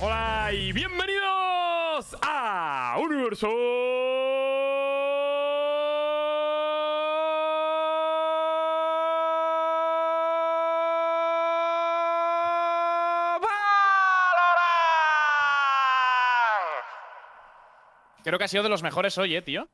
[0.00, 3.48] Hola y bienvenidos a Universo.
[18.22, 19.68] Creo que ha sido de los mejores hoy, eh, tío.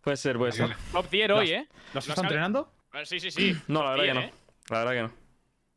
[0.00, 0.76] Puede ser, puede ser.
[0.92, 1.68] Top tier hoy, eh.
[1.94, 2.72] ¿Los Lo está entrenando?
[3.04, 3.56] Sí, sí, sí.
[3.68, 4.20] No, la verdad que no.
[4.20, 4.32] eh.
[4.70, 5.12] La verdad que no.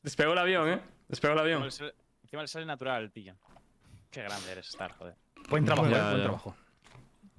[0.01, 0.81] Despegó el avión, ¿eh?
[1.07, 1.63] Despegó el avión.
[1.63, 3.35] Encima le sale natural, tío.
[4.11, 5.15] Qué grande eres, Star, joder.
[5.49, 6.55] Buen trabajo, Ya, eh, buen trabajo.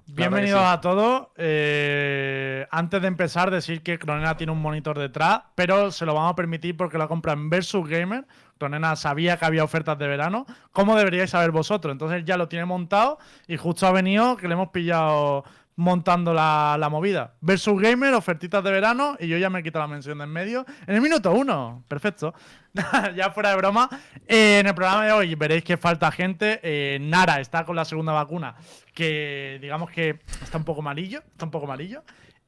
[0.07, 0.67] Bienvenidos sí.
[0.67, 1.27] a todos.
[1.37, 6.31] Eh, antes de empezar, decir que Cronena tiene un monitor detrás, pero se lo vamos
[6.31, 8.25] a permitir porque lo compra en Versus Gamer.
[8.57, 10.45] Cronena sabía que había ofertas de verano.
[10.71, 11.91] ¿Cómo deberíais saber vosotros?
[11.91, 15.43] Entonces ya lo tiene montado y justo ha venido que le hemos pillado
[15.75, 17.35] montando la, la movida.
[17.41, 20.29] Versus Gamer, ofertitas de verano y yo ya me he quitado la mención de en
[20.29, 20.65] medio.
[20.87, 21.83] En el minuto uno.
[21.87, 22.33] Perfecto.
[23.15, 23.89] ya fuera de broma.
[24.27, 26.59] eh, en el programa de hoy veréis que falta gente.
[26.63, 28.55] Eh, Nara está con la segunda vacuna,
[28.93, 31.19] que digamos que está un poco malillo.
[31.31, 32.03] Está un poco malillo.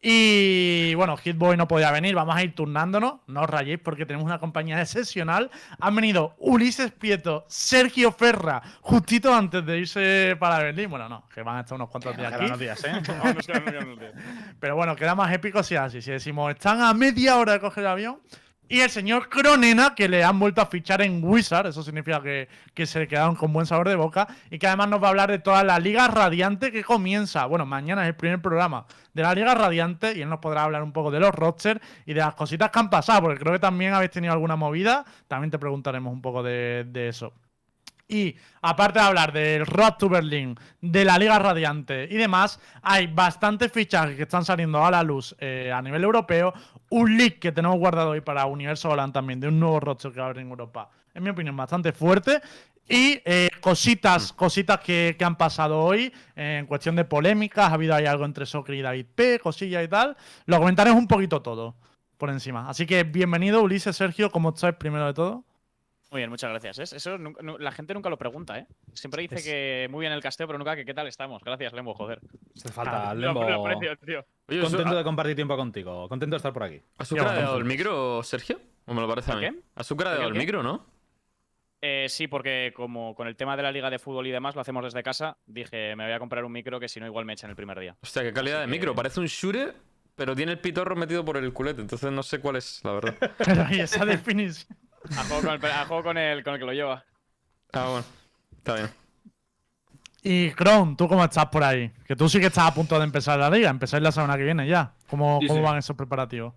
[0.05, 4.25] Y bueno, Hitboy no podía venir, vamos a ir turnándonos, no os rayéis porque tenemos
[4.25, 5.49] una compañía excepcional.
[5.79, 10.89] Han venido Ulises Pieto, Sergio Ferra, justito antes de irse para Berlín.
[10.89, 12.51] Bueno, no, que van a estar unos cuantos días aquí.
[12.59, 12.91] Días, ¿eh?
[13.07, 13.95] No, no no.
[14.59, 16.01] Pero bueno, queda más épico si es así.
[16.01, 18.19] Si decimos, están a media hora de coger el avión.
[18.69, 22.47] Y el señor Cronena, que le han vuelto a fichar en Wizard, eso significa que,
[22.73, 24.27] que se quedaron con buen sabor de boca.
[24.49, 27.45] Y que además nos va a hablar de toda la Liga Radiante que comienza.
[27.45, 30.17] Bueno, mañana es el primer programa de la Liga Radiante.
[30.17, 32.79] Y él nos podrá hablar un poco de los rosters y de las cositas que
[32.79, 33.21] han pasado.
[33.21, 35.05] Porque creo que también habéis tenido alguna movida.
[35.27, 37.33] También te preguntaremos un poco de, de eso.
[38.13, 43.07] Y aparte de hablar del Road to Berlin, de la Liga Radiante y demás, hay
[43.07, 46.53] bastantes fichajes que están saliendo a la luz eh, a nivel europeo.
[46.91, 50.19] Un leak que tenemos guardado hoy para Universo Volant también, de un nuevo roster que
[50.19, 50.91] va a haber en Europa.
[51.11, 52.39] En mi opinión, bastante fuerte.
[52.87, 57.71] Y eh, cositas, cositas que, que han pasado hoy eh, en cuestión de polémicas.
[57.71, 60.15] Ha habido ahí algo entre Soccer y David P, cosillas y tal.
[60.45, 61.75] Lo comentaremos un poquito todo
[62.19, 62.69] por encima.
[62.69, 65.45] Así que bienvenido, Ulises, Sergio, ¿cómo estáis primero de todo?
[66.13, 66.93] Muy bien, muchas gracias.
[66.93, 66.95] ¿eh?
[66.95, 68.67] Eso nunca- la gente nunca lo pregunta, ¿eh?
[68.93, 71.43] Siempre dice Es- que muy bien el casteo, pero nunca que qué tal estamos.
[71.43, 72.19] Gracias, Lembo, joder.
[72.55, 73.43] Hace falta Ah, Lembo.
[73.49, 74.23] Lo aprecio, tío.
[74.47, 76.07] Oye, ¿has- Contento de compartir tiempo contigo.
[76.07, 76.79] Contento de estar por aquí.
[76.99, 77.61] ¿has Tío, ucradeado vamos.
[77.61, 78.61] el micro, Sergio?
[78.85, 79.41] ¿O me lo parece a mí?
[79.41, 79.53] ¿Qué?
[79.73, 80.85] ¿Has ucradeado el micro, no?
[81.81, 84.61] Eh, sí, porque como con el tema de la liga de fútbol y demás lo
[84.61, 87.33] hacemos desde casa, dije, me voy a comprar un micro que si no igual me
[87.33, 87.95] echan el primer día.
[88.03, 88.93] Hostia, qué calidad de que- micro.
[88.95, 89.73] Parece un Shure,
[90.15, 91.81] pero tiene el pitorro metido por el culete.
[91.81, 93.15] Entonces no sé cuál es, la verdad.
[93.19, 93.31] Pero
[93.71, 94.77] esa definición.
[95.17, 97.03] A juego con el, a juego con el, con el que lo lleva.
[97.73, 98.05] Ah, bueno.
[98.57, 98.89] Está bien.
[100.25, 101.91] Y Kron, ¿tú cómo estás por ahí?
[102.07, 104.43] Que tú sí que estás a punto de empezar la liga, empezáis la semana que
[104.43, 104.93] viene ya.
[105.09, 105.63] ¿Cómo, Sí, cómo sí.
[105.65, 106.53] van esos preparativos?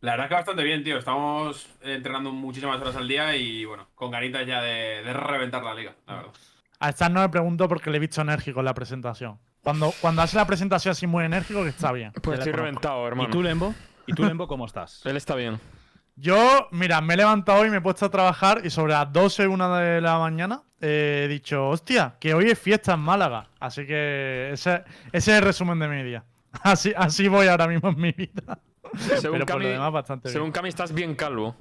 [0.00, 0.98] La verdad que bastante bien, tío.
[0.98, 5.74] Estamos entrenando muchísimas horas al día y bueno, con ganitas ya de, de reventar la
[5.74, 6.32] liga, la verdad.
[6.80, 9.38] A Star no me pregunto porque le he visto enérgico en la presentación.
[9.62, 12.12] Cuando, cuando hace la presentación así muy enérgico, que está bien.
[12.22, 13.28] Pues estoy le reventado, hermano.
[13.28, 13.74] ¿Y tú, Lembo?
[14.06, 15.04] ¿Y tú, Lembo, cómo estás?
[15.04, 15.58] Él está bien.
[16.20, 19.46] Yo, mira, me he levantado hoy, me he puesto a trabajar y sobre las 12,
[19.46, 23.48] una de la mañana eh, he dicho, hostia, que hoy es fiesta en Málaga.
[23.60, 26.24] Así que ese, ese es el resumen de mi día.
[26.62, 28.58] Así, así voy ahora mismo en mi vida.
[28.96, 30.52] Según Pero por lo Cami, demás, bastante según bien.
[30.52, 31.54] Cami estás bien calvo.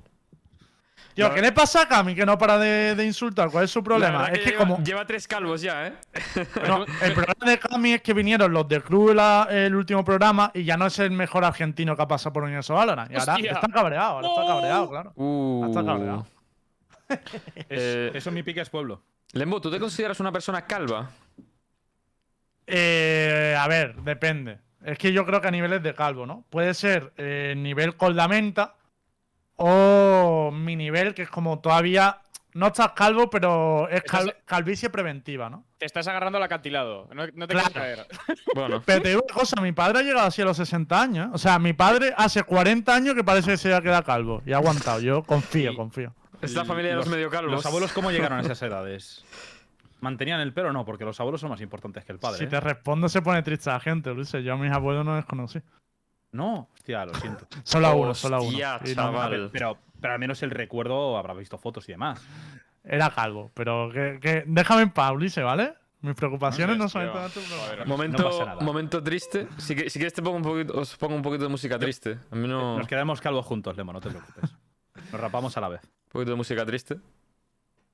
[1.17, 3.49] Tío, ¿qué le pasa a Cami que no para de, de insultar?
[3.49, 4.27] ¿Cuál es su problema?
[4.27, 4.83] Es que lleva, como...
[4.83, 5.93] lleva tres calvos ya, ¿eh?
[6.67, 10.51] No, el problema de Cami es que vinieron los del club la- el último programa
[10.53, 13.11] y ya no es el mejor argentino que ha pasado por Universo Valorant.
[13.11, 13.51] Y ahora ¡Hostia!
[13.51, 15.13] está cabreado, ahora está cabreado, claro.
[15.15, 15.65] Uh.
[15.69, 16.27] Está cabreado.
[17.09, 19.01] Es- Eh, eso mi pique es pueblo.
[19.33, 21.09] Lembo, ¿tú te consideras una persona calva?
[22.65, 24.59] Eh, a ver, depende.
[24.83, 26.45] Es que yo creo que a niveles de calvo, ¿no?
[26.49, 28.75] Puede ser eh, nivel con la menta
[29.57, 32.21] o mi nivel, que es como todavía.
[32.53, 35.63] No estás calvo, pero es cal- calvicie preventiva, ¿no?
[35.77, 37.07] Te estás agarrando al acantilado.
[37.13, 37.69] No, no te Claro.
[37.71, 38.07] quieres caer.
[38.55, 38.81] Bueno.
[38.83, 41.27] Pero te digo una cosa, mi padre ha llegado así a los 60 años.
[41.27, 41.29] ¿eh?
[41.33, 44.41] O sea, mi padre hace 40 años que parece que se ha quedado calvo.
[44.43, 44.99] Y ha aguantado.
[45.01, 46.15] Yo confío, confío.
[46.41, 47.51] Es la familia de los, medio calvos.
[47.51, 49.23] ¿Los abuelos cómo llegaron a esas edades?
[49.99, 50.83] ¿Mantenían el pelo o no?
[50.85, 52.39] Porque los abuelos son más importantes que el padre.
[52.39, 52.47] Si ¿eh?
[52.47, 54.31] te respondo, se pone triste la gente, Luis.
[54.31, 55.59] Yo a mis abuelos no les conocí.
[56.31, 57.47] No, hostia, lo siento.
[57.63, 58.51] Solo a uno, solo a uno.
[58.51, 59.49] No- chaval.
[59.51, 62.21] Pero, pero al menos el recuerdo habrá visto fotos y demás.
[62.83, 65.73] Era calvo, pero que, que- déjame en paz, Ulises, ¿vale?
[66.01, 67.57] Mis preocupaciones no son todas tus Joder.
[67.57, 67.87] preocupaciones.
[67.87, 68.61] Momento, No pasa nada.
[68.61, 69.47] momento triste.
[69.57, 72.19] Si, que- si quieres te pongo un poquito, os pongo un poquito de música triste.
[72.31, 72.77] A mí no...
[72.77, 74.55] Nos quedamos calvos juntos, Lemo, no te preocupes.
[75.11, 75.81] Nos rapamos a la vez.
[75.83, 76.97] Un poquito de música triste.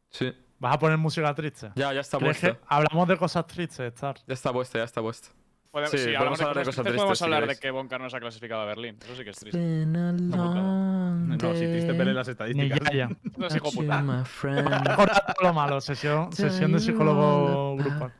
[0.10, 0.34] Sí.
[0.60, 1.72] ¿Vas a poner música triste?
[1.76, 2.60] Ya, ya está ¿Crees puesta.
[2.60, 4.16] que hablamos de cosas tristes, Star?
[4.28, 5.30] Ya está puesta, ya está puesta.
[5.74, 7.46] Podemos, Sí, sí, podemos hablamos de hablar de cosas cosas tristes, Podemos si hablar de
[7.48, 7.60] queréis.
[7.62, 8.98] que Boncar no se ha clasificado a Berlín.
[9.04, 9.86] Eso sí que es triste.
[9.88, 12.80] No, No, si triste ver las Ni estadísticas.
[12.92, 13.10] ya, ya.
[13.38, 14.04] No es hijo puta.
[15.42, 18.14] Lo malo, sesión, sesión de psicólogo grupal.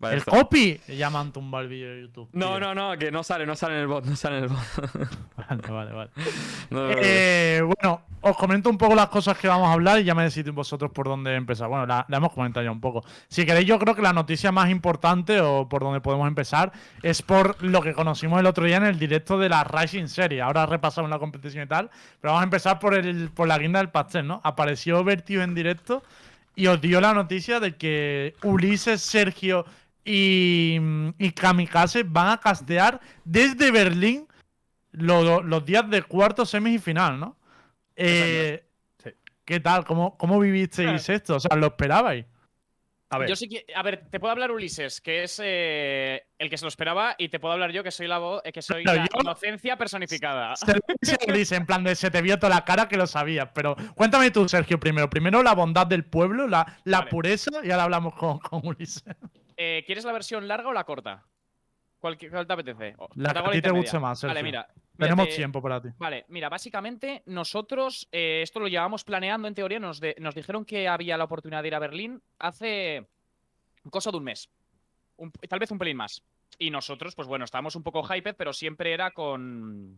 [0.00, 2.28] Vale, el esto- copy ya me han tumbado el vídeo de YouTube.
[2.32, 2.60] No, tío.
[2.60, 4.58] no, no, que no sale, no sale en el bot, no sale en el bot.
[5.36, 6.10] Vale, vale, vale.
[6.70, 6.94] No, no, no.
[7.02, 10.22] Eh, bueno, os comento un poco las cosas que vamos a hablar y ya me
[10.22, 11.68] decís vosotros por dónde empezar.
[11.68, 13.04] Bueno, la, la hemos comentado ya un poco.
[13.28, 16.70] Si queréis, yo creo que la noticia más importante o por donde podemos empezar
[17.02, 20.40] es por lo que conocimos el otro día en el directo de la Rising Series.
[20.42, 23.80] Ahora repasamos la competición y tal, pero vamos a empezar por, el, por la guinda
[23.80, 24.40] del pastel, ¿no?
[24.44, 26.02] Apareció Vertigo en directo
[26.54, 29.64] y os dio la noticia de que Ulises, Sergio
[30.04, 30.78] y,
[31.18, 34.26] y Kamikaze van a castear desde Berlín
[34.92, 37.36] lo- los días de cuarto, semis y final, ¿no?
[37.96, 38.64] Eh,
[39.02, 39.10] Sí.
[39.44, 39.84] ¿Qué tal?
[39.84, 41.36] ¿Cómo, cómo vivisteis esto?
[41.36, 42.26] O sea, ¿lo esperabais?
[43.12, 43.64] A ver, Yo sí que.
[43.74, 47.28] A ver, te puedo hablar Ulises, que es eh, el que se lo esperaba, y
[47.28, 49.76] te puedo hablar yo, que soy la voz, eh, que soy Claro, la yo- inocencia
[49.76, 50.54] personificada.
[51.28, 53.48] Ulises, en plan de se te vio toda la cara que lo sabías.
[53.52, 55.10] Pero cuéntame tú, Sergio, primero.
[55.10, 57.10] Primero la bondad del pueblo, la, la Vale.
[57.10, 59.02] pureza, y ahora hablamos con, con Ulises.
[59.62, 61.22] Eh, ¿Quieres la versión larga o la corta?
[61.98, 62.94] ¿Cuál, cuál te apetece?
[62.96, 64.42] O- La que a ti te guste más, Vale, Sergio.
[64.42, 64.66] mira.
[64.74, 65.88] mira, Tenemos te- tiempo para ti.
[65.98, 69.78] Vale, mira, básicamente nosotros eh, esto lo llevábamos planeando en teoría.
[69.78, 73.06] Nos, de- nos dijeron que había la oportunidad de ir a Berlín hace
[73.90, 74.48] cosa de un mes.
[75.18, 76.22] Un- tal vez un pelín más.
[76.58, 79.94] Y nosotros, pues bueno, estábamos un poco hyped, pero siempre era con.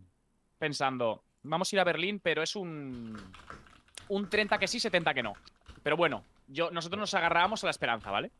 [0.58, 3.17] Pensando, vamos a ir a Berlín, pero es un.
[4.08, 5.35] Un 30 que sí, 70 que no.
[5.85, 8.32] Pero bueno, yo, nosotros nos agarrábamos a la esperanza, ¿vale?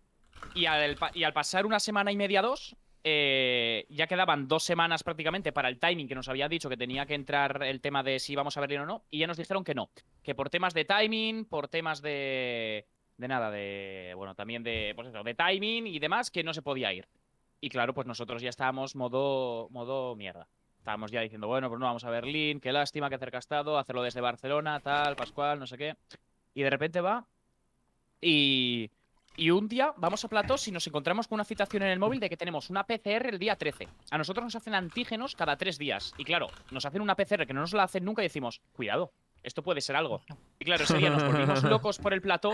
[0.55, 0.97] Y al,
[1.33, 6.09] pasar una semana y media, dos, eh, ya quedaban dos semanas prácticamente para el timing
[6.09, 8.81] que nos había dicho que tenía que entrar el tema de si íbamos a Berlín
[8.81, 9.91] o no, y ya nos dijeron que no,
[10.23, 12.87] que por temas de timing, por temas de
[13.17, 16.62] de nada, de bueno, también de pues eso, de timing y demás, que no se
[16.62, 17.06] podía ir.
[17.61, 20.49] Y claro, pues nosotros ya estábamos modo modo mierda.
[20.79, 23.79] Estábamos ya diciendo, bueno, pues no vamos a Berlín, qué lástima, qué cerca ha estado,
[23.79, 25.94] hacerlo desde Barcelona, tal, Pascual, no sé qué.
[26.55, 27.25] Y de repente va
[28.21, 28.91] y
[29.37, 32.20] y un día vamos a Platos y nos encontramos con una citación en el móvil
[32.20, 33.88] de que tenemos una PCR el día 13.
[34.11, 36.12] A nosotros nos hacen antígenos cada tres días.
[36.19, 39.12] Y claro, nos hacen una PCR que no nos la hacen nunca y decimos, cuidado,
[39.43, 40.23] esto puede ser algo.
[40.58, 42.52] Y claro, ese día nos volvimos locos por el plató,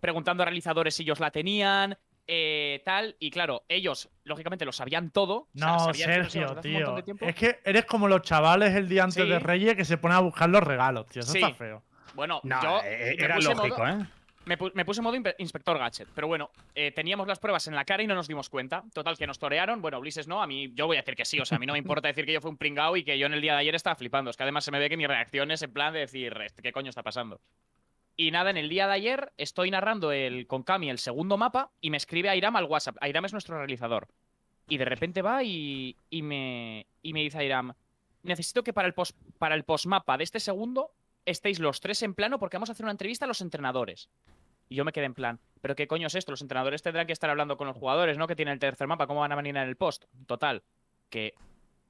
[0.00, 1.96] preguntando a realizadores si ellos la tenían,
[2.26, 3.16] eh, tal.
[3.20, 5.34] Y claro, ellos, lógicamente, lo sabían todo.
[5.42, 6.96] o sea, No, sabían Sergio, tío.
[7.20, 9.28] Es que eres como los chavales el día antes Sí.
[9.28, 11.20] de Reyes que se ponen a buscar los regalos, tío.
[11.22, 11.38] Eso Sí.
[11.38, 11.82] está feo.
[12.14, 14.06] Bueno, no, yo eh, era modo- lógico, ¿eh?
[14.46, 17.74] Me, pu- me puse en modo inspector gadget, pero bueno, eh, teníamos las pruebas en
[17.74, 18.84] la cara y no nos dimos cuenta.
[18.94, 19.82] Total, que nos torearon.
[19.82, 21.40] Bueno, Ulises no, a mí yo voy a decir que sí.
[21.40, 23.18] O sea, a mí no me importa decir que yo fui un pringao y que
[23.18, 24.30] yo en el día de ayer estaba flipando.
[24.30, 26.62] Es que además se me ve que mi reacción es en plan de decir, "Este,
[26.62, 27.40] ¿qué coño está pasando?
[28.16, 31.70] Y nada, en el día de ayer estoy narrando el, con Cami el segundo mapa
[31.80, 32.96] y me escribe Airam al WhatsApp.
[33.00, 34.06] Airam es nuestro realizador.
[34.68, 37.72] Y de repente va y, y me, y me dice Airam,
[38.22, 40.92] necesito que para el, post, para el postmapa de este segundo
[41.24, 44.08] estéis los tres en plano porque vamos a hacer una entrevista a los entrenadores.
[44.68, 46.32] Y yo me quedé en plan, ¿pero qué coño es esto?
[46.32, 48.26] Los entrenadores tendrán que estar hablando con los jugadores, ¿no?
[48.26, 50.04] Que tienen el tercer mapa, ¿cómo van a venir en el post?
[50.26, 50.62] Total,
[51.10, 51.34] que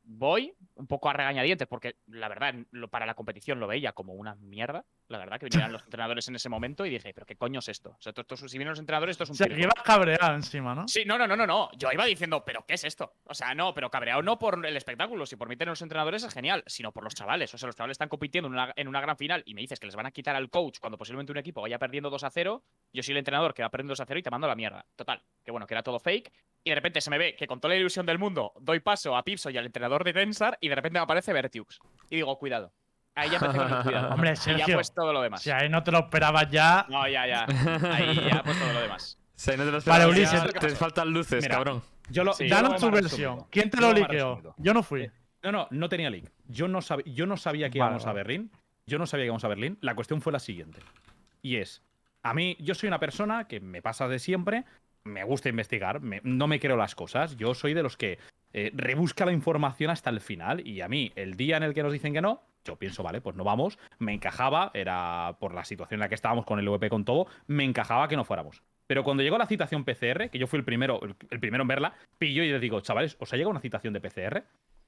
[0.08, 4.14] voy un poco a regañadientes porque la verdad, lo- para la competición lo veía como
[4.14, 4.84] una mierda.
[5.08, 7.68] La verdad, que vinieran los entrenadores en ese momento y dije, ¿pero qué coño es
[7.68, 7.90] esto?
[7.90, 9.58] O sea, esto, esto- si vienen los entrenadores, esto es un circo.
[9.58, 10.86] ibas cabreado encima, ¿no?
[10.88, 11.68] Sí, no, no, no, no, no.
[11.76, 13.14] Yo iba diciendo, ¿pero qué es esto?
[13.24, 15.26] O sea, no, pero cabreado no por el espectáculo.
[15.26, 17.52] Si por mí tener los entrenadores es genial, sino por los chavales.
[17.54, 19.80] O sea, los chavales están compitiendo en una, en una gran final y me dices
[19.80, 22.30] que les van a quitar al coach cuando posiblemente un equipo vaya perdiendo 2 a
[22.30, 22.62] 0.
[22.92, 24.56] Yo soy el entrenador que va perdiendo 2 a 0 y te mando a la
[24.56, 24.86] mierda.
[24.94, 25.22] Total.
[25.44, 26.32] Que bueno, que era todo fake.
[26.64, 29.16] Y de repente se me ve que con toda la ilusión del mundo doy paso
[29.16, 31.78] a Pipso y al entrenador de Tensar y de repente me aparece Vertiux.
[32.10, 32.72] Y digo, cuidado.
[33.14, 34.08] Ahí ya empecé con el cuidado.
[34.14, 34.74] Hombre, y ya Sergio.
[34.76, 35.42] pues todo lo demás.
[35.42, 36.84] Si ahí no te lo esperabas ya.
[36.88, 37.46] No, ya, ya.
[37.92, 39.18] Ahí ya pues todo lo demás.
[39.46, 40.32] No te lo Vale, Ulises.
[40.32, 41.56] ya Te faltan luces, Mira.
[41.56, 41.82] cabrón.
[42.08, 42.48] Yo lo, Sí.
[42.48, 43.02] yo lo Danos tu versión.
[43.34, 43.48] resumido.
[43.50, 44.54] ¿Quién te lo liqueó?
[44.56, 45.10] Yo no fui.
[45.42, 46.32] No, no, no tenía leak.
[46.48, 48.12] Yo no, sab- yo no sabía que Vale, íbamos a.
[48.14, 48.50] Berlín.
[48.86, 49.76] Yo no sabía que íbamos a Berlín.
[49.82, 50.80] La cuestión fue la siguiente.
[51.42, 51.82] Y es,
[52.22, 54.64] a mí, yo soy una persona que me pasa de siempre,
[55.04, 57.36] me gusta investigar, me- no me creo las cosas.
[57.36, 58.18] Yo soy de los que
[58.58, 60.66] eh, rebusca la información hasta el final.
[60.66, 63.20] Y a mí, el día en el que nos dicen que no, yo pienso, vale,
[63.20, 63.78] pues no vamos.
[63.98, 67.26] Me encajaba, era por la situación en la que estábamos con el VP con todo,
[67.46, 68.62] me encajaba que no fuéramos.
[68.86, 71.94] Pero cuando llegó la citación PCR, que yo fui el primero, el, primero en verla,
[72.16, 74.44] pillo y les digo, chavales, ¿os ha llegado una citación de PCR?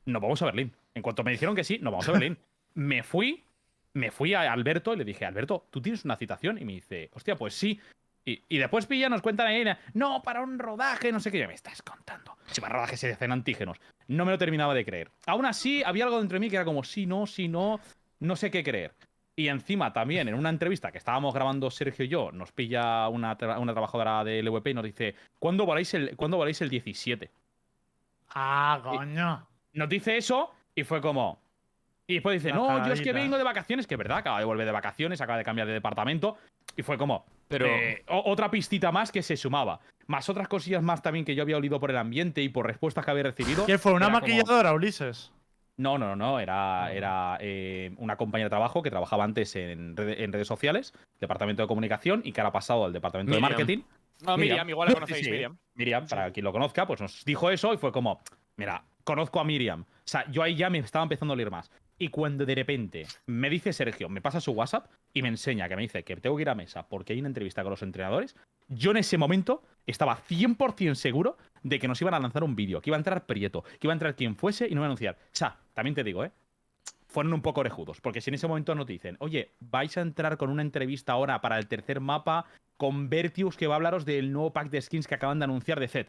[0.07, 0.73] nos vamos a Berlín.
[0.95, 2.39] En cuanto me dijeron que sí, nos vamos a Berlín.
[2.75, 3.45] me fui,
[3.93, 6.57] me fui a Alberto y le dije, Alberto, ¿tú tienes una citación?
[6.57, 7.79] Y me dice, hostia, pues sí.
[8.25, 11.39] Y, y después pilla, nos cuentan ahí, no, para un rodaje, no sé qué.
[11.39, 12.37] Ya me estás contando.
[12.47, 13.79] Si para rodaje se hacen antígenos.
[14.07, 15.11] No me lo terminaba de creer.
[15.27, 17.81] Aún así, había algo dentro de mí que era como, sí, no, sí, no,
[18.21, 18.95] no sé qué creer.
[19.35, 23.39] Y encima también en una entrevista que estábamos grabando Sergio y yo, nos pilla una,
[23.39, 27.31] tra- una trabajadora del LVP y nos dice, ¿cuándo voláis el, ¿cuándo voláis el 17?
[28.35, 29.47] Ah, coño.
[29.75, 31.41] nos dice eso y fue como.
[32.07, 34.45] Y después dice, no, yo es que vengo de vacaciones, que es verdad, acaba de
[34.47, 36.37] volver de vacaciones, acaba de cambiar de departamento.
[36.77, 39.81] Y fue como, Pero- eh, o- otra pistita más que se sumaba.
[40.07, 43.05] Más otras cosillas más también que yo había olido por el ambiente y por respuestas
[43.05, 43.67] que había recibido.
[43.67, 43.93] ¿Qué fue?
[43.93, 45.33] ¿Una como- maquilladora, Ulises?
[45.76, 50.33] No, no, no, era, era eh, una compañera de trabajo que trabajaba antes en, en
[50.33, 53.43] redes sociales, departamento de comunicación, y que ahora ha pasado al departamento Miriam.
[53.45, 53.83] de marketing.
[54.23, 55.31] No, Miriam, igual la conocéis, Sí, sí.
[55.31, 55.57] Miriam.
[55.75, 58.21] Miriam, para quien lo conozca, pues nos dijo eso y fue como,
[58.57, 59.83] mira, conozco a Miriam.
[59.83, 61.71] O sea, yo ahí ya me estaba empezando a oler más.
[61.99, 65.75] Y cuando de repente me dice Sergio, me pasa su WhatsApp y me enseña que
[65.75, 68.37] me dice que tengo que ir a mesa porque hay una entrevista con los entrenadores,
[68.69, 72.81] yo en ese momento estaba 100% seguro de que nos iban a lanzar un vídeo,
[72.81, 74.87] que iba a entrar Prieto, que iba a entrar quien fuese y no iba a
[74.87, 75.19] anunciar.
[75.19, 76.31] O también te digo, ¿eh?
[77.09, 80.02] Fueron un poco orejudos, porque si en ese momento no te dicen, oye, vais a
[80.02, 82.45] entrar con una entrevista ahora para el tercer mapa
[82.76, 85.81] con Vertius que va a hablaros del nuevo pack de skins que acaban de anunciar
[85.81, 86.07] de Zed.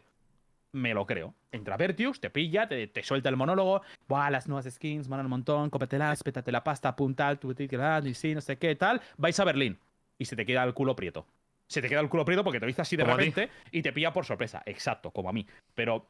[0.72, 1.34] Me lo creo.
[1.50, 3.82] Entra Vertius, te pilla, te, te suelta el monólogo.
[4.08, 8.34] Buah, las nuevas skins, van un montón, cópetelas, pétate la pasta, puntal, tu y sí,
[8.34, 9.00] no sé qué, tal.
[9.16, 9.78] Vais a Berlín
[10.18, 11.26] y se te queda el culo prieto.
[11.66, 13.92] Se te queda el culo prieto porque te dice así de Como repente y te
[13.92, 14.62] pilla por sorpresa.
[14.66, 15.46] Exacto, como a mí.
[15.74, 16.06] Pero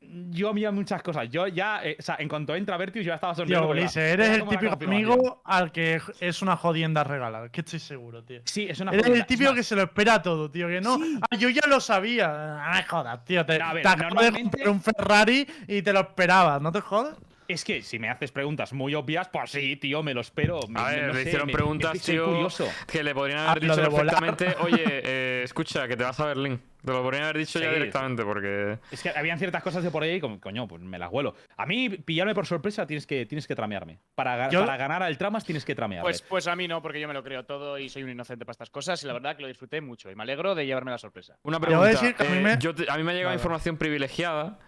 [0.00, 1.28] yo había muchas cosas.
[1.30, 3.64] Yo ya, eh, o sea, en cuanto entra Vertius, yo ya estaba sonriendo.
[3.66, 7.50] Tío, Ulises, eres el típico amigo al que es una jodienda regalar.
[7.50, 8.40] Que estoy seguro, tío.
[8.44, 9.20] Sí, es una Eres jodida.
[9.20, 10.68] el típico que se lo espera todo, tío.
[10.68, 10.96] Que no.
[10.98, 11.18] Sí.
[11.30, 12.28] Ah, yo ya lo sabía.
[12.30, 13.44] Ah, no me jodas, tío.
[13.44, 16.62] Te, a ver, te acabo de un Ferrari y te lo esperabas.
[16.62, 17.16] ¿No te jodas?
[17.48, 20.60] Es que si me haces preguntas muy obvias, pues sí, tío, me lo espero.
[20.68, 22.68] Me- A me- ver, no le sé, hicieron me- preguntas, tío, curioso.
[22.86, 26.60] que le podrían Ah, haber dicho perfectamente, oye, eh, escucha, que te vas a Berlín.
[26.84, 28.78] Te lo podrían haber dicho ya Sí, directamente, porque.
[28.92, 31.34] Es que habían ciertas cosas de por ahí y como, coño, pues me las huelo.
[31.56, 33.98] A mí, pillarme por sorpresa tienes que, tienes que tramearme.
[34.14, 36.04] Para, Yo- para ganar al tramas tienes que tramearme.
[36.04, 38.44] Pues, pues a mí no, porque yo me lo creo todo y soy un inocente
[38.46, 39.02] para estas cosas.
[39.02, 40.10] Y la verdad que lo disfruté mucho.
[40.10, 41.36] Y me alegro de llevarme la sorpresa.
[41.42, 41.78] Una pregunta.
[41.80, 43.30] voy a decir que a mí eh, me- yo te- a mí me ha llegado
[43.30, 43.40] Vale.
[43.40, 44.58] información privilegiada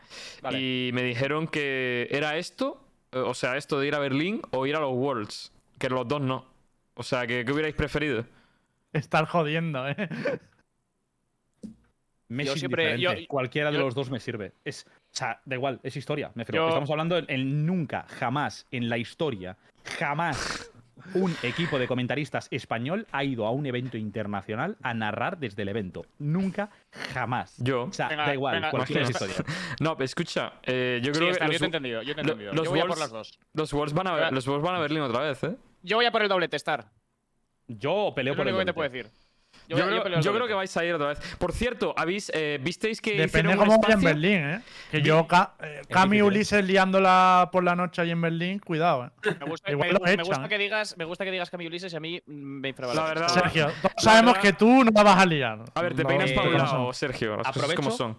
[0.43, 0.59] Vale.
[0.61, 4.67] y me dijeron que era esto, eh, o sea, esto de ir a Berlín o
[4.67, 5.53] ir a los Worlds.
[5.79, 6.45] Que los dos no.
[6.95, 8.27] O sea, que ¿qué hubierais preferido?
[8.93, 9.97] Estar jodiendo, ¿eh?
[12.31, 13.23] Me yo es siempre- indiferente.
[13.23, 14.53] yo- Cualquiera de yo- los dos me sirve.
[14.65, 16.31] Es, o sea, da igual, es historia.
[16.35, 19.57] Me Estamos hablando en, en nunca, jamás, en la historia,
[19.99, 20.71] jamás
[21.15, 25.69] un equipo de comentaristas español ha ido a un evento internacional a narrar desde el
[25.71, 26.05] evento.
[26.19, 26.71] Nunca,
[27.13, 27.57] jamás.
[27.59, 27.85] Yo.
[27.85, 29.41] O sea, Venga, da igual, venga, cualquiera es imagínate.
[29.43, 29.55] historia.
[29.81, 32.03] No, pero escucha, eh, yo Sí, creo está, que yo te he los, entendido.
[32.03, 32.53] Yo te he lo- entendido.
[32.53, 33.39] los yo voy a por Worlds- las dos.
[33.55, 34.31] los Worlds van a, Venga.
[34.31, 35.57] los Worlds van a Berlín otra vez, ¿eh?
[35.83, 36.87] Yo voy a por el doble testar.
[37.67, 38.75] Yo peleo Es lo por el único que te doblete.
[38.75, 39.11] puedo decir.
[39.77, 41.19] Yo, creo, yo que vais a ir otra vez.
[41.39, 44.09] Por cierto, ¿habéis, eh, ¿visteis que Depende hicieron un cómo vaya en espacio?
[44.21, 44.61] Berlín, ¿eh?
[44.91, 46.23] Que yo, Ca- eh, Cami.
[46.23, 49.31] Ulises liándola por la noche ahí en Berlín, cuidado, ¿eh?
[49.41, 50.49] Me gusta, Igual me- lo me echan, gusta ¿eh?
[50.49, 53.07] que digas, me gusta que digas Cami Ulises y a mí me infravalora.
[53.09, 55.65] La verdad- Sergio, todos sabemos verdad- que tú no la vas a liar.
[55.75, 57.37] A ver, te No, peinas para un lado, Sergio.
[57.37, 57.91] Las cosas como Aprovecho.
[57.97, 58.19] son.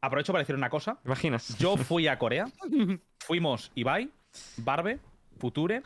[0.00, 0.94] Aprovecho para decir una cosa.
[1.02, 1.56] ¿Te imaginas?
[1.58, 2.46] Yo fui a Corea.
[3.18, 4.08] Fuimos Ibai,
[4.58, 4.98] Barbe,
[5.38, 5.82] Future,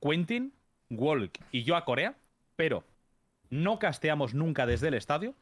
[0.00, 0.52] Quentin,
[0.90, 2.14] Walk y yo a Corea,
[2.56, 2.84] pero
[3.54, 5.34] no casteamos nunca desde el estadio.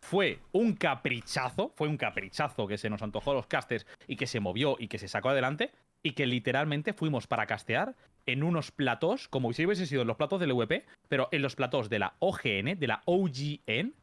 [0.00, 4.40] Fue un caprichazo, fue un caprichazo que se nos antojó los casters y que se
[4.40, 5.72] movió y que se sacó adelante
[6.02, 7.96] y que literalmente fuimos para castear
[8.26, 11.56] en unos platós, como si hubiese sido en los platos del VP, pero en los
[11.56, 13.94] platós de la OGN, de la OGN,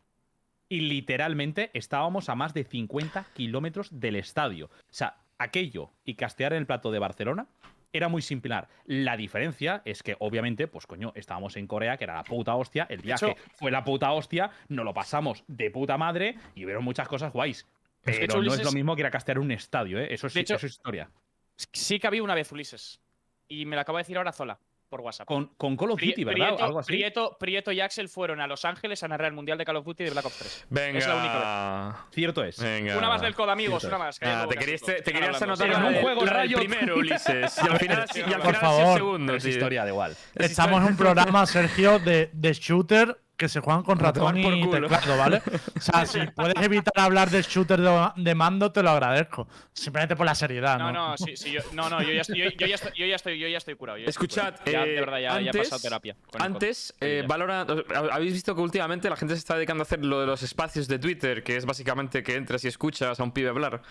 [0.69, 4.67] y literalmente estábamos a más de 50 kilómetros del estadio.
[4.67, 7.47] O sea, aquello y castear en el plato de Barcelona
[7.91, 8.67] era muy similar.
[8.85, 12.85] La diferencia es que, obviamente, pues coño, estábamos en Corea, que era la puta hostia,
[12.89, 16.83] el viaje hecho- fue la puta hostia, nos lo pasamos de puta madre y hubieron
[16.83, 17.65] muchas cosas guays.
[18.05, 20.07] de Pero hecho, no es lo mismo que ir a castear un estadio, ¿eh?
[20.13, 21.09] Eso es, De hecho- eso es historia.
[21.57, 23.01] Sí que había una vez Ulises.
[23.49, 24.57] Y me lo acaba de decir ahora Zola,
[24.89, 25.27] por WhatsApp.
[25.27, 26.47] Con, con Call of Pri- Duty, ¿verdad?
[26.47, 26.91] Prieto, Algo así.
[26.91, 29.85] Prieto- Prieto y Axel fueron a Los Ángeles a narrar el Mundial de Call of
[29.85, 30.65] Duty de Black Ops 3.
[30.69, 30.97] Venga.
[30.99, 32.59] Es la única Cierto es.
[32.61, 32.97] Venga.
[32.97, 34.19] Una más del COD, amigos, Cierto una más.
[34.21, 37.57] Ah, te que querías, te, te anotar en un juego, la primero, Ulises.
[37.63, 38.97] Y al final, y al Por final favor.
[38.97, 40.11] segundo, es historia de igual.
[40.35, 44.53] Es Estamos en un programa, Sergio, de, de shooter que se juegan con ratón por
[44.53, 44.81] y culo.
[44.87, 45.41] teclado, ¿vale?
[45.77, 49.47] O sea, si puedes evitar hablar de shooter de, de mando, te lo agradezco.
[49.73, 50.91] Simplemente por la seriedad, ¿no?
[50.91, 53.05] No, no, sí, sí, yo, no, no, yo ya estoy, yo, yo ya estoy, yo
[53.07, 53.97] ya estoy, yo ya estoy curado.
[53.97, 54.71] estoy Escuchad, curado.
[54.71, 56.15] Ya, eh, de verdad, ya, ya he antes, pasado terapia.
[56.37, 57.27] antes eh, ya.
[57.33, 60.43] Valorant- habéis visto que últimamente la gente se está dedicando a hacer lo de los
[60.43, 63.81] espacios de Twitter, que es básicamente que entres y escuchas a un pibe hablar.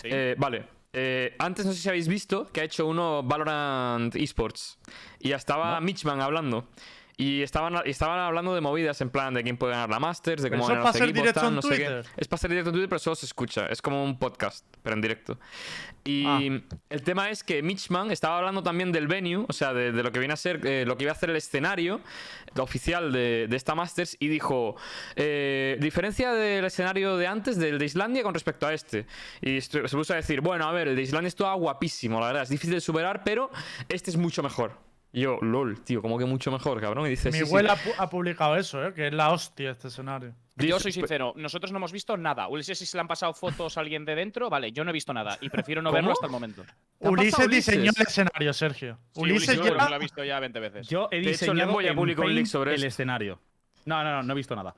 [0.00, 0.08] Sí.
[0.10, 0.64] Eh, vale.
[0.96, 4.78] Eh, antes no sé si habéis visto que ha hecho uno Valorant Esports.
[5.18, 6.68] Y ya estaba Mitchman hablando.
[7.16, 10.50] Y estaban, estaban hablando de movidas en plan de quién puede ganar la Masters, de
[10.50, 12.02] cómo ganar los hacer equipos, tal, no sé qué.
[12.16, 13.66] Es para hacer directo en Twitter, pero solo se escucha.
[13.66, 15.38] Es como un podcast, pero en directo.
[16.02, 16.40] Y Ah.
[16.90, 20.10] el tema es que Mitchman estaba hablando también del venue, o sea, de, de lo
[20.10, 22.00] que viene a ser, eh, lo que iba a hacer el escenario
[22.58, 24.74] oficial de, de esta Masters, y dijo:
[25.14, 29.06] eh, diferencia del escenario de antes, del de Islandia, con respecto a este.
[29.40, 32.42] Y se puso a decir: bueno, a ver, el de Islandia estaba guapísimo, la verdad,
[32.42, 33.50] es difícil de superar, pero
[33.88, 34.82] este es mucho mejor.
[35.14, 37.06] Y yo, lol, tío, como que mucho mejor, cabrón.
[37.06, 37.48] Y dice, Mi sí, sí.
[37.50, 38.92] abuela ha pu- ha publicado eso, ¿eh?
[38.92, 40.34] que es la hostia este escenario.
[40.56, 42.46] Yo soy sincero, nosotros no hemos visto nada.
[42.48, 44.92] Ulises, si se le han pasado fotos a alguien de dentro, vale, yo no he
[44.92, 45.94] visto nada y prefiero no ¿Cómo?
[45.96, 46.62] verlo hasta el momento.
[46.98, 48.98] ¿Te ha Ulises diseñó el escenario, Sergio.
[49.12, 50.88] Sí, Ulises Ulises lleva- lo he visto ya 20 veces.
[50.88, 52.86] Yo he De hecho, diseñado en sobre el esto.
[52.88, 53.40] escenario.
[53.84, 54.70] No, no, no, no he visto nada.
[54.70, 54.76] O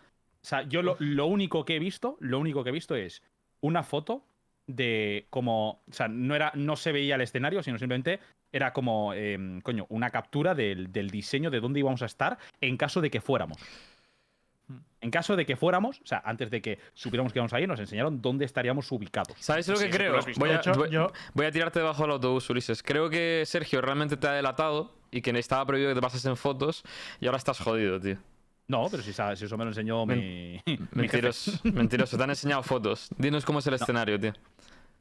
[0.49, 3.23] sea, yo lo, lo único que he visto, lo único que he visto es
[3.61, 4.25] una foto
[4.66, 8.19] de como, o sea, no era, no se veía el escenario, sino simplemente
[8.53, 12.76] era como, em, coño, una captura del, del diseño de dónde íbamos a estar en
[12.76, 13.59] caso de que fuéramos.
[15.00, 17.69] En caso de que fuéramos, o sea, antes de que supiéramos que íbamos a ir,
[17.69, 19.37] nos enseñaron dónde estaríamos ubicados.
[19.38, 20.21] ¿Sabes lo que lo creo?
[20.37, 22.83] Voy a, hecho, voy- yo- voy a tirarte debajo del autobús, Ulises.
[22.83, 26.37] Creo que Sergio realmente te ha delatado y que estaba prohibido que te pases en
[26.37, 26.83] fotos
[27.21, 28.17] y ahora estás jodido, tío.
[28.67, 30.79] No, pero si, si eso me lo enseñó mi, mi.
[30.93, 32.17] Mentiroso, mentiroso.
[32.17, 33.09] Te han enseñado fotos.
[33.17, 34.33] Dinos cómo es el escenario, tío.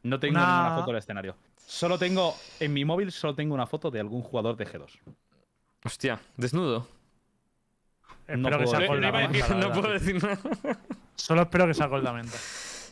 [0.04, 1.36] No tengo Una- ninguna foto del escenario.
[1.65, 5.00] Solo tengo, en mi móvil, solo tengo una foto de algún jugador de G2.
[5.84, 6.88] Hostia, desnudo.
[8.27, 9.74] No Espero que puedo sea con la menta, la no verdad.
[9.81, 10.39] puedo decir nada.
[11.15, 12.38] Solo espero que sea con la menta.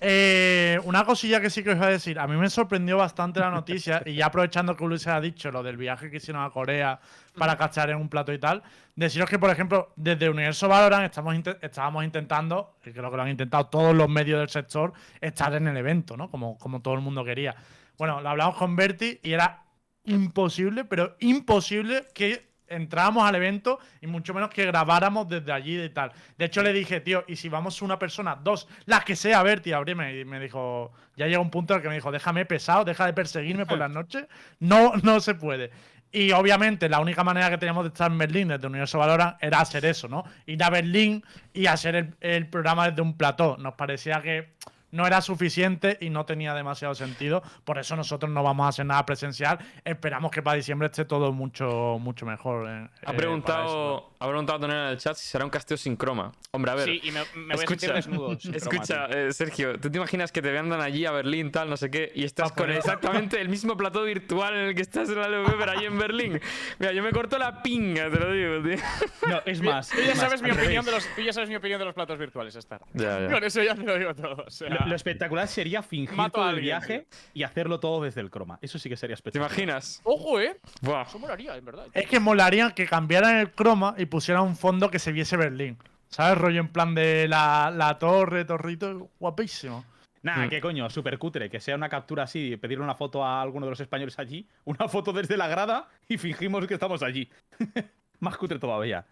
[0.06, 2.20] Eh, una cosilla que sí que os voy a decir.
[2.20, 5.64] A mí me sorprendió bastante la noticia, y ya aprovechando que Ulises ha dicho lo
[5.64, 7.00] del viaje que hicieron a Corea
[7.38, 8.62] para cachar en un plato y tal,
[8.96, 13.24] deciros que, por ejemplo, desde Universo Valorant estamos inte- estábamos intentando, y creo que lo
[13.24, 16.30] han intentado todos los medios del sector, estar en el evento, ¿no?
[16.30, 17.56] Como, como todo el mundo quería.
[18.04, 19.64] Bueno, lo hablamos con Berti y era
[20.04, 25.88] imposible, pero imposible que entráramos al evento y mucho menos que grabáramos desde allí y
[25.88, 26.12] tal.
[26.38, 29.72] De hecho, le dije, tío, ¿y si vamos una persona, dos, las que sea, Berti,
[29.72, 30.20] abrime?
[30.20, 33.06] Y me dijo, ya llega un punto en el que me dijo, déjame pesado, deja
[33.06, 34.26] de perseguirme por las noches.
[34.60, 35.72] No, no se puede.
[36.12, 39.62] Y obviamente la única manera que teníamos de estar en Berlín desde Universo Valorant era
[39.62, 40.26] hacer eso, ¿no?
[40.46, 43.56] Ir a Berlín y hacer el, el programa desde un plató.
[43.58, 44.56] Nos parecía que
[44.94, 47.42] no era suficiente y no tenía demasiado sentido.
[47.66, 49.58] Por eso nosotros no vamos a hacer nada presencial.
[49.84, 52.70] Esperamos que para diciembre esté todo mucho, mucho mejor.
[52.70, 54.13] eh, eh, Ha para preguntado.
[54.24, 56.32] Ha preguntado en el chat si será un casteo sin croma.
[56.52, 56.86] Hombre, a ver.
[56.86, 58.32] Sí, y me, me voy escucha, a desnudo.
[58.54, 59.18] escucha tío.
[59.18, 62.12] eh, Sergio, ¿tú te imaginas que te vendan allí a Berlín, tal, no sé qué,
[62.16, 65.28] y estás Ah, con exactamente el mismo plató virtual en el que estás en la
[65.28, 66.40] LV, pero allí en Berlín?
[66.80, 68.86] Mira, yo me corto la pinga, te lo digo, tío.
[69.30, 69.90] No, es más.
[69.90, 71.94] Tú ya, más, sabes mi opinión de los, tú ya sabes mi opinión de los
[71.94, 72.82] platos virtuales, Star.
[72.94, 73.30] Ya, ya.
[73.32, 74.44] Con eso ya te lo digo todo.
[74.48, 78.22] o sea, Lo, lo espectacular sería fingir Mato todo el viaje y hacerlo todo desde
[78.22, 78.60] el croma.
[78.62, 79.52] Eso sí que sería ¿Te espectacular.
[79.52, 80.02] imaginas?
[80.04, 80.58] Ojo, eh.
[80.82, 81.02] Buah.
[81.04, 81.88] Eso molaría, en verdad.
[81.94, 85.76] Es que molaría que cambiaran el croma y pusieran un fondo que se viese Berlín.
[86.08, 86.38] ¿Sabes?
[86.38, 89.84] Rollo en plan de la, la torre, torrito, guapísimo.
[90.22, 90.50] Nah, Mm.
[90.50, 91.50] qué coño, súper cutre.
[91.50, 94.88] Que sea una captura así, pedirle una foto a alguno de los españoles allí, una
[94.88, 97.28] foto desde la grada y fingimos que estamos allí.
[98.20, 99.04] Más cutre todavía.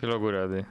[0.00, 0.66] Qué locura, tío.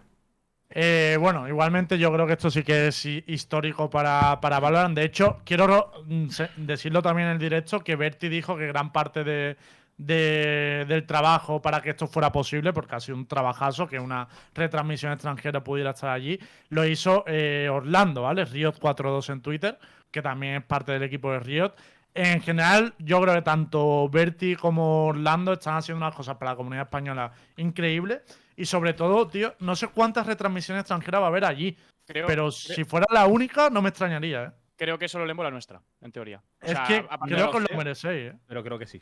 [0.75, 4.95] Eh, bueno, igualmente yo creo que esto sí que es hi- histórico para, para Valorant.
[4.97, 8.91] De hecho, quiero ro- mm, decirlo también en el directo que Berti dijo que gran
[8.91, 9.55] parte de,
[9.97, 14.27] de- del trabajo para que esto fuera posible, porque ha sido un trabajazo que una
[14.53, 18.45] retransmisión extranjera pudiera estar allí, lo hizo eh, Orlando, ¿vale?
[18.45, 19.79] Riot42 en Twitter,
[20.11, 21.73] que también es parte del equipo de Riot.
[22.15, 26.57] En general, yo creo que tanto Berti como Orlando están haciendo unas cosas para la
[26.57, 28.21] comunidad española increíbles.
[28.55, 31.75] Y sobre todo, tío, no sé cuántas retransmisiones extranjeras va a haber allí.
[32.05, 34.51] Creo, pero si fuera la única, no me extrañaría, ¿eh?
[34.75, 36.37] creo que solo Lembo la nuestra, en teoría.
[36.61, 38.35] O Es sea, que creo que os lo merecéis, ¿eh?
[38.45, 39.01] Pero creo que sí.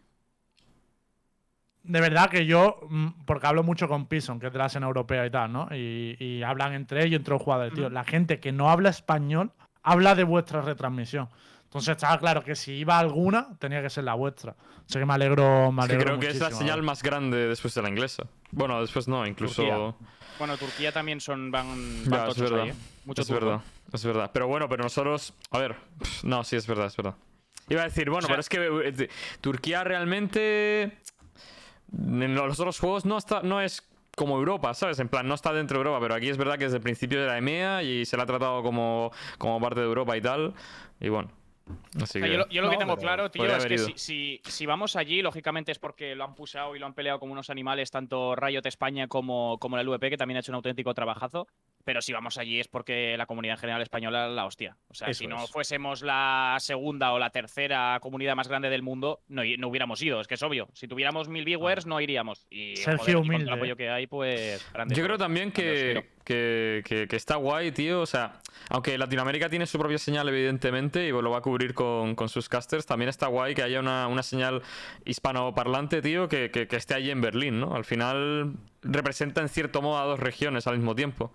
[1.83, 4.85] De verdad que yo, mm, porque hablo mucho con Pison, que es de la escena
[4.87, 5.67] europea y tal, ¿no?
[5.71, 7.89] Y, y hablan entre ellos, entre los jugadores, tío.
[7.89, 9.51] La gente que no habla español
[9.83, 11.27] habla de vuestra retransmisión.
[11.63, 14.55] Entonces estaba claro que si iba alguna, tenía que ser la vuestra.
[14.87, 17.73] Así que me alegro, me Es alegro creo que es la señal más grande después
[17.73, 18.23] de la inglesa.
[18.51, 19.63] Bueno, después no, incluso.
[19.63, 19.95] Turquía.
[20.37, 22.61] Bueno, Turquía también son van, Ya, van es tochos verdad.
[22.65, 22.75] ahí, ¿eh?
[23.05, 23.45] Mucho es turco.
[23.45, 23.61] verdad,
[23.93, 24.31] es verdad.
[24.33, 25.33] Pero bueno, pero nosotros.
[25.49, 25.75] A ver,
[26.23, 27.15] no, sí, es verdad, es verdad.
[27.69, 30.97] Iba a decir, bueno, O sea- pero es que eh, Turquía realmente.
[31.97, 34.99] En los otros juegos no, está, no es como Europa, ¿sabes?
[34.99, 37.21] En plan, no está dentro de Europa, pero aquí es verdad que desde el principio
[37.21, 40.53] de la EMEA y se la ha tratado como, como parte de Europa y tal.
[40.99, 41.31] Y bueno.
[41.95, 42.31] Así O sea, que.
[42.31, 45.71] yo lo, yo lo que tengo claro, tío, es que si, si vamos allí, lógicamente
[45.71, 49.07] es porque lo han pusado y lo han peleado como unos animales, tanto Riot España
[49.07, 51.47] como, como la LVP, que también ha hecho un auténtico trabajazo.
[51.83, 54.77] Pero si vamos allí es porque la comunidad en general española es la hostia.
[54.87, 55.51] O sea, Eso si no es.
[55.51, 60.21] fuésemos la segunda o la tercera comunidad más grande del mundo, no, no hubiéramos ido.
[60.21, 60.67] Es que es obvio.
[60.73, 62.45] Si tuviéramos mil viewers, no iríamos.
[62.49, 63.77] Y, Sergio joder, y con todo humilde, el apoyo eh.
[63.77, 64.71] que hay, pues.
[64.73, 68.01] grande Yo creo también que, que, que- que está guay, tío.
[68.01, 68.33] O sea,
[68.69, 72.47] aunque Latinoamérica tiene su propia señal, evidentemente, y lo va a cubrir con, con sus
[72.49, 74.61] casters, también está guay que haya una, una señal
[75.05, 77.75] hispanoparlante, tío, que, que- que esté allí en Berlín, ¿no?
[77.75, 81.33] Al final representa en cierto modo a dos regiones al mismo tiempo.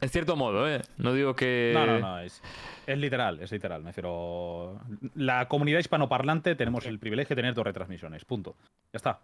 [0.00, 0.82] En cierto modo, ¿eh?
[0.98, 1.70] No digo que...
[1.74, 2.18] No, no, no.
[2.20, 2.42] Es,
[2.86, 3.82] es literal, es literal.
[3.82, 4.78] Me refiero.
[5.14, 8.24] La comunidad hispanoparlante tenemos el privilegio de tener dos retransmisiones.
[8.24, 8.56] Punto.
[8.92, 9.20] Ya está.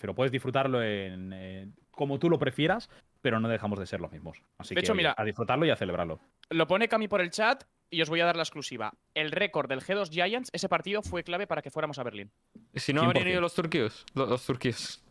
[0.00, 4.10] Pero puedes disfrutarlo en, eh, como tú lo prefieras, pero no dejamos de ser los
[4.10, 4.42] mismos.
[4.58, 6.18] Así De que hecho, mira- a disfrutarlo y a celebrarlo.
[6.50, 8.92] Lo pone Cami por el chat y os voy a dar la exclusiva.
[9.14, 12.32] El récord del G2 Giants, ese partido fue clave para que fuéramos a Berlín.
[12.74, 13.30] Si no habrían 100%.
[13.30, 14.04] ido los turquios.
[14.14, 15.03] Los, los turquios.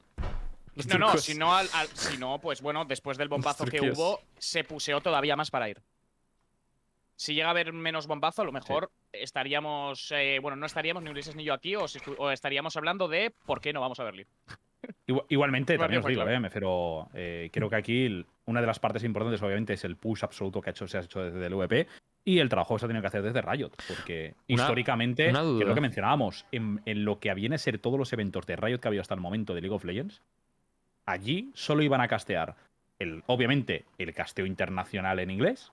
[0.75, 3.79] Los No, no, si no, al- al- si no, pues bueno, después del bombazo que
[3.91, 5.81] hubo, se puseó todavía más para ir.
[7.15, 10.11] Si llega a haber menos bombazo, a lo mejor estaríamos.
[10.11, 13.07] eh, bueno, no estaríamos ni Ulises ni yo aquí, o, si estu- o estaríamos hablando
[13.07, 14.27] de por qué no vamos a Berlín.
[15.07, 18.67] Igu- Igualmente, Me también os digo, eh, me refiero, eh, creo que aquí una de
[18.67, 21.45] las partes importantes, obviamente, es el push absoluto que ha hecho, se ha hecho desde
[21.45, 21.87] el VP
[22.25, 23.71] y el trabajo que se ha tenido que hacer desde Riot.
[23.87, 27.59] Porque Una- históricamente, una que es lo que mencionábamos, en, en lo que viene a
[27.59, 29.85] ser todos los eventos de Riot que ha habido hasta el momento de League of
[29.85, 30.21] Legends,
[31.05, 32.55] allí solo iban a castear,
[32.99, 35.71] el, obviamente, el casteo internacional en inglés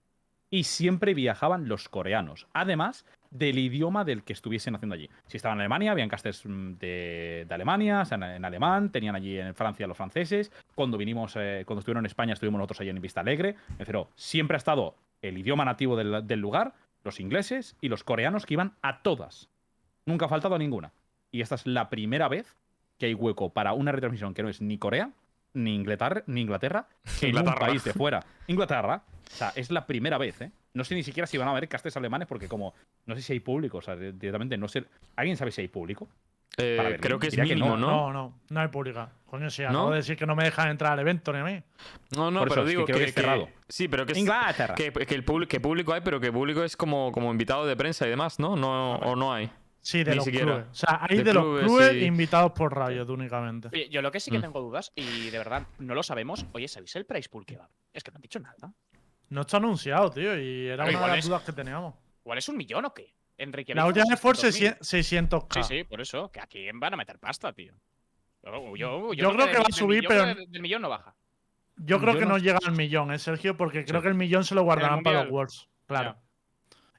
[0.51, 2.47] y siempre viajaban los coreanos.
[2.53, 5.09] Además del idioma del que estuviesen haciendo allí.
[5.29, 9.55] Si estaban en Alemania, habían casters mm, de, Alemania, en, en alemán, tenían allí en
[9.55, 10.51] Francia los franceses.
[10.75, 13.55] Cuando vinimos, eh, cuando estuvieron en España, estuvimos nosotros allí en Vista Alegre.
[14.17, 18.55] Siempre ha estado el idioma nativo del, del lugar, los ingleses y los coreanos que
[18.55, 19.49] iban a todas.
[20.07, 20.93] Nunca ha faltado a ninguna.
[21.31, 22.57] Y esta es la primera vez
[23.01, 25.11] que hay hueco para una retransmisión que no es ni Corea,
[25.55, 26.87] ni Inglaterra, ni Inglaterra,
[27.23, 27.67] en un Inglaterra.
[27.67, 28.21] país de fuera.
[28.47, 29.03] Inglaterra.
[29.33, 30.53] O sea, es la primera vez, ¿eh?
[30.75, 32.75] No sé ni siquiera si van a haber castes alemanes porque como
[33.07, 34.85] no sé si hay público, o sea, directamente no sé.
[35.17, 36.09] ¿Alguien sabe si hay público?
[36.57, 37.91] Eh, creo que es diría que mínimo, no, ¿no?
[37.91, 39.11] No, no, no hay pública.
[39.27, 39.69] Coño, si ¿No?
[39.69, 41.63] acabo de decir que no me dejan entrar al evento ni a mí.
[42.17, 43.49] No, no, Por eso pero es que digo creo que, que es cerrado.
[43.69, 44.19] Sí, pero que es.
[44.19, 44.75] Inglaterra.
[44.75, 47.77] Que, que el público, que público hay, pero que público es como, como invitado de
[47.77, 48.57] prensa y demás, ¿no?
[48.57, 49.49] no o no hay.
[49.83, 50.47] Sí, de Ni los siquiera.
[50.47, 50.67] clubes.
[50.71, 52.05] O sea, hay De de, clubes, los clubes sí.
[52.05, 53.69] invitados por Riot únicamente.
[53.73, 54.43] Oye, yo lo que sí que Mm.
[54.43, 56.45] tengo dudas, y de verdad no lo sabemos.
[56.53, 57.69] Oye, ¿sabéis el price pool que va?
[57.93, 58.73] Es que no han dicho nada.
[59.31, 61.95] No está anunciado, tío, y era Pero una de igual las es- dudas que teníamos.
[62.25, 63.15] ¿Igual es un millón o qué?
[63.39, 63.75] Enrique.
[63.75, 64.77] La última fue 600.000.
[64.81, 65.63] 600k.
[65.63, 66.31] Sí, sí, por eso.
[66.31, 67.73] Que aquí van a meter pasta, tío.
[68.43, 71.15] Yo, yo, Yo creo que va a subir, millón- pero- Del, del millón no baja.
[71.77, 73.57] Yo creo que no- no llega al millón, ¿eh, Sergio?
[73.57, 74.03] Porque creo Sí.
[74.03, 75.33] que el millón se lo guardarán para los.
[75.33, 75.69] Worlds.
[75.87, 76.17] Claro.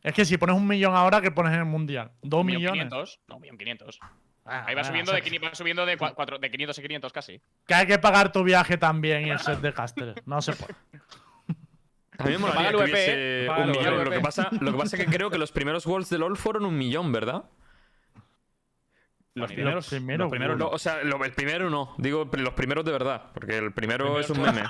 [0.04, 2.12] Es que si pones un millón ahora, ¿qué pones en el Mundial?
[2.22, 2.72] ¿Dos millones?
[2.72, 3.20] 500.
[3.28, 4.00] No, un millón 500.
[4.44, 6.82] Ah, Ahí va bueno, subiendo, o sea, de, va subiendo de, cuatro- de 500 y
[6.82, 7.42] 500 casi.
[7.68, 10.16] Que hay que pagar tu viaje también y el set de caster.
[10.26, 10.74] No se puede.
[12.18, 14.04] A mí me molaría el que hubiese paga un el millón.
[14.04, 16.38] Lo que, pasa, lo que pasa es que creo que los primeros Worlds de LoL
[16.38, 17.46] fueron un millón, ¿verdad?
[19.34, 21.96] Los Los primeros, primeros, los primeros No, o sea, lo- el primero no.
[21.98, 23.32] Digo los primeros de verdad.
[23.34, 24.64] Porque el primero es un meme.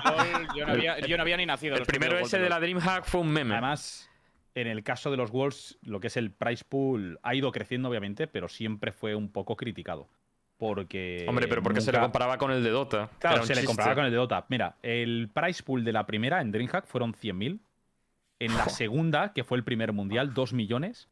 [0.56, 1.76] Yo no había, yo no había ni nacido.
[1.76, 3.54] El primero ese de la Dreamhack fue un meme.
[3.54, 4.08] Además,
[4.54, 7.88] en el caso de los Worlds, lo que es el price pool ha ido creciendo,
[7.88, 10.08] obviamente, pero siempre fue un poco criticado.
[10.58, 11.24] Porque.
[11.28, 13.10] Hombre, pero porque se le nunca- comparaba con el de Dota.
[13.18, 13.66] Claro, se le chiste.
[13.66, 14.44] comparaba con el de Dota.
[14.48, 17.58] Mira, el price pool de la primera en Dreamhack fueron 100.000.
[18.38, 21.08] En la segunda, que fue el primer mundial, 2 millones.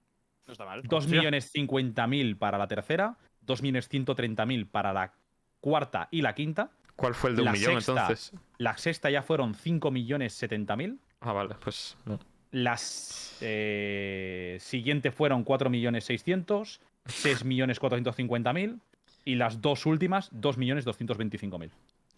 [0.47, 0.83] No está mal.
[0.83, 1.19] 2 Hostia.
[1.21, 5.13] millones 50.000 para la tercera, 2 millones 130.000 para la
[5.61, 6.71] cuarta y la quinta.
[6.97, 7.93] ¿Cuál fue el de un La millón sexta.
[7.93, 8.33] entonces?
[8.59, 10.99] La sexta ya fueron 5 millones 70.000.
[11.21, 11.97] Ah, vale, pues.
[12.05, 12.19] no.
[12.51, 18.79] Las eh, siguiente fueron 4 millones 600, 6 millones 450.000
[19.25, 21.71] y las dos últimas 2 millones 225.000.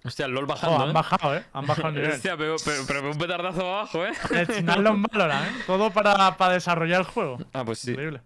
[0.04, 0.92] Hostia, el LOL Oh, bajando, han ¿eh?
[0.92, 1.44] bajado, ¿eh?
[1.52, 2.10] Han bajado el nivel.
[2.10, 4.12] Hostia, pero, pero, pero un petardazo abajo, ¿eh?
[4.30, 5.60] Destinarlo en Valorant, ¿eh?
[5.66, 7.38] Todo para, para desarrollar el juego.
[7.52, 7.90] Ah, pues sí.
[7.92, 8.20] Increíble.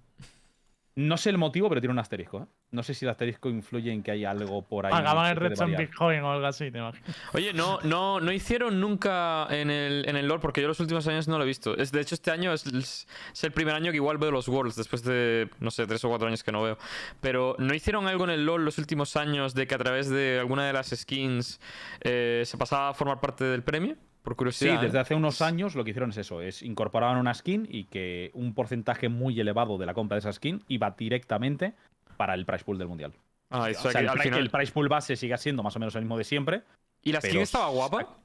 [0.97, 2.41] No sé el motivo, pero tiene un asterisco.
[2.41, 2.47] ¿eh?
[2.71, 4.93] No sé si el asterisco influye en que hay algo por ahí.
[4.93, 5.79] Pagaban el variar.
[5.79, 7.05] Bitcoin o algo así, te imagino.
[7.35, 11.07] Oye, no, no, no hicieron nunca en el, en el LoL, porque yo los últimos
[11.07, 11.77] años no lo he visto.
[11.77, 13.07] Es, de hecho, este año es,
[13.43, 16.29] el primer año que igual veo los Worlds, después de, no sé, tres o cuatro
[16.29, 16.79] años que no veo.
[17.21, 20.39] Pero ¿no hicieron algo en el LoL los últimos años de que a través de
[20.41, 21.61] alguna de las skins
[22.01, 23.97] eh, se pasaba a formar parte del premio?
[24.35, 25.01] Por Sí, desde ¿eh?
[25.01, 28.55] hace unos años lo que hicieron es eso, es incorporaban una skin y que un
[28.55, 31.75] porcentaje muy elevado de la compra de esa skin iba directamente
[32.17, 33.13] para el price pool del mundial.
[33.51, 34.41] Ah, eso O sea, aquí, el, al pri- final.
[34.41, 36.63] el price pool base sigue siendo más o menos el mismo de siempre.
[37.03, 38.17] ¿Y la skin pero- estaba guapa?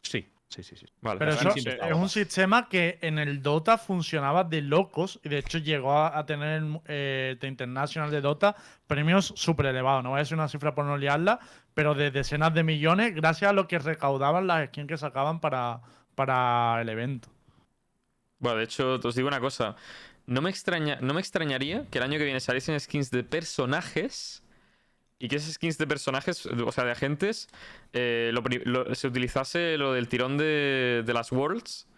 [0.00, 0.86] Sí, sí, sí, sí.
[1.00, 1.18] Vale.
[1.18, 5.58] Pero eso es un sistema que en el Dota funcionaba de locos y de hecho
[5.58, 8.56] llegó a, a tener eh, The International de Dota
[8.86, 10.02] premios súper elevados.
[10.04, 11.40] No voy a decir una cifra por no liarla,
[11.74, 15.80] pero de decenas de millones gracias a lo que recaudaban las skins que sacaban para,
[16.14, 17.28] para el evento.
[18.38, 19.76] Bueno, de hecho, os digo una cosa.
[20.26, 24.42] No me, extraña, no me extrañaría que el año que viene saliesen skins de personajes
[25.18, 27.48] y que esas skins de personajes, o sea, de agentes,
[27.92, 31.88] eh, lo pri- lo- se utilizase lo del tirón de, de las Worlds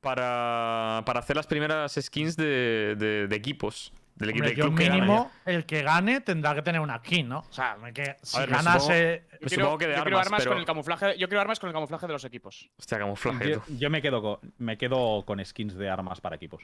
[0.00, 3.92] para, para hacer las primeras skins de, de- de equipos.
[4.14, 5.00] Del, equi- Hombre, del yo club que gane.
[5.00, 7.38] mínimo, el que gane tendrá que tener una skin, ¿no?
[7.48, 8.82] O sea, que si ver, me ganas.
[8.82, 11.18] supongo- eh, Yo Supongo que de yo quiero armas, armas pero- con el camuflaje.
[11.18, 12.70] Yo quiero armas con el camuflaje de los equipos.
[12.78, 13.50] Hostia, camuflaje.
[13.52, 16.62] Yo, yo me, quedo con, me quedo con skins de armas para equipos.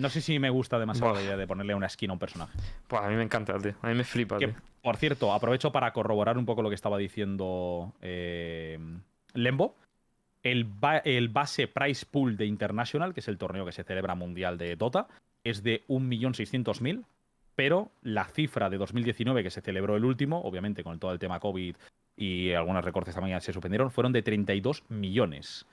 [0.00, 2.56] No sé si me gusta demasiado la idea de ponerle una skin a un personaje.
[2.88, 3.74] Pues a mí me encanta, tío.
[3.82, 4.56] A mí me flipa, Que, tío.
[4.82, 8.78] por cierto, aprovecho para corroborar un poco lo que estaba diciendo eh,
[9.34, 9.76] Lembo.
[10.42, 14.14] El, ba- el base price pool de International, que es el torneo que se celebra
[14.14, 15.06] mundial de Dota,
[15.44, 17.04] es de 1.600.000,
[17.54, 21.40] pero la cifra de 2019, que se celebró el último, obviamente con todo el tema
[21.40, 21.76] COVID
[22.16, 25.66] y algunos recortes también se suspendieron, fueron de 32 millones.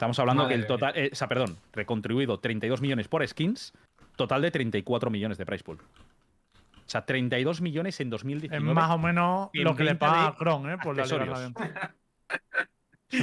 [0.00, 3.74] Estamos hablando Madre que el total, eh, o sea, perdón, recontribuido 32 millones por skins,
[4.16, 5.76] total de 34 millones de price pool.
[5.76, 8.72] O sea, 32 millones en Es 2019.
[8.72, 10.78] más o menos en lo que le paga a Kron, ¿eh?
[10.82, 11.02] Por la.
[11.02, 11.26] Es una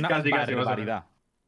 [0.07, 1.05] Casi, casi, barbaridad.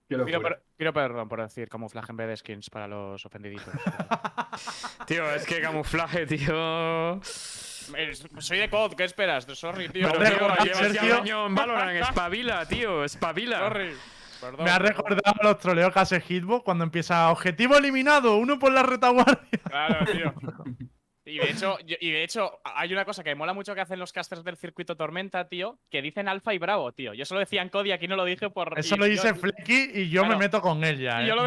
[0.08, 0.40] Pido, locura.
[0.42, 3.72] per- pido perdón por decir camuflaje en vez de skins para los ofendiditos.
[5.06, 7.22] Tío, es que camuflaje, tío.
[7.22, 9.44] Es- Soy de COD, ¿qué esperas?
[9.46, 10.12] Sorry, tío.
[10.12, 12.02] Pero, tío, llevas ya un año en Valorant.
[12.02, 13.04] Espabila, tío.
[13.04, 13.60] Espabila.
[13.60, 13.94] Sorry.
[14.40, 14.66] Perdón.
[14.66, 18.84] Me ha recordado los troleos que hace Hitbox cuando empieza objetivo eliminado, uno por la
[18.84, 19.60] retaguardia.
[19.64, 20.34] Claro, tío.
[21.30, 24.00] Y de hecho, y de hecho, hay una cosa que me mola mucho que hacen
[24.00, 27.14] los casters del circuito Tormenta, tío, que dicen alfa y bravo, tío.
[27.14, 28.78] Yo solo decía en COD y aquí no lo dije por.
[28.78, 30.36] Eso y lo dice Flecky y yo Claro.
[30.38, 31.24] me meto con ella.
[31.24, 31.28] ¿eh?
[31.28, 31.44] yo lo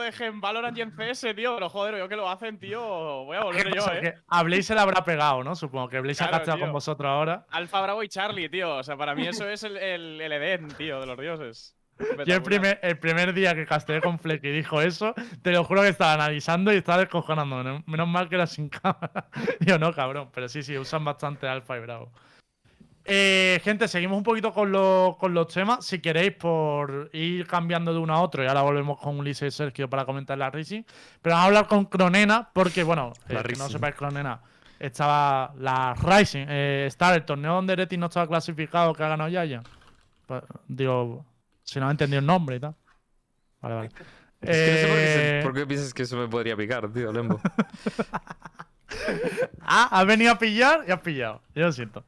[0.00, 2.80] dejé, en Valorant y en CS, tío, pero joder, yo que lo hacen, tío,
[3.24, 4.00] voy a ¿Qué volver yo, eh.
[4.00, 5.54] Que a Blaze se le habrá pegado, ¿no?
[5.54, 6.58] Supongo que Blaze Claro, ha tío.
[6.60, 7.46] con vosotros ahora.
[7.50, 8.76] Alfa Bravo y Charlie, tío.
[8.76, 11.76] O sea, para mí eso es el, el, el Edén, tío, de los dioses.
[12.26, 15.62] Yo el primer, el primer día que casteé con Flecky y dijo eso, te lo
[15.64, 17.82] juro que estaba analizando y estaba descojonando.
[17.86, 19.28] Menos, mal que era sin cámara.
[19.60, 20.28] Yo no, cabrón.
[20.34, 22.10] Pero sí, sí, usan bastante Alfa y Bravo.
[23.06, 25.84] Eh, gente, seguimos un poquito con, los- con los temas.
[25.84, 29.56] Si queréis, por ir cambiando de uno a otro, y ahora volvemos con Ulises y
[29.56, 30.82] Sergio para comentar la Rising.
[31.20, 34.40] Pero vamos a hablar con Cronena, porque, bueno, eh, que no sepáis, Cronena,
[34.80, 36.46] estaba la Rising.
[36.48, 39.62] Eh, está el torneo donde Reti no estaba clasificado, que ha ganado Yaya.
[40.26, 41.26] Pues, digo,
[41.64, 42.74] si no he entendido el nombre y tal.
[43.60, 43.90] Vale, vale.
[44.40, 46.56] Es que no sé por qué, se- Eh, por qué piensas que eso me podría
[46.56, 47.40] picar, tío, Lembo.
[49.62, 51.42] Ah, has venido a pillar y has pillado.
[51.54, 52.04] Yo lo siento.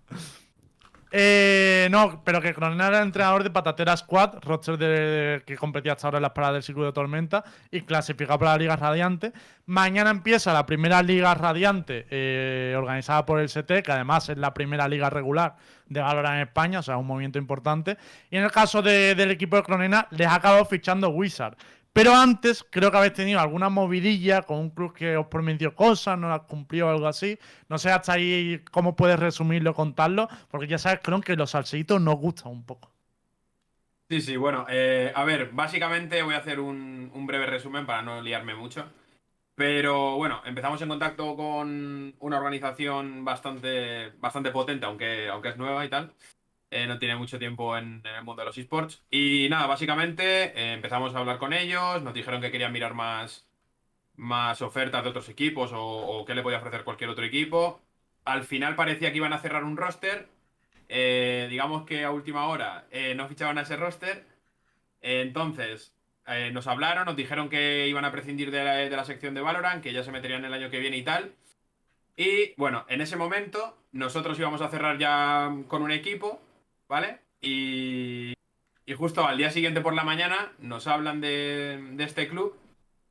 [1.19, 6.09] Eh, no, pero que Cronena era el entrenador de Patatera Squad, roster que competía hasta
[6.09, 9.33] ahora en las paradas del circuito de Tormenta y clasificado para la Liga Radiante.
[9.65, 14.53] Mañana empieza la primera Liga Radiante eh, organizada por el CT, que además es la
[14.53, 17.97] primera liga regular de Valorant en España, o sea, un movimiento importante.
[18.31, 21.57] Y en el caso de- del equipo de Cronena, les ha acabado fichando Wizard.
[21.97, 26.19] Pero antes creo que habéis tenido alguna movidilla con un club que os prometió cosas,
[26.19, 27.39] no las cumplió algo así.
[27.71, 31.99] No sé hasta ahí cómo puedes resumirlo, contarlo, porque ya sabes, Cron, que los salsitos
[32.03, 32.93] nos gustan un poco.
[34.11, 38.03] Sí, sí, bueno, eh, a ver, básicamente voy a hacer un, un breve resumen para
[38.03, 38.85] no liarme mucho.
[39.57, 45.85] Pero bueno, empezamos en contacto con una organización bastante, bastante potente, aunque, aunque es nueva
[45.85, 46.15] y tal.
[46.71, 49.05] Eh, no tiene mucho tiempo en, el mundo de los esports.
[49.11, 53.47] Y nada, básicamente eh, empezamos a hablar con ellos, nos dijeron que querían mirar más,
[54.17, 57.81] más ofertas de otros equipos o, o qué le podía ofrecer cualquier otro equipo.
[58.25, 60.29] Al final parecía que iban a cerrar un roster.
[60.89, 64.25] Eh, digamos que a última hora no fichaban a ese roster.
[65.03, 65.95] Entonces,
[66.53, 69.83] nos hablaron, nos dijeron que iban a prescindir de la, de la sección de Valorant,
[69.83, 71.33] que ya se meterían el año que viene y tal.
[72.17, 76.41] Y bueno, en ese momento nosotros íbamos a cerrar ya con un equipo,
[76.89, 77.21] ¿vale?
[77.41, 78.35] Y,
[78.87, 82.57] y justo al día siguiente por la mañana nos hablan de, de este club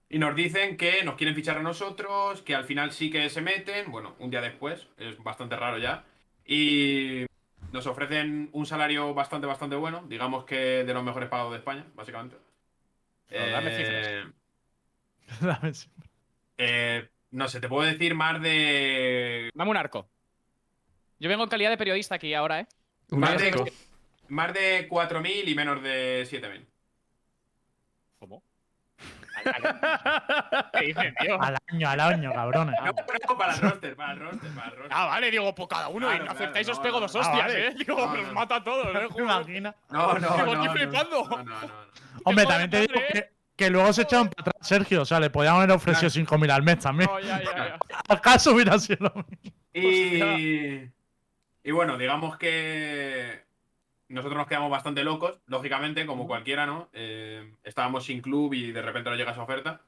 [0.09, 3.41] y nos dicen que nos quieren fichar a nosotros, que al final sí que se
[3.41, 6.05] meten, bueno, un día después, es bastante raro ya.
[6.45, 7.25] Y
[7.71, 11.85] nos ofrecen un salario bastante, bastante bueno, digamos que de los mejores pagados de España,
[11.95, 12.37] básicamente.
[13.27, 14.29] Pero dame Eh, cifras.
[15.41, 15.71] Dame
[16.57, 19.49] eh, no sé, te puedo decir más de.
[19.53, 20.07] Dame un arco.
[21.19, 22.67] Yo vengo en calidad de periodista aquí ahora, ¿eh?
[23.11, 23.73] Un Más de,
[24.29, 26.65] más de 4.000 y menos de 7.000.
[28.19, 28.43] ¿Cómo?
[30.73, 31.39] ¿Qué dices, tío?
[31.41, 32.75] Al año, al año, cabrones.
[32.83, 34.89] No, para el roster, para el roster, para el roster.
[34.91, 36.99] Ah, vale, digo, pues cada uno Claro, y no claro, aceptáis, no, os pego no,
[37.01, 37.67] dos hostias, Ah, vale.
[37.67, 37.73] ¿eh?
[37.77, 38.27] Digo, No, pero no.
[38.29, 38.91] os mata a todos, ¿eh?
[38.99, 39.23] ¿Te Joder.
[39.23, 39.75] imaginas?
[39.91, 40.71] No, no, Digo, no.
[40.73, 41.23] flipando.
[41.29, 41.61] No, no, no.
[41.67, 41.73] no.
[42.23, 45.01] Hombre, también te digo que, que luego se echaron para atrás, Sergio.
[45.03, 47.09] O sea, le podían haber ofrecido 5.000 al mes también.
[47.11, 47.79] No, ya, ya, ya.
[48.09, 49.57] ¿Acaso hubiera sido lo mismo?
[49.73, 50.89] Y,
[51.65, 53.41] y bueno, digamos que
[54.07, 56.89] nosotros nos quedamos bastante locos, lógicamente, como cualquiera, ¿no?
[56.93, 59.81] Eh, estábamos sin club y de repente nos llega esa oferta.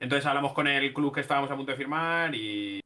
[0.00, 2.80] Entonces hablamos con el club que estábamos a punto de firmar y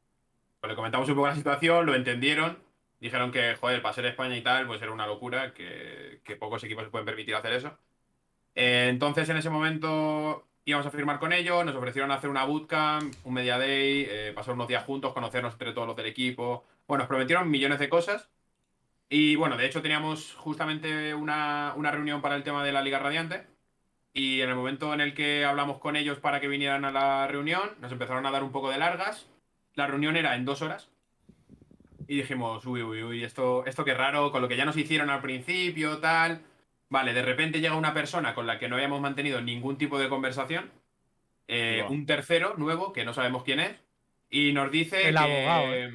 [0.61, 2.59] pues, le comentamos un poco la situación, lo entendieron.
[3.01, 6.63] Dijeron que, joder, para ser España y tal, pues era una locura, que, que pocos
[6.63, 7.79] equipos se pueden permitir hacer eso.
[8.53, 13.11] Eh, entonces, en ese momento íbamos a firmar con ellos, nos ofrecieron hacer una bootcamp,
[13.23, 16.63] un media day, eh, pasar unos días juntos, conocernos entre todos los del equipo.
[16.89, 18.31] Bueno, nos prometieron millones de cosas.
[19.09, 22.97] Y bueno, de hecho teníamos justamente una, una reunión para el tema de la Liga
[22.97, 23.43] Radiante.
[24.11, 27.27] Y en el momento en el que hablamos con ellos para que vinieran a la
[27.27, 29.29] reunión, nos empezaron a dar un poco de largas.
[29.75, 30.89] La reunión era en dos horas.
[32.07, 35.11] Y dijimos, uy, uy, uy, esto, esto qué raro, con lo que ya nos hicieron
[35.11, 36.41] al principio, tal.
[36.89, 40.09] Vale, de repente llega una persona con la que no habíamos mantenido ningún tipo de
[40.09, 40.71] conversación.
[41.47, 43.75] eh, un tercero nuevo, que no sabemos quién es.
[44.31, 45.91] Y nos dice El que- abogado, ¿eh?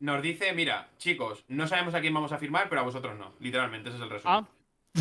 [0.00, 3.32] Nos dice, mira, chicos, no sabemos a quién vamos a firmar, pero a vosotros no.
[3.40, 4.46] Literalmente, ese es el resumen.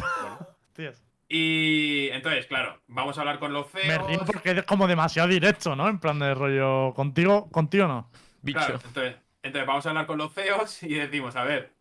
[0.04, 0.40] Ah,
[0.74, 1.04] Tías.
[1.30, 4.08] Y entonces, claro, vamos a hablar con los Me CEOs.
[4.08, 5.88] río porque eres como demasiado directo, ¿no?
[5.90, 6.94] En plan de rollo.
[6.94, 8.10] Contigo, contigo no.
[8.42, 8.60] Bicho.
[8.60, 11.74] Claro, entonces, entonces vamos a hablar con los CEOs y decimos, a ver,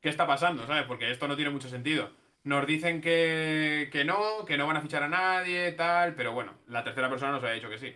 [0.00, 0.66] ¿qué está pasando?
[0.66, 0.84] ¿Sabes?
[0.84, 2.10] Porque esto no tiene mucho sentido.
[2.44, 6.54] Nos dicen que, que no, que no van a fichar a nadie, tal, pero bueno,
[6.68, 7.94] la tercera persona nos ha dicho que sí.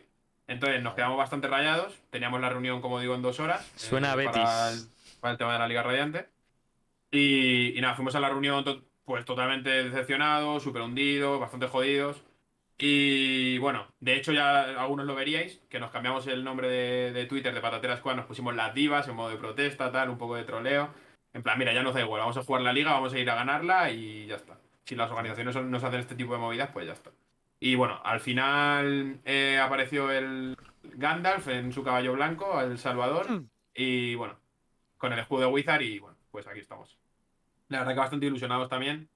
[0.50, 1.94] Entonces nos quedamos bastante rayados.
[2.10, 3.64] Teníamos la reunión, como digo, en dos horas.
[3.66, 4.82] eh, Suena a Para Betis.
[4.82, 6.26] el, para el tema de la Liga Radiante.
[7.12, 12.22] Y, y nada, fuimos a la reunión to- pues totalmente decepcionados, súper hundidos, bastante jodidos.
[12.78, 17.26] Y bueno, de hecho ya algunos lo veríais, que nos cambiamos el nombre de, de
[17.26, 20.34] Twitter de Patatera Squad, nos pusimos las divas en modo de protesta, tal, un poco
[20.36, 20.90] de troleo.
[21.32, 23.28] En plan, mira, ya nos da igual, vamos a jugar la liga, vamos a ir
[23.30, 24.58] a ganarla y ya está.
[24.84, 27.10] Si las organizaciones nos hacen este tipo de movidas, pues ya está.
[27.60, 30.56] Y bueno, al final eh, apareció el
[30.94, 33.26] Gandalf en su caballo blanco, El Salvador,
[33.74, 34.34] y bueno,
[34.96, 36.96] con el escudo de Wizard y bueno, pues aquí estamos.
[37.68, 39.08] La verdad que bastante ilusionados también.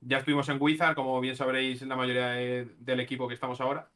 [0.00, 3.88] Ya estuvimos en Wizard, como bien sabréis, la mayoría de- del equipo que estamos ahora.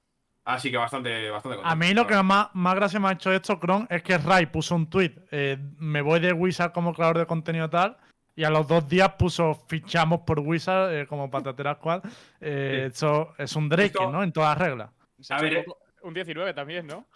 [0.44, 3.58] Así que bastante, bastante A mí lo que más, más gracia me ha hecho esto,
[3.58, 5.12] Kron, es que Rai puso un tweet.
[5.32, 7.96] eh, me voy de Wizard como creador de contenido tal.
[8.36, 12.02] Y a los dos días puso fichamos por Wizard eh, como patatera squad.
[12.40, 12.86] Eh, Sí.
[12.92, 14.22] Esto es un Drake, Esto- ¿no?
[14.22, 14.90] En todas reglas.
[15.30, 17.06] A ver, un, poco- un 19 también, ¿no?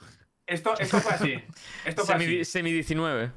[0.47, 1.35] Esto, esto fue así.
[1.85, 2.25] Esto fue así.
[2.25, 3.31] Semi, semi 19.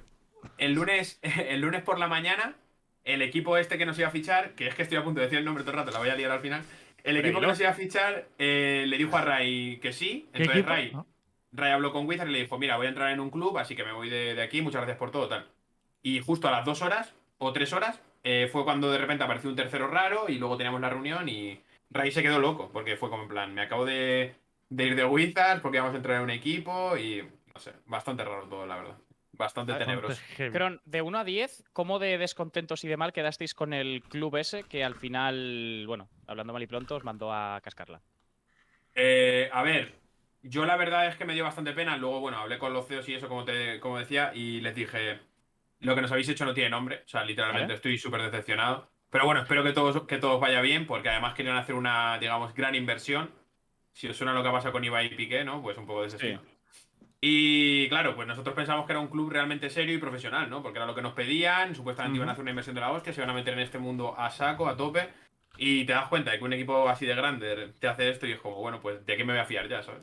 [0.58, 2.56] El lunes, el lunes por la mañana,
[3.04, 5.26] el equipo este que nos iba a fichar, que es que estoy a punto de
[5.26, 6.64] decir el nombre todo el rato, la voy a liar al final.
[7.04, 10.30] El equipo que nos iba a fichar eh, le dijo a Ray que sí.
[10.34, 10.66] ¿Qué Entonces?
[10.66, 11.06] Ray, ¿No?
[11.52, 13.76] Ray habló con Wizard y le dijo, mira, voy a entrar en un club, así
[13.76, 15.46] que me voy de, de aquí, muchas gracias por todo, tal.
[16.02, 17.14] Y justo a las dos horas
[17.46, 20.82] o tres horas eh, fue cuando de repente apareció un tercero raro y luego teníamos
[20.82, 24.36] la reunión y Ray se quedó loco, porque fue como en plan, me acabo de,
[24.70, 27.22] de ir de Wizard porque vamos a entrar en un equipo y
[27.54, 28.98] no sé, bastante raro todo, la verdad.
[29.36, 30.22] Bastante tenebroso.
[30.52, 34.36] Cron, de 1 a 10, ¿cómo de descontentos y de mal quedasteis con el club
[34.38, 38.02] ese que al final, bueno, hablando mal y pronto, os mandó a cascarla?
[38.94, 39.96] Eh, a ver,
[40.44, 41.98] yo la verdad es que me dio bastante pena.
[41.98, 45.20] Luego, bueno, hablé con los CEOs y eso, como, te, como decía, y les dije,
[45.84, 47.04] lo que nos habéis hecho no tiene nombre.
[47.06, 48.90] O sea, literalmente estoy súper decepcionado.
[49.10, 52.54] Pero bueno, espero que todos, que todos vaya bien, porque además querían hacer una, digamos,
[52.56, 53.30] gran inversión.
[53.92, 55.62] Si os suena lo que pasa con Ibai y Piqué, ¿no?
[55.62, 56.38] Pues un poco de ese Sí.
[57.26, 60.62] Y claro, pues nosotros pensamos que era un club realmente serio y profesional, ¿no?
[60.62, 63.14] Porque era lo que nos pedían, supuestamente iban a hacer una inversión de la hostia,
[63.14, 65.08] se iban a meter en este mundo a saco, a tope.
[65.58, 68.32] Y te das cuenta de que un equipo así de grande te hace esto y
[68.32, 70.02] es como, bueno, pues de qué me voy a fiar ya, ¿sabes?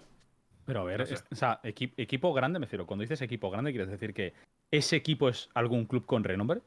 [0.71, 1.15] Pero a ver, No sé.
[1.15, 2.87] es- o sea, equi- equipo grande, me refiero.
[2.87, 4.35] Cuando dices equipo grande, ¿quieres decir que
[4.71, 6.61] ese equipo es algún club con renombre?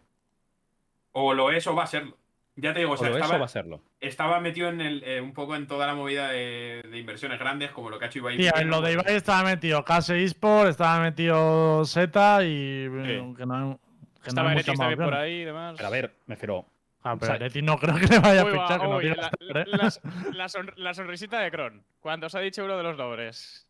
[1.13, 2.17] O lo es o va a serlo.
[2.57, 3.81] Ya te digo, o ¿O sea, lo es estaba, o va a serlo?
[4.01, 7.71] estaba metido en el, eh, un poco en toda la movida de, de inversiones grandes,
[7.71, 8.35] como lo que ha hecho Ibai.
[8.35, 8.81] Piqué, en ¿no?
[8.81, 12.49] lo de Ibai estaba metido Case Esport, estaba metido Z y.
[12.49, 13.79] eh, que no, que no
[14.25, 15.75] Estaba Eretis muchas más también por ahí y demás.
[15.77, 16.65] Pero a ver, me refiero.
[17.05, 18.97] Ah, pero o sea, Eretis no creo que le vaya a Uy, va, que no
[18.97, 19.65] uy, digas, la, ¿eh?
[19.67, 23.67] la- la son- la sonrisita de Kron, cuando os ha dicho uno de los nombres.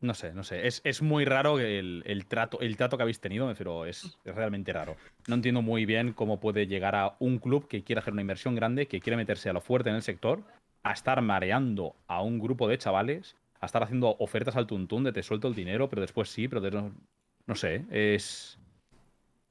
[0.00, 0.66] No sé, no sé.
[0.66, 4.18] Es, es muy raro el, el trato, el trato que habéis tenido, me refiero, es,
[4.24, 4.96] es realmente raro.
[5.28, 8.54] No entiendo muy bien cómo puede llegar a un club que quiere hacer una inversión
[8.54, 10.42] grande, que quiere meterse a lo fuerte en el sector,
[10.82, 15.12] a estar mareando a un grupo de chavales, a estar haciendo ofertas al tuntún de
[15.12, 16.94] te suelto el dinero, pero después sí, pero de no,
[17.46, 18.58] no sé, es.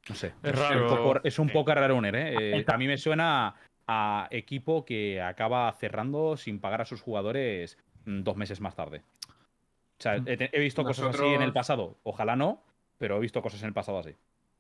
[0.10, 0.34] No sé.
[0.42, 0.88] Es un raro.
[0.88, 2.58] poco, es un poco raroner, ¿eh?
[2.58, 3.54] Eh, A mí me suena
[3.88, 9.04] a equipo que acaba cerrando sin pagar a sus jugadores mm, dos meses más tarde.
[10.00, 11.98] O sea, he, visto cosas así en el pasado.
[12.04, 12.64] Ojalá no,
[12.98, 14.16] pero he visto cosas en el pasado así.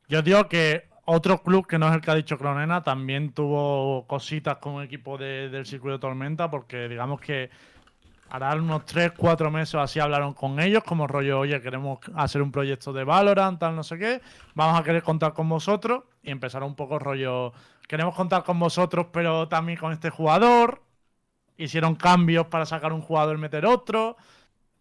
[0.10, 4.06] Yo digo que otro club que no es el que ha dicho Cronena también tuvo
[4.06, 7.50] cositas con un equipo de- del circuito de Tormenta, porque digamos que
[8.30, 12.52] hará unos 3, 4 meses así hablaron con ellos, como rollo, oye, queremos hacer un
[12.52, 14.22] proyecto de Valorant, tal, no sé qué,
[14.54, 17.54] vamos a querer contar con vosotros, y empezaron un poco rollo,
[17.88, 20.84] queremos contar con vosotros, pero también con este jugador,
[21.58, 24.16] hicieron cambios para sacar un jugador y meter otro,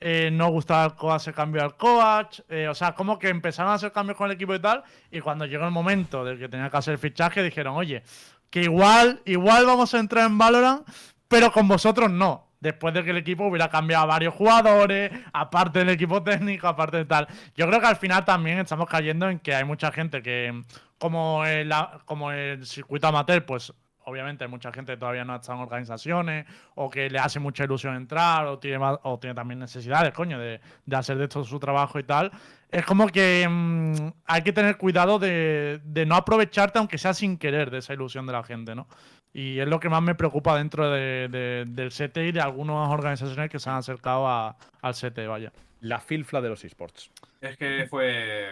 [0.01, 2.41] eh, no gustaba el coach, se cambió al coach.
[2.49, 4.83] eh, o sea, como que empezaron a hacer cambios con el equipo y tal.
[5.11, 8.03] Y cuando llegó el momento del que tenía que hacer el fichaje, dijeron, oye,
[8.51, 10.87] que igual, igual vamos a entrar en Valorant,
[11.29, 12.47] pero con vosotros no.
[12.61, 16.97] Después de que el equipo hubiera cambiado a varios jugadores, aparte del equipo técnico, aparte
[16.97, 17.29] de tal.
[17.57, 20.65] Yo creo que al final también estamos cayendo en que hay mucha gente que,
[20.99, 21.73] como el,
[22.05, 23.73] como el circuito amateur, pues
[24.09, 27.39] obviamente hay mucha gente que todavía no ha estado en organizaciones o que le hace
[27.41, 31.25] mucha ilusión entrar o tiene, más- o tiene también necesidades, coño, de, de hacer de
[31.25, 32.31] esto su trabajo y tal.
[32.71, 33.95] Es como que mm,
[34.27, 38.27] hay que tener cuidado de, de no aprovecharte, aunque sea sin querer, de esa ilusión
[38.27, 38.87] de la gente, ¿no?
[39.33, 42.89] Y es lo que más me preocupa dentro de- de- del CT y de algunas
[42.91, 45.53] organizaciones que se han acercado a- al CT, vaya.
[45.81, 47.11] La filfla de los esports.
[47.41, 48.49] Es que fue,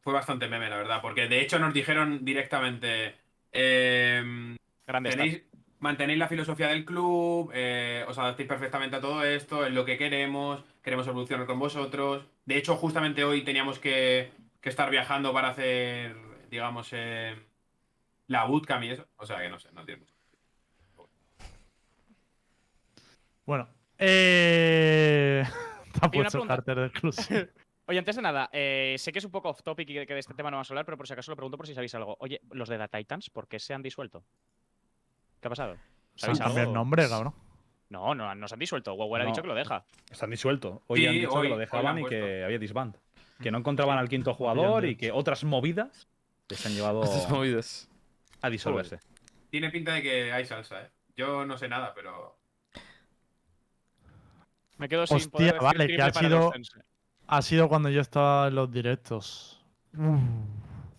[0.00, 3.16] fue bastante meme, la verdad, porque de hecho nos dijeron directamente,
[3.52, 4.56] em,
[4.90, 5.42] Grande tenéis,
[5.78, 9.96] mantenéis la filosofía del club, eh, os adaptéis perfectamente a todo esto, es lo que
[9.96, 12.24] queremos, queremos evolucionar con vosotros.
[12.44, 14.30] De hecho, justamente hoy teníamos que,
[14.60, 16.16] que estar viajando para hacer,
[16.50, 17.34] digamos, eh,
[18.26, 19.06] la bootcamp y eso.
[19.16, 20.06] O sea que no sé, no entiendo.
[23.46, 23.68] Bueno,
[23.98, 25.44] eh...
[26.46, 27.14] cartel del club.
[27.86, 30.14] Oye, antes de nada, eh, sé que es un poco off topic y que que
[30.14, 31.74] de este tema no vamos a hablar, pero por si acaso lo pregunto por si
[31.74, 32.16] sabéis algo.
[32.20, 34.24] Oye, los de The Titans, ¿por qué se han disuelto?
[35.40, 35.76] ¿Qué ha pasado?
[36.16, 36.74] ¿Sabéis cambiado el algo?
[36.74, 37.34] nombre, cabrón.
[37.88, 38.94] No, no, no se han disuelto.
[38.94, 39.84] WoW ha dicho que lo deja.
[40.10, 40.80] Están disueltos.
[40.86, 42.44] Hoy Sí, han dicho hoy- que lo hoy dejaban han y que puesto.
[42.44, 42.96] había disband.
[43.42, 46.06] Que no encontraban al quinto jugador y que otras movidas
[46.48, 47.88] les han llevado Estas movidas.
[48.42, 49.00] a disolverse.
[49.50, 50.90] Tiene pinta de que hay salsa, ¿eh?
[51.16, 52.36] Yo no sé nada, pero...
[54.78, 56.72] Me quedo sin Hostia, poder decir vale, que triple ha para sido- los.
[57.26, 59.62] Ha sido cuando yo estaba en los directos.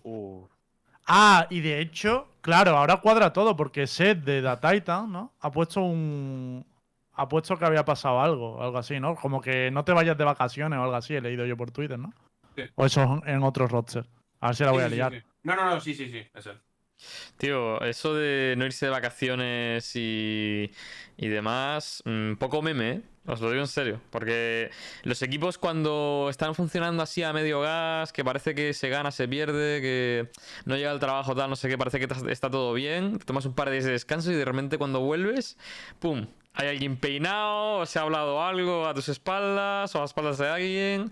[0.04, 0.46] Uh.
[1.08, 5.34] Ah, y de hecho, claro, ahora cuadra todo, porque Seth de The Titan, ¿no?
[5.39, 6.66] Ha puesto un.
[7.14, 9.16] Ha puesto que había pasado algo, algo así, ¿no?
[9.16, 12.00] Como que no te vayas de vacaciones o algo así, he leído yo por Twitter,
[12.00, 12.14] ¿no?
[12.56, 12.64] Sí.
[12.76, 14.08] O eso en otros rosters.
[14.39, 15.12] A ver si la voy Sí, a liar.
[15.14, 15.20] sí.
[15.44, 16.60] No, no, no, sí, sí, sí, es él.
[17.38, 20.72] Tío, eso de no irse de vacaciones y,
[21.18, 23.02] y demás, mm, poco meme, ¿eh?
[23.28, 24.02] Os lo digo en serio.
[24.10, 24.72] Porque
[25.04, 29.28] los equipos cuando están funcionando así a medio gas, que parece que se gana, se
[29.28, 30.30] pierde, que
[30.66, 33.45] no llega el trabajo tal, no sé qué, parece que está todo bien, te tomas
[33.45, 35.58] un par de días de descanso y de repente cuando vuelves,
[35.99, 36.28] ¡pum!
[36.54, 40.38] Hay alguien peinado, o se ha hablado algo a tus espaldas o a las espaldas
[40.38, 41.10] de alguien.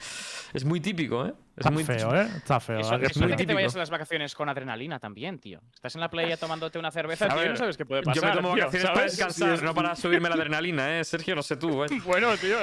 [0.53, 1.29] Es muy típico, ¿eh?
[1.55, 2.27] Es Está muy feo, ¿eh?
[2.37, 2.79] Está feo.
[2.79, 3.55] Eso, eso hace muy que te típico.
[3.55, 5.61] vayas a las vacaciones con adrenalina también, tío.
[5.73, 8.01] Estás en la playa tomándote una cerveza, A tío, y ver, no sabes qué puede
[8.01, 8.29] Yo pasar.
[8.29, 11.03] me tomo tío, vacaciones para descansar, no para subirme la adrenalina, ¿eh?
[11.05, 11.87] Sergio, no sé tú, ¿eh?
[12.05, 12.57] Bueno, tío.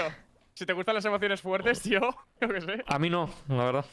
[0.55, 2.01] Si te gustan las emociones fuertes, tío,
[2.41, 2.85] yo qué sé.
[2.87, 3.85] A mí no, la verdad.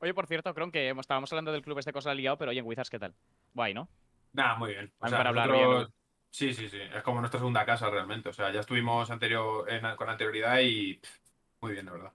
[0.00, 2.66] Oye, por cierto, Cron, que estábamos hablando del club este cosa liado, pero oye, en
[2.66, 3.14] Wizards, ¿qué tal?
[3.52, 3.88] Guay, ¿no?
[4.32, 4.92] Nada, muy bien.
[4.98, 5.94] O sea, para hablar nosotros- bien,
[6.34, 6.78] Sí, sí, sí.
[6.92, 8.28] Es como nuestra segunda casa realmente.
[8.28, 9.64] O sea, ya estuvimos anterior,
[9.94, 10.98] con anterioridad y
[11.60, 12.10] muy bien, de verdad.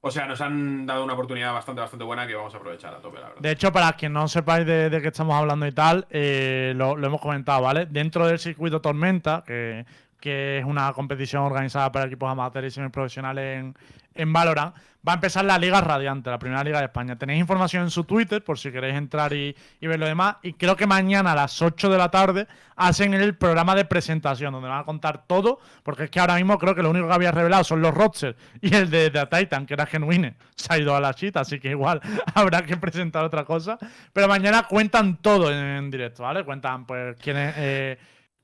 [0.00, 2.98] O sea, nos han dado una oportunidad bastante, bastante buena que vamos a aprovechar a
[3.02, 3.42] tope, la verdad.
[3.42, 6.96] De hecho, para quien no sepáis de, de qué estamos hablando y tal, eh, lo,
[6.96, 7.84] lo hemos comentado, ¿vale?
[7.84, 9.84] Dentro del circuito Tormenta, que,
[10.20, 13.74] que es una competición organizada para equipos amateurs y semiprofesionales en,
[14.14, 14.74] en Valorant,
[15.06, 17.16] va a empezar la Liga Radiante, la primera Liga de España.
[17.16, 20.36] Tenéis información en su Twitter por si queréis entrar y, y ver lo demás.
[20.42, 24.52] Y creo que mañana a las 8 de la tarde hacen el programa de presentación,
[24.52, 27.14] donde van a contar todo, porque es que ahora mismo creo que lo único que
[27.14, 30.34] había revelado son los rosters y el de, The Titan, que era genuine.
[30.56, 32.00] Se ha ido a la chita, así que igual
[32.34, 33.78] habrá que presentar otra cosa.
[34.12, 36.44] Pero mañana cuentan todo en, directo, ¿vale?
[36.44, 37.54] Cuentan, pues, quiénes.
[37.56, 37.98] eh,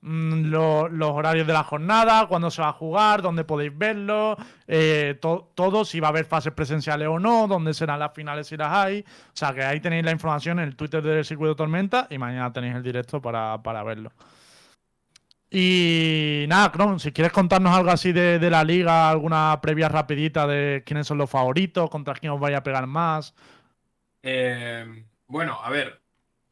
[0.05, 4.37] mm, lo- los horarios de la jornada, cuándo se va a jugar, dónde podéis verlo,
[4.69, 8.47] eh, to- todo, si va a haber fases presenciales o no, dónde serán las finales
[8.49, 9.01] si las hay.
[9.01, 12.53] O sea que ahí tenéis la información en el Twitter del Circuito Tormenta y mañana
[12.53, 14.13] tenéis el directo para, para verlo.
[15.51, 20.47] Y nada, Cron, si quieres contarnos algo así de, de la liga, alguna previa rapidita
[20.49, 23.35] de quiénes son los favoritos, contra quién os vais a pegar más.
[24.23, 26.04] Eh, bueno, a ver.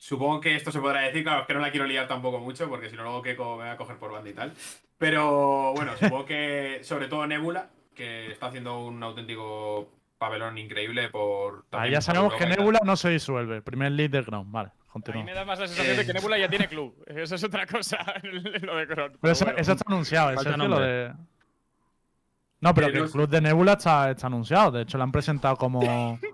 [0.04, 2.68] Supongo que esto se podrá decir, claro, es que no la quiero liar tampoco mucho,
[2.68, 4.52] porque si no luego Keiko me va a coger por banda y tal.
[4.98, 9.88] Pero bueno, supongo que sobre todo Nebula, que está haciendo un auténtico
[10.18, 11.66] papelón increíble por.
[11.70, 12.46] También ya por sabemos que.
[12.46, 13.62] Nebula no se disuelve.
[13.62, 14.50] Primer lead de Cron.
[14.50, 15.22] Vale, A mí continúa.
[15.22, 17.00] me da más la sensación de que Nebula ya tiene club.
[17.06, 17.98] Eso es otra cosa,
[18.62, 19.12] lo de Cron.
[19.20, 19.60] Pero eso, bueno.
[19.60, 20.90] eso está anunciado, ¿eh, Falta Sergio, lo nombre.
[20.92, 21.12] de.
[22.60, 24.72] No, pero Eh, que el club de Nebula está, está anunciado.
[24.72, 26.18] De hecho, lo han presentado como.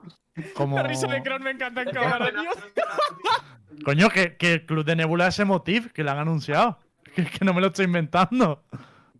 [0.55, 0.76] como...
[0.76, 2.51] La risa de Cron me encanta en cámara, tío.
[3.84, 6.78] Coño, que, que el club de Nebula es Emotiv, que lo han anunciado.
[7.14, 8.62] Que, que no me lo estoy inventando.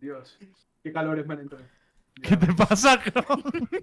[0.01, 0.39] Dios,
[0.85, 1.65] qué calores me han entrado.
[2.23, 3.43] ¿Qué te pasa, Cron?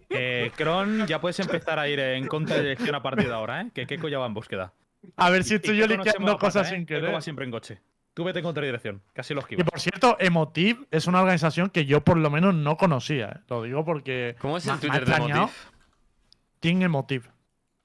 [0.10, 3.62] Eh, Kron, ya puedes empezar a ir en contra de dirección a partir de ahora,
[3.62, 3.72] ¿eh?
[3.74, 4.72] Que Keiko ya va en búsqueda.
[5.18, 6.76] A ver si estoy yo Keiko liqueando pata, cosas ¿eh?
[6.76, 7.16] sin Keiko querer.
[7.16, 7.82] va siempre en coche.
[8.14, 9.70] Tú vete en contradirección, casi lo Que esquivas.
[9.70, 13.28] por cierto, Emotiv es una organización que yo por lo menos no conocía.
[13.28, 13.40] ¿eh?
[13.50, 14.36] Lo digo porque.
[14.40, 15.50] ¿Cómo es el Twitter de extrañado.
[16.60, 17.30] Team Emotiv.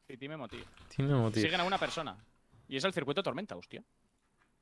[0.07, 0.59] Sí, dime, Moti.
[0.89, 1.43] Tiene Motif.
[1.43, 2.17] Siguen a una persona.
[2.67, 3.83] Y es el circuito Tormenta, hostia.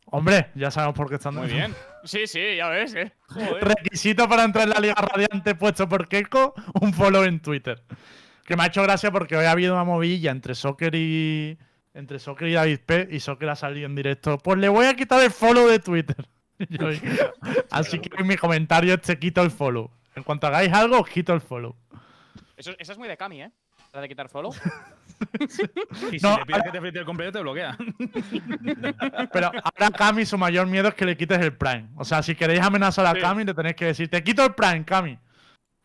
[0.07, 1.35] Hombre, ya sabemos por qué están.
[1.35, 1.75] Muy bien.
[2.05, 3.13] Sí, sí, ya ves, eh.
[3.29, 3.65] Joder.
[3.65, 7.83] Requisito para entrar en la Liga Radiante puesto por Keiko, un follow en Twitter.
[8.45, 11.59] Que me ha hecho gracia porque hoy ha habido una movilla entre Soccer y.
[11.93, 13.09] entre Soccer y David P.
[13.11, 14.39] Y Soccer ha salido en directo.
[14.39, 16.29] Pues le voy a quitar el follow de Twitter.
[16.69, 16.89] Yo,
[17.71, 19.91] Así que en mi comentario te quito el follow.
[20.15, 21.77] En cuanto hagáis algo, os quito el follow.
[22.57, 23.53] Eso, es muy de Kami, ¿eh?
[23.93, 24.53] La de quitar follow.
[26.13, 27.77] Y si No, le pides que te flete el completo, te bloquea.
[29.33, 31.89] Pero ahora Cami su mayor miedo es que le quites el Prime.
[31.97, 33.21] O sea, si queréis amenazar a Sí.
[33.21, 35.19] Cami, le tenéis que decir, te quito el Prime, Cami.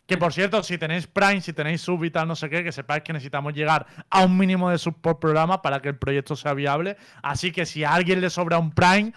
[0.05, 2.71] Que por cierto, si tenéis Prime, si tenéis sub y tal, no sé qué, que
[2.71, 6.35] sepáis que necesitamos llegar a un mínimo de sub por programa para que el proyecto
[6.35, 6.97] sea viable.
[7.21, 9.13] Así que si a alguien le sobra un Prime,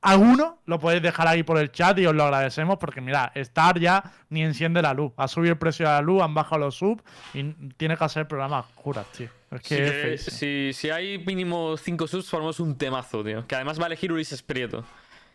[0.00, 3.78] alguno lo podéis dejar ahí por el chat y os lo agradecemos porque mira, Star
[3.78, 5.12] ya ni enciende la luz.
[5.16, 7.02] Ha subido el precio de la luz, han bajado los subs
[7.34, 7.44] y
[7.76, 9.28] tiene que hacer programas curas, tío.
[9.50, 10.36] Es que Si, es queréis- feísimo.
[10.36, 13.46] si, si hay mínimo 5 subs, formamos un temazo, tío.
[13.46, 14.84] Que además va a elegir Ulises Prieto.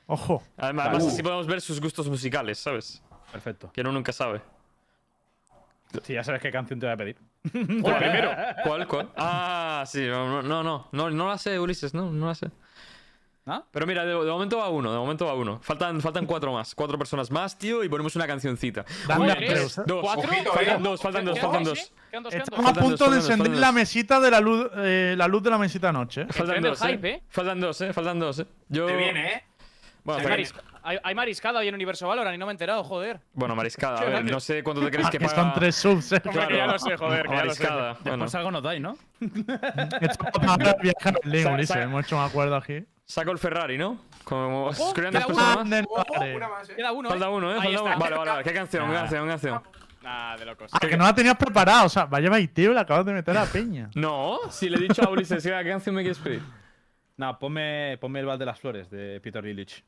[0.06, 0.44] Ojo.
[0.58, 1.08] Además, Vale.
[1.08, 3.02] así podemos ver sus gustos musicales, ¿sabes?
[3.32, 3.72] Perfecto.
[3.74, 4.42] Que uno nunca sabe.
[6.04, 7.18] Si ya sabes qué canción te voy a pedir.
[7.82, 8.32] ¿Cuál primero?
[8.64, 8.88] ¿Cuál?
[8.88, 9.10] ¿Cuál?
[9.16, 12.50] Ah, sí, no, no, no, no, no la sé, Ulises, no, no la sé.
[13.46, 13.62] ¿Ah?
[13.72, 15.60] Pero mira, de, de momento va uno, de momento va uno.
[15.62, 18.86] Faltan, faltan cuatro más, cuatro personas más, tío, y ponemos una cancioncita.
[19.06, 19.82] Dame Uy, a tres, ¿eh?
[19.86, 20.30] dos, ¿Cuatro?
[20.30, 20.84] Ojito, faltan eh.
[20.84, 24.32] dos, faltan dos, ¿Quedan faltan dos, quedan Estamos a punto de encender la mesita de
[24.32, 26.26] la luz, eh, la luz de la mesita anoche.
[26.28, 27.00] Faltan dos, eh.
[27.04, 27.24] eh.
[27.28, 28.48] Faltan dos, eh, faltan dos, eh.
[28.70, 28.86] Yo...
[28.86, 29.44] Viene, ¿eh?
[30.06, 30.24] Bueno,
[30.84, 33.20] Hay, hay- mariscada hoy en Universo Valorant y no me he enterado, joder.
[33.34, 35.36] bueno, mariscada, a ver, no sé cuánto te crees Ah, que paga...
[35.36, 36.22] son tres subs, eh.
[36.22, 37.64] Que ya lo sé, joder, que ya lo sé.
[37.64, 38.12] Mariscada, bueno.
[38.24, 38.98] Después algo nos dais, ¿no?
[41.74, 42.86] Hemos hecho un acuerdo aquí.
[43.06, 44.00] Saco el Ferrari, ¿no?
[44.24, 45.36] Como queda uno.
[45.36, 45.70] más.
[45.70, 46.36] Dólares.
[46.36, 46.74] una más, ¿eh?
[46.76, 47.10] Queda uno.
[47.10, 47.56] Falta uno, ¿eh?
[47.62, 47.98] Falta uno.
[48.00, 48.44] Vale, vale, vale.
[48.44, 48.88] ¿Qué canción?
[48.88, 49.24] ¿Qué canción?
[49.24, 49.62] ¿Qué canción?
[50.02, 50.72] Nah, de locos.
[50.74, 51.84] Ah, que no la tenías preparada.
[51.86, 53.90] O sea, vaya baiteo, le acabas de meter a peña.
[53.96, 56.42] No, si le he dicho a Ulises, ¿qué canción me quieres pedir?
[57.18, 59.84] Nada, ponme, ponme el Val de las Flores de Peter Illich.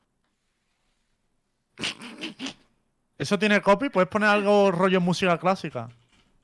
[3.18, 3.90] ¿Eso tiene copy?
[3.90, 5.90] ¿Puedes poner algo rollo música clásica?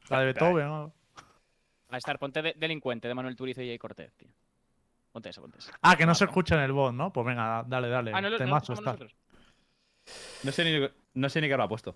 [0.10, 0.68] La de Beethoven.
[0.68, 0.94] o algo.
[1.90, 4.30] A estar, ponte de- delincuente de Manuel Turizo y Jay Cortez, tío.
[5.12, 5.72] Ponte eso, ponte eso.
[5.82, 7.12] Ah, que no se escucha en el bot, ¿no?
[7.12, 8.12] Pues venga, dale, dale.
[8.14, 9.16] Ah, no, no Temazo escuchamos está.
[10.44, 11.96] No sé ni, no sé ni qué lo ha puesto.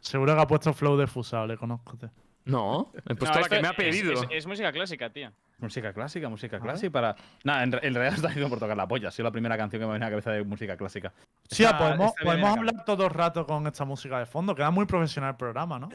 [0.00, 1.98] Seguro que ha puesto flow de Fusa, le conozco.
[1.98, 2.10] tío.
[2.46, 4.12] No, he puesto No, la esto que me ha es- pedido.
[4.14, 5.30] Es, es música clásica, tío.
[5.58, 7.16] Música clásica, música clásica para.
[7.44, 9.08] Nada, en, en realidad está haciendo por tocar la polla.
[9.08, 11.12] Ha sido la primera canción que me viene a la cabeza de música clásica.
[11.48, 14.54] Sí, Está- podemos, podemos hablar todo el rato con esta música de fondo.
[14.54, 15.88] Queda muy profesional el programa, ¿no?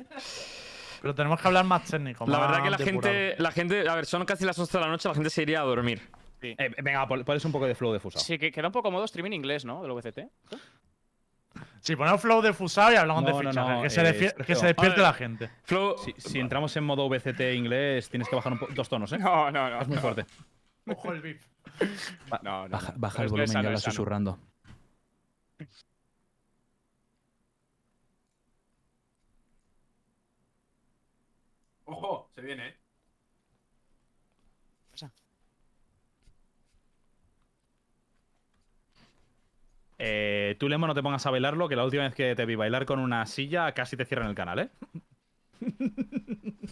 [1.01, 2.25] Pero tenemos que hablar más técnico.
[2.27, 3.13] La más verdad que la depurado.
[3.13, 5.41] gente, la gente, a ver, son casi las 11 de la noche, la gente se
[5.43, 6.01] iría a dormir.
[6.43, 8.17] Eh, venga, pon- pones un poco de flow de fusa.
[8.19, 9.83] Sí, que queda un poco modo streaming inglés, ¿no?
[9.83, 10.27] Del VCT.
[10.49, 10.57] Sí,
[11.97, 13.55] ponemos flow de Fusao y hablamos No, de fichajes.
[13.75, 14.45] no, que, se eh, defi- Sergio.
[14.45, 15.49] que se despierte la gente.
[15.63, 19.17] Flow, Si, si entramos en modo VCT inglés, tienes que bajar un dos tonos, ¿eh?
[19.19, 19.81] No, no, no.
[19.81, 20.25] Es muy fuerte.
[20.87, 21.45] Ojo el beef.
[22.43, 22.99] No, no, Baja, no.
[22.99, 23.77] baja No el volumen y es sano.
[23.79, 24.39] susurrando.
[31.85, 32.75] Ojo, se viene, ¿eh?
[40.03, 42.55] Eh, tú, Lemo, no te pongas a bailarlo, que la última vez que te vi
[42.55, 44.69] bailar con una silla casi te cierran el canal, ¿eh?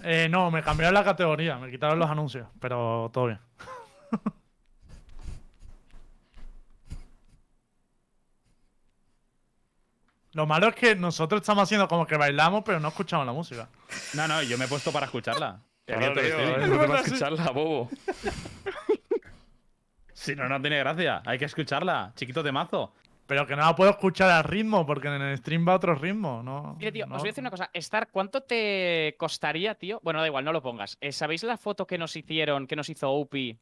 [0.04, 3.40] Eh, no, me cambiaron la categoría, me quitaron los anuncios, pero todo bien.
[10.34, 13.70] Lo malo es que nosotros estamos haciendo como que bailamos, pero no escuchamos la música.
[14.16, 15.60] No, no, yo me he puesto para escucharla.
[15.86, 17.90] Claro, tío, no te vas a escucharla, bobo.
[20.14, 21.22] Si no, no tiene gracia.
[21.26, 22.12] Hay que escucharla.
[22.16, 22.94] Chiquito de mazo.
[23.30, 25.94] Pero que no la puedo escuchar al ritmo, porque en el stream va a otro
[25.94, 26.76] ritmo, ¿no?
[26.80, 27.70] Mire, tío, no- os voy a decir una cosa.
[27.74, 30.00] Star, ¿cuánto te costaría, tío?
[30.04, 30.98] Bueno, da igual, no lo pongas.
[31.00, 33.56] Eh, ¿Sabéis la foto que nos hicieron, que nos hizo Upi?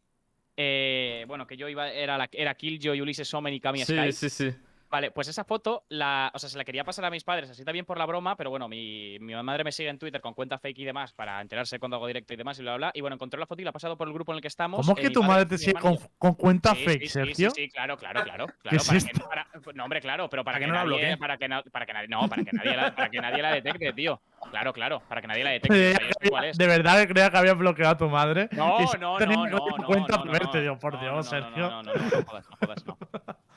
[0.55, 4.13] Eh, bueno, que yo iba, era, la, era Killjoy, Ulises Omen y Kami Sky.
[4.13, 4.57] Sí, sí, sí.
[4.89, 7.65] Vale, pues esa foto, la, o sea, se la quería pasar a mis padres, así
[7.65, 10.57] también por la broma, pero bueno, mi, mi madre me sigue en Twitter con cuenta
[10.57, 12.91] fake y demás para enterarse cuando hago directo y demás y bla, bla, bla.
[12.93, 14.47] Y bueno, encontré la foto y la ha pasado por el grupo en el que
[14.47, 14.77] estamos.
[14.79, 17.07] ¿Cómo es eh, que mi tu madre te sigue con, con cuenta Sí, fake, sí,
[17.09, 17.51] Sergio?
[17.51, 18.47] Sí, sí, claro, claro, claro.
[18.63, 20.97] ¿Qué claro para que, para- no, hombre, claro, pero para, ¿Para que, que no la
[21.01, 23.41] nadie, para que, na- para que nadie, no, para que nadie la, para que nadie
[23.41, 24.21] la detecte, tío.
[24.51, 25.97] Claro, claro, para que nadie la detecte.
[26.19, 26.57] Que había- es.
[26.57, 28.47] de verdad que creía que habías bloqueado a tu madre.
[28.51, 31.11] No, no, no, que no, no, cuenta no, no, verte, no, yo, por no, Dios,
[31.11, 31.69] no, no, Sergio.
[31.69, 32.97] No, no, no, no, no jodas, no jodas, no.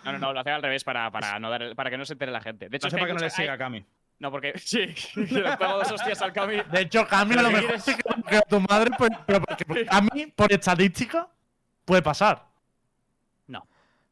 [0.04, 2.14] No, no, no, lo hace al revés para, para, no dar, para que no se
[2.14, 2.68] entere la gente.
[2.68, 3.84] De hecho, No es sé que para qué no le siga hay- a Cami.
[4.18, 6.56] No, porque sí, que le pego dos hostias al Cami.
[6.72, 9.86] De hecho, Cami a lo mejor sí que bloquea a tu madre, pues, pero porque
[9.88, 11.28] a mí, por estadística,
[11.84, 12.48] puede pasar.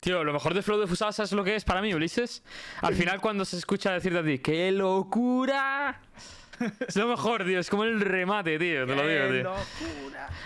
[0.01, 2.45] Tío, lo mejor de Flow de Fusada, ¿sabes lo que es para mí, Ulises?
[2.83, 6.01] Al final, cuando se escucha decirte a ti, ¡qué locura!
[6.87, 7.59] Es lo mejor, tío.
[7.59, 8.87] Es como el remate, tío.
[8.87, 9.55] Te lo digo, tío.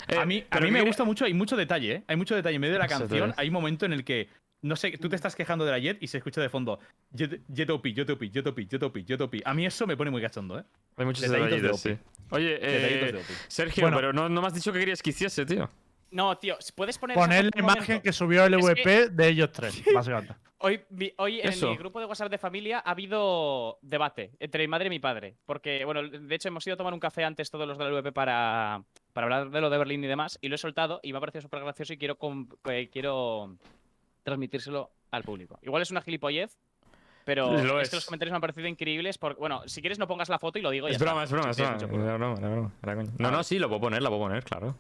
[0.09, 2.05] Eh, a mí, a mí me que- gusta mucho, hay mucho detalle, ¿eh?
[2.07, 2.57] Hay mucho detalle.
[2.57, 4.29] En medio de la canción hay un momento en el que,
[4.63, 6.79] no sé, tú te estás quejando de la Jet y se escucha de fondo
[7.13, 9.35] Jet, jet OP, Jet OP, Jet OP, Jet OP, Jet OP.
[9.45, 10.65] A mí eso me pone muy cachondo, ¿eh?
[10.97, 11.91] Hay muchos Detallitos de detallitos, sí.
[11.91, 12.35] OP.
[12.37, 13.25] Oye, Detallitos eh, de OP.
[13.49, 13.97] Sergio, Bueno.
[13.97, 15.71] pero no, no me has dicho que querías que hiciese, tío.
[16.13, 17.17] No, tío, ¿puedes poner.
[17.17, 18.03] Poner la imagen momento?
[18.03, 20.35] que subió el Es VP de ellos tres, básicamente.
[20.59, 20.81] Hoy,
[21.17, 21.71] hoy en Eso.
[21.71, 25.35] mi grupo de WhatsApp de familia ha habido debate entre mi madre y mi padre.
[25.45, 27.91] Porque, bueno, de hecho hemos ido a tomar un café antes todos los de la
[27.91, 30.39] LVP para, para hablar de lo de Berlín y demás.
[30.41, 32.17] Y lo he soltado y me ha parecido súper gracioso y quiero,
[32.71, 33.57] eh, quiero
[34.23, 35.59] transmitírselo al público.
[35.63, 36.57] Igual es una gilipollez,
[37.25, 39.19] pero Lo es los comentarios me han parecido increíbles.
[39.19, 40.87] Porque, bueno, si quieres no pongas la foto y lo digo.
[40.87, 41.37] Es ya broma, es está.
[41.37, 41.87] broma, es Si
[42.47, 43.03] broma.
[43.03, 43.19] Es.
[43.19, 44.77] No, no, sí, lo puedo poner, la puedo poner, claro.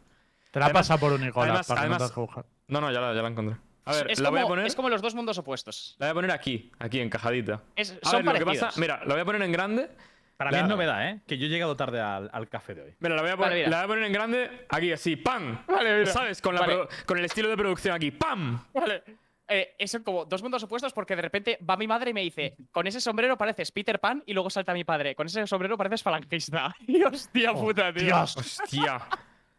[0.53, 2.44] Te la Además- pasado por un Nicolás además- para que no además- que buscar.
[2.68, 3.57] No, no, ya la, ya la encontré.
[3.84, 4.66] A ver, es, la como, voy a poner.
[4.66, 5.96] es como los dos mundos opuestos.
[5.98, 7.61] La voy a poner aquí, aquí, encajadita.
[7.74, 8.68] Es- A son ver, lo que parecidos.
[8.68, 9.90] pasa, mira, la voy a poner en grande.
[10.36, 11.20] Para La- mí es novedad, ¿eh?
[11.26, 12.94] Que yo he llegado tarde al, al café de hoy.
[13.00, 13.70] Mira, la voy, a Vale, poner, mira.
[13.70, 15.64] la voy a poner en grande, aquí, así, ¡pam!
[15.66, 16.12] Vale, mira.
[16.12, 16.40] ¿Sabes?
[16.42, 16.74] Con, la Vale.
[16.74, 18.64] produ- con el estilo de producción aquí, ¡pam!
[18.74, 19.03] Vale.
[19.48, 22.57] Eh, son como dos mundos opuestos porque de repente va mi madre y me dice,
[22.70, 26.03] con ese sombrero pareces Peter Pan y luego salta mi padre, con ese sombrero pareces
[26.03, 26.74] falangista.
[26.86, 28.05] Y hostia puta, tío.
[28.05, 28.36] Dios.
[28.36, 29.00] Hostia,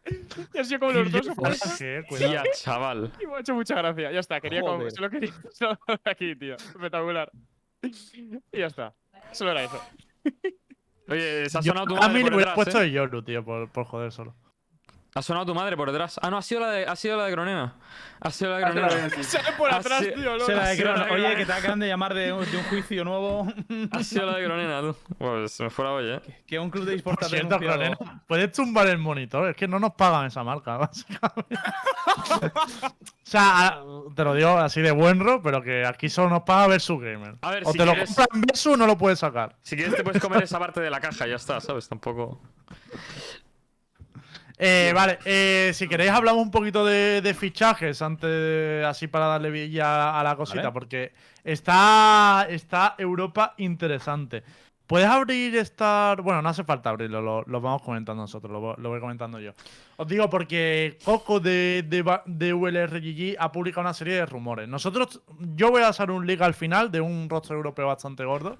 [0.54, 2.04] Y así como los dos cuidado.
[2.18, 3.12] tía, chaval.
[3.20, 4.12] Y me ha hecho mucha gracia.
[4.12, 6.54] Ya está, quería como, solo quería solo aquí, tío.
[6.54, 7.30] Espectacular.
[7.82, 8.94] Y ya está.
[9.32, 9.80] Solo era eso.
[11.08, 12.84] Oye, se ha sonado tu a mí le hubiera puesto ¿eh?
[12.84, 14.34] de Yoru, tío, por, por joder solo.
[15.16, 16.18] Ha sonado tu madre por detrás.
[16.20, 17.74] Ah, no, ha sido la de, ha sido la de Gronena.
[18.20, 19.22] Ha sido la de.
[19.22, 20.16] Sale por atrás, tío.
[20.36, 20.44] loco.
[20.50, 23.46] De Oye, que te acaban de llamar de, un- de un juicio nuevo.
[23.92, 24.96] Ha sido la de Gronena, tú.
[25.16, 26.42] Pues se me fue la olla, ¿eh?
[26.48, 27.96] que un club de Por esports ha cierto, Cronena,
[28.26, 29.50] puedes tumbar el monitor.
[29.50, 31.54] Es que no nos pagan esa marca, básicamente.
[32.48, 33.78] o sea,
[34.16, 37.36] te lo digo así de buen ro, pero que aquí solo nos paga Versus Gamer.
[37.42, 39.54] A ver, o si te lo quieres- compras en Versus o no lo puedes sacar.
[39.62, 41.88] Si quieres te puedes comer esa parte de la caja y ya está, ¿sabes?
[41.88, 42.40] Tampoco...
[44.56, 49.50] Eh, vale, eh, si queréis hablamos un poquito de, de fichajes antes, así para darle
[49.50, 50.72] villa a la cosita, Vale.
[50.72, 54.44] porque está, está Europa interesante.
[54.86, 56.14] ¿Puedes abrir esta...?
[56.22, 59.52] Bueno, no hace falta abrirlo, lo, lo vamos comentando nosotros, lo, lo voy comentando yo.
[59.96, 64.68] Os digo porque Coco de, de, de ULRGG ha publicado una serie de rumores.
[64.68, 65.22] Nosotros,
[65.54, 68.58] yo voy a hacer un link al final de un roster europeo bastante gordo,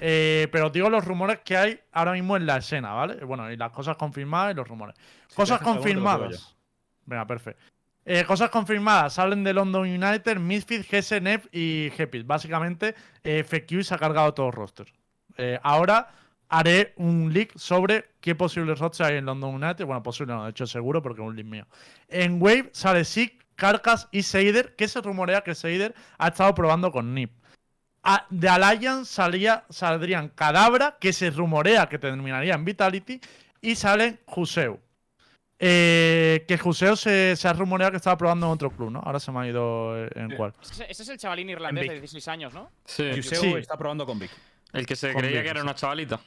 [0.00, 3.22] eh, pero os digo los rumores que hay ahora mismo en la escena, ¿vale?
[3.24, 4.96] Bueno, y las cosas confirmadas y los rumores.
[5.34, 6.56] Cosas confirmadas.
[7.04, 7.62] Venga, perfecto.
[8.06, 9.14] Eh, cosas confirmadas.
[9.14, 12.26] Salen de London United, Misfit, GS, NEP y Gepit.
[12.26, 14.92] Básicamente, eh, FQ se ha cargado todos los rosters.
[15.36, 16.12] Eh, ahora
[16.48, 19.84] haré un leak sobre qué posibles rosters hay en London United.
[19.84, 21.66] Bueno, posible no, de hecho seguro porque es un leak mío.
[22.08, 26.92] En Wave sale Sick, Carcas y Seider, que se rumorea que Seider ha estado probando
[26.92, 27.32] con NIP.
[28.02, 33.20] A- de Alliance salía, saldrían Cadabra, que se rumorea que terminaría en Vitality,
[33.60, 34.78] y salen Juseu.
[35.58, 39.00] Eh, que Juseu se, se ha rumoreado que estaba probando en otro club, ¿no?
[39.00, 40.36] Ahora se me ha ido eh, en Sí.
[40.36, 40.52] cuál.
[40.62, 42.70] Ese, ese es el chavalín irlandés de 16 años, ¿no?
[42.84, 43.22] Sí.
[43.22, 43.54] Sí.
[43.58, 44.30] está probando con Vic.
[44.72, 46.20] El que se creía Vic, que era una chavalita.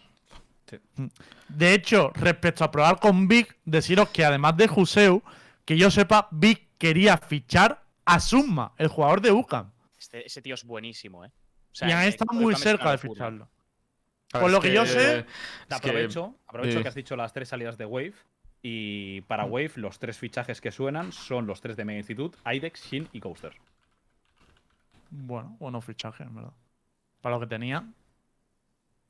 [1.48, 5.22] De hecho, respecto a probar con Vic, deciros que además de Juseu,
[5.66, 9.72] que yo sepa, Vic quería fichar a Summa, el jugador de UCAM.
[9.98, 11.28] Este- ese tío es buenísimo, ¿eh?
[11.30, 11.32] O
[11.74, 13.48] y sea, han ese estado muy cerca de ficharlo.
[14.32, 15.26] Por lo que yo sé-
[15.70, 18.14] aprovecho aprovecho eh, que has dicho las tres salidas de Wave.
[18.62, 19.52] Y para Mm.
[19.52, 23.20] Wave, los tres fichajes que suenan son los tres de Mega Institute, IDEX, Shin y
[23.22, 23.54] Coaster.
[25.10, 26.54] Bueno, buenos fichajes, en verdad.
[27.22, 27.84] Para lo que tenía.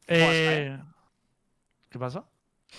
[0.10, 0.80] Buah, Eh,
[1.90, 2.26] ¿Qué pasa?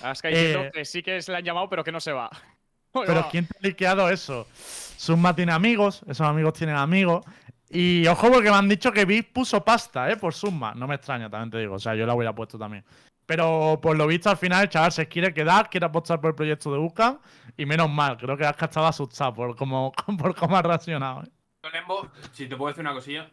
[0.03, 2.31] Aska diciendo Eh, que sí que se le han llamado, pero que no se va.
[2.93, 4.49] Pero ¿quién te ha liqueado eso?
[4.53, 7.24] Summa tiene amigos, esos amigos tienen amigos.
[7.68, 10.16] Y ojo porque me han dicho que Vic puso pasta, ¿eh?
[10.16, 10.74] Por Summa.
[10.74, 11.76] No me extraña, también te digo.
[11.76, 12.85] O sea, yo la hubiera puesto también.
[13.26, 16.35] Pero por lo visto al final el chaval se quiere quedar, quiere apostar por el
[16.35, 17.20] proyecto de UCAM.
[17.57, 21.22] Y menos mal, creo que Aska estaba asustado por cómo, por cómo ha reaccionado.
[21.22, 21.31] ¿eh?
[21.72, 23.31] Lembo, si te puedo decir una cosilla.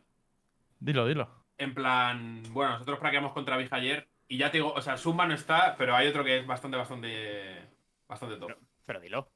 [0.79, 1.27] Dilo, dilo.
[1.57, 4.07] En plan, bueno, nosotros praqueamos contra Vij ayer.
[4.27, 6.77] Y ya te digo, o sea, Zumba no está, pero hay otro que es bastante,
[6.77, 7.67] bastante.
[8.07, 8.51] Bastante top.
[8.85, 9.29] Pero dilo.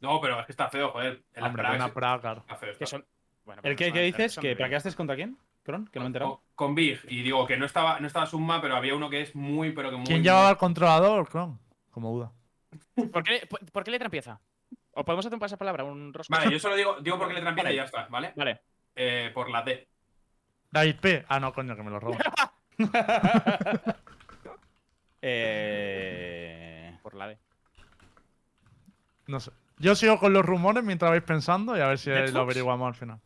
[0.00, 1.22] No, pero es que está feo, joder.
[1.34, 2.40] Las Hombre, prags una praga, claro.
[2.40, 2.98] está feo, está Que feo.
[3.00, 3.06] son.
[3.44, 4.38] Bueno, ¿El que dices?
[4.38, 4.56] ¿Que
[4.96, 5.36] contra quién?
[5.62, 6.36] Perdón, que no me he enterado.
[6.54, 7.00] Con, con Big.
[7.08, 9.90] Y digo que no estaba, no estaba Summa, pero había uno que es muy, pero
[9.90, 10.06] que muy.
[10.06, 11.58] ¿Quién muy- llevaba el controlador, Cron?
[11.90, 12.32] Como duda.
[13.12, 14.40] ¿Por qué, por, por qué letra empieza?
[14.92, 15.84] ¿O podemos hacer un pasapalabra?
[15.84, 16.34] Un rosco.
[16.34, 17.74] Vale, yo solo digo, digo porque le trampieza Vale.
[17.74, 18.32] y ya está, ¿vale?
[18.36, 18.60] Vale.
[18.94, 19.88] Eh, por la D.
[20.70, 21.24] David P.
[21.28, 22.16] Ah, no, coño, que me lo robo.
[25.22, 26.98] eh...
[27.02, 27.38] Por la D.
[29.26, 29.50] No sé.
[29.78, 32.34] Yo sigo con los rumores mientras vais pensando y a ver si ¿Netflix?
[32.34, 33.20] lo averiguamos al final.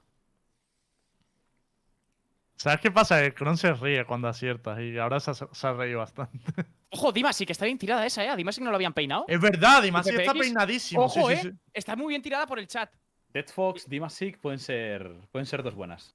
[2.57, 3.21] ¿Sabes qué pasa?
[3.21, 6.39] Que Kron se ríe cuando aciertas y ahora se ha, se ha reído bastante.
[6.91, 8.29] Ojo, Dimasic, que está bien tirada esa, ¿eh?
[8.29, 9.25] A Dimasic no lo habían peinado.
[9.27, 11.03] es verdad, Dimas está peinadísimo.
[11.03, 11.39] Ojo, sí, ¿eh?
[11.43, 11.57] sí, sí.
[11.73, 12.91] Está muy bien tirada por el chat.
[13.31, 16.15] Dead Fox, Dimasic pueden ser, pueden ser dos buenas.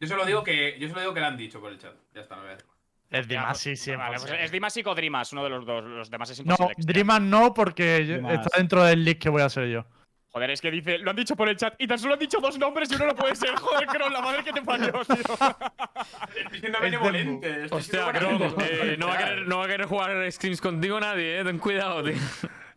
[0.00, 1.94] Yo solo digo que, yo solo digo que le han dicho por el chat.
[2.14, 2.70] Ya está, no voy a decir.
[3.08, 4.08] Es Dimas, sí, Vale, siempre.
[4.18, 5.84] pues es Dimasic o Dreamas, uno de los dos.
[5.84, 6.74] Los demás es No, imposible.
[6.82, 6.92] sea.
[6.92, 9.86] Dreamas no, porque está dentro del leak que voy a hacer yo.
[10.32, 12.38] Joder, es que dice, lo han dicho por el chat y tan solo han dicho
[12.40, 13.54] dos nombres y uno no puede ser.
[13.56, 15.16] Joder, Kron, la madre que te parió, tío.
[16.44, 17.64] Estoy siendo benevolente.
[17.64, 18.10] estoy Hostia,
[18.60, 21.44] eh, no, va a querer, no va a querer jugar scrims contigo nadie, eh.
[21.44, 22.14] Ten cuidado, tío.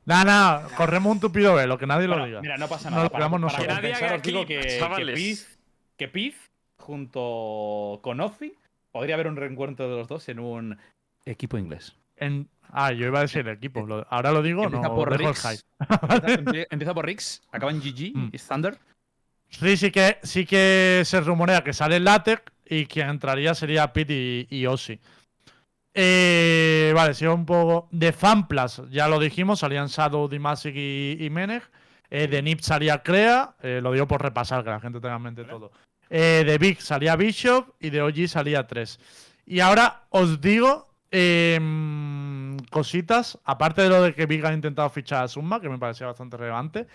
[0.06, 2.40] Nada, nada, corremos un tupido velo, que nadie lo diga.
[2.42, 3.04] mira, no pasa No nada.
[3.06, 3.68] lo para, para nosotros.
[3.68, 5.14] Que nadie haga clip, que.
[5.14, 5.60] Piz,
[5.98, 6.49] que Piz,
[6.94, 8.54] junto con Ozzy,
[8.92, 10.78] podría haber un reencuentro de los dos en un
[11.26, 11.96] equipo inglés.
[12.18, 13.86] En- ah, yo iba a decir el equipo.
[13.86, 15.30] lo- ahora lo digo, Empieza no por hype.
[15.30, 15.60] Empieza,
[16.72, 18.30] empieza por Rix, acaba en GG Mm.
[18.34, 18.78] y Thunder.
[19.50, 24.14] Sí, sí que, sí que se rumorea que sale Latex y quien entraría sería Pete
[24.14, 25.00] y, y Ozzy.
[25.94, 27.88] Eh, vale, sigo un poco.
[27.92, 31.64] De Fanplas, ya lo dijimos, salían Shadow, Dimasic y, y Meneg.
[32.12, 35.22] Eh, de Nip salía Crea, eh, lo digo por repasar, que la gente tenga en
[35.22, 35.72] mente todo.
[36.10, 39.00] Eh, de Big salía Bishop y de OG salía 3.
[39.46, 45.24] Y ahora os digo em, cositas, aparte de lo de que Big ha intentado fichar
[45.24, 46.88] a Summa, que me parecía bastante relevante.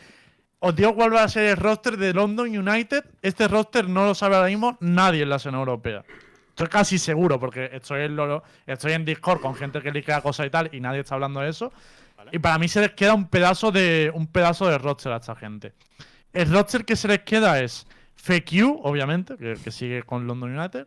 [0.61, 3.05] Os digo cuál va a ser el roster de London United.
[3.23, 6.05] Este roster no lo sabe ahora mismo nadie en la escena europea.
[6.49, 10.47] Estoy casi seguro, porque estoy en, lo- estoy en Discord con gente que liquea cosas
[10.47, 11.73] y tal, y nadie está hablando de eso.
[12.33, 15.35] Y para mí se les queda un pedazo de un pedazo de roster a esta
[15.35, 15.73] gente.
[16.33, 17.87] El roster que se les queda es
[18.25, 20.87] FQ, obviamente, que, que sigue con London United,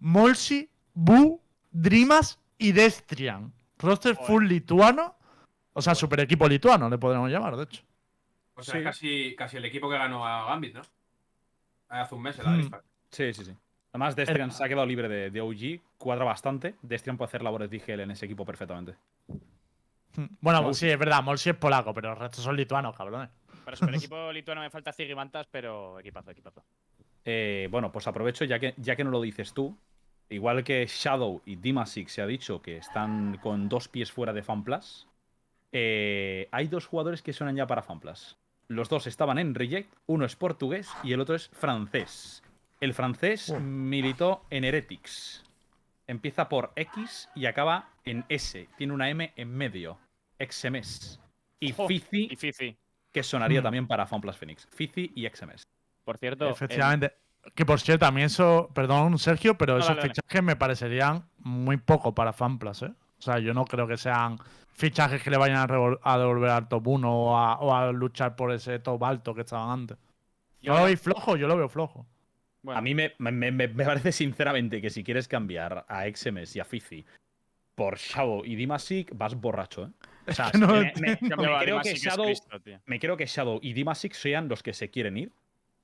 [0.00, 3.52] Molsi, Bu, Dreamas y Destrian.
[3.78, 5.16] Roster full lituano.
[5.74, 7.82] O sea, super equipo lituano, le podríamos llamar, de hecho.
[8.54, 8.82] O sea, Sí.
[8.84, 10.82] casi, casi el equipo que ganó a Gambit, ¿no?
[11.88, 12.82] Hace un mes en la lista.
[13.10, 13.52] Sí, sí, sí.
[13.92, 16.74] Además, Destrian se ha quedado libre de, de OG, cuadra bastante.
[16.82, 18.94] Destrian puede hacer labores de IGL en ese equipo perfectamente.
[20.16, 20.26] Hmm.
[20.40, 23.30] Bueno, pues sí, es verdad, Molsi es polaco, pero el resto son lituanos, cabrones.
[23.64, 26.62] Para super equipo lituano me falta Zigimantas, pero equipazo, equipazo.
[27.24, 29.76] Eh, bueno, pues aprovecho, ya que, ya que no lo dices tú,
[30.28, 34.42] igual que Shadow y Dimasic se ha dicho que están con dos pies fuera de
[34.42, 35.06] FanPlus,
[35.72, 38.36] eh, hay dos jugadores que suenan ya para FanPlus.
[38.68, 42.42] Los dos estaban en Reject, uno es portugués y el otro es francés.
[42.80, 43.60] El francés Oh.
[43.60, 45.44] militó en Heretics.
[46.06, 48.68] Empieza por X y acaba en S.
[48.76, 49.98] Tiene una M en medio.
[50.40, 51.20] XMS.
[51.60, 52.76] Y Fizi, Y Fifi.
[53.12, 53.64] Que sonaría Hmm.
[53.64, 54.66] también para FanPlus Phoenix.
[54.70, 55.62] Fizi y XMS.
[56.04, 57.12] Por cierto, el- Efectivamente.
[57.56, 60.14] Que por cierto, también eso, perdón Sergio, pero No, esos dale, dale.
[60.14, 62.92] fichajes me parecerían muy poco para Fanplas, ¿eh?
[63.18, 64.38] O sea, yo no creo que sean
[64.74, 65.62] fichajes que le vayan a,
[66.02, 69.40] a devolver al top 1 o a, o a luchar por ese top alto que
[69.40, 69.98] estaban antes.
[70.60, 71.36] yo ¿Yo lo veis flojo?
[71.36, 72.06] Yo lo veo flojo.
[72.62, 76.54] bueno, A mí me, me- me- me parece sinceramente que si quieres cambiar a XMS
[76.56, 77.04] y a Fizi
[77.74, 79.90] por Shadow y Dimasic, vas borracho, ¿eh?
[80.28, 81.16] O sea, no me, me-
[81.64, 84.88] creo que es Shadow, Cristo, me creo que Shadow y Dimasic sean los que se
[84.90, 85.32] quieren ir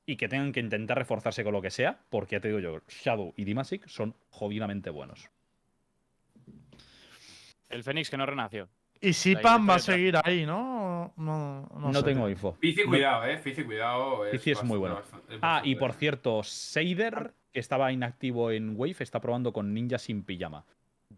[0.07, 2.81] y que tengan que intentar reforzarse con lo que sea, porque ya te digo yo,
[2.89, 5.29] Shadow y Dimasic son jodidamente buenos.
[7.69, 8.69] El Fénix que no renació.
[9.01, 11.13] Y Sipan va a seguir ahí, ¿no?
[11.17, 12.03] No, no, No, sé.
[12.05, 12.55] tengo info.
[12.61, 13.39] Fizi, No- cuidado, eh.
[13.39, 14.23] Fizi, cuidado.
[14.33, 14.97] Fizi es muy bueno.
[14.97, 19.73] bastante- es Ah, y por cierto, Seider, que estaba inactivo en Wave, está probando con
[19.75, 20.65] Ninja sin pijama.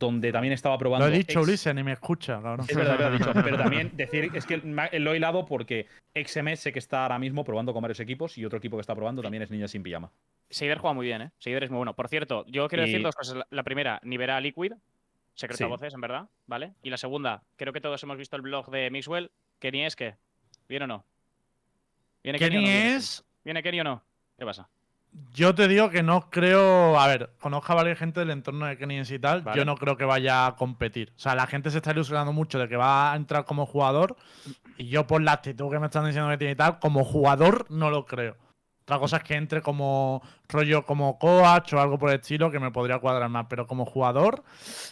[0.00, 1.06] Donde también estaba probando.
[1.06, 2.66] Lo he dicho, ex- Ulises, ni me escucha, cabrón.
[2.68, 3.32] Es verdad, lo he dicho.
[3.44, 7.44] Pero también decir, es que lo he hilado porque XMS sé que está ahora mismo
[7.44, 10.10] probando con varios equipos y otro equipo que está probando también es Ninja sin pijama.
[10.48, 11.30] Seider juega muy bien, ¿eh?
[11.38, 11.94] Seider es muy bueno.
[11.94, 13.44] Por cierto, yo quiero decir dos cosas.
[13.50, 14.72] La- primera, Nivera Liquid,
[15.34, 15.64] secreto Sí.
[15.64, 16.72] a voces, en verdad, ¿vale?
[16.82, 19.30] Y la segunda, creo que todos hemos visto el blog de Mixwell.
[19.58, 20.14] ¿Kenny es qué?
[20.66, 21.04] ¿Viene o no?
[22.24, 22.96] ¿Viene Kenny, o Kenny no viene?
[22.96, 23.24] es.
[23.44, 24.02] ¿Viene Kenny o no?
[24.38, 24.66] ¿Qué pasa?
[25.32, 26.98] Yo te digo que no creo.
[26.98, 29.42] A ver, conozco a varias gente del entorno de Kenny y tal.
[29.42, 29.58] Vale.
[29.58, 31.12] Yo no creo que vaya a competir.
[31.16, 34.16] O sea, la gente se está ilusionando mucho de que va a entrar como jugador.
[34.76, 37.66] Y yo, por la actitud que me están diciendo que tiene y tal, como jugador
[37.70, 38.36] no lo creo.
[38.82, 42.58] Otra cosa es que entre como rollo como coach o algo por el estilo que
[42.58, 43.46] me podría cuadrar más.
[43.48, 44.42] Pero como jugador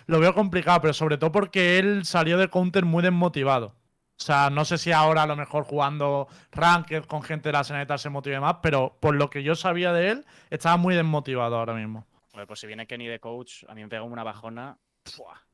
[0.07, 0.81] lo veo complicado.
[0.81, 3.75] Pero sobre todo porque él salió de counter muy desmotivado.
[4.19, 7.87] O sea, no sé si ahora a lo mejor jugando Ranked con gente de la
[7.87, 11.57] tal se motive más, pero por lo que yo sabía de él, estaba muy desmotivado
[11.57, 12.05] ahora mismo.
[12.33, 14.77] Joder, pues si viene Kenny de coach, a mí me pega una bajona.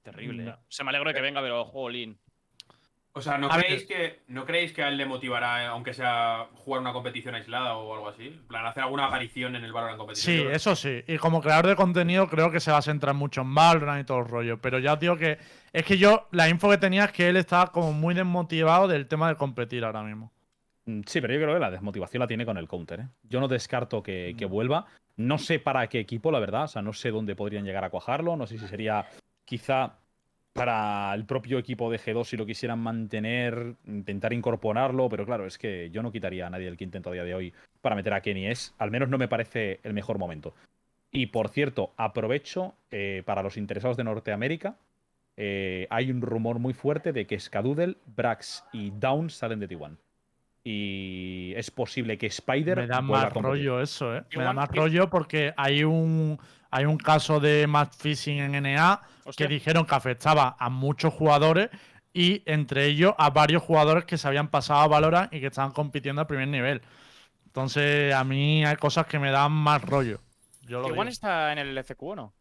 [0.03, 0.45] terrible.
[0.45, 0.51] No.
[0.53, 0.57] ¿eh?
[0.69, 2.19] Se me alegro de que venga, pero jolín.
[3.17, 6.49] O sea, ¿no creéis, que, ¿no creéis que a él le motivará, eh, aunque sea
[6.55, 8.27] jugar una competición aislada o algo así?
[8.27, 10.37] En plan, hacer alguna aparición en el Valorant competición.
[10.37, 11.01] Sí, eso sí.
[11.07, 14.05] Y como creador de contenido, creo que se va a centrar mucho en Valorant y
[14.05, 14.61] todo el rollo.
[14.61, 15.39] Pero ya os digo que.
[15.73, 19.07] Es que yo, la info que tenía es que él estaba como muy desmotivado del
[19.07, 20.33] tema de competir ahora mismo.
[20.87, 22.99] Mm, Sí, pero yo creo que la desmotivación la tiene con el counter.
[23.01, 23.09] ¿eh?
[23.23, 24.37] Yo no descarto que, Mm.
[24.37, 24.87] que vuelva.
[25.17, 26.65] No sé para qué equipo, la verdad.
[26.65, 28.35] O sea, no sé dónde podrían llegar a cuajarlo.
[28.37, 29.07] No sé si sería
[29.45, 29.99] quizá
[30.55, 35.09] para el propio equipo de G2 si lo quisieran mantener, intentar incorporarlo.
[35.11, 37.53] Pero claro, es que yo no quitaría a nadie el quinteto a día de hoy
[37.83, 38.47] para meter a Kenny.
[38.47, 40.55] Es, al menos no me parece el mejor momento.
[41.11, 44.77] Y por cierto, aprovecho eh, para los interesados de Norteamérica.
[45.37, 49.97] eh, hay un rumor muy fuerte de que Skadoodle, Brax y Down salen de T1.
[50.65, 54.25] Y es posible que Spider Me da más rollo eso, ¿eh?
[54.35, 56.39] Me da más que- rollo porque hay un,
[56.71, 59.47] hay un caso de match fishing en NA Hostia.
[59.47, 61.69] que dijeron que afectaba a muchos jugadores
[62.15, 65.73] y entre ellos a varios jugadores que se habían pasado a Valorant y que estaban
[65.73, 66.81] compitiendo a primer nivel.
[67.47, 70.19] Entonces, a mí hay cosas que me dan más rollo.
[70.63, 71.13] Yo lo ¿Igual digo.
[71.13, 72.35] está en el FQ o no?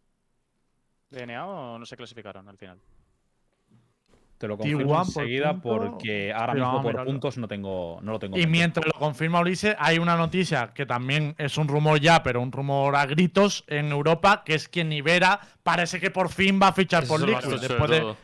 [1.09, 2.79] ¿DNA o no se clasificaron al final?
[4.37, 7.11] Te lo T1 confirmo por enseguida punto, porque ahora mismo por mirarlo.
[7.11, 8.35] puntos no tengo no lo tengo.
[8.35, 8.51] Y mente.
[8.51, 12.51] mientras lo confirma Ulises, hay una noticia que también es un rumor ya, pero un
[12.51, 16.73] rumor a gritos en Europa, que es que Nivera parece que por fin va a
[16.73, 17.35] fichar Eso por Liquid.
[17.41, 18.17] tocho de Después de, todo.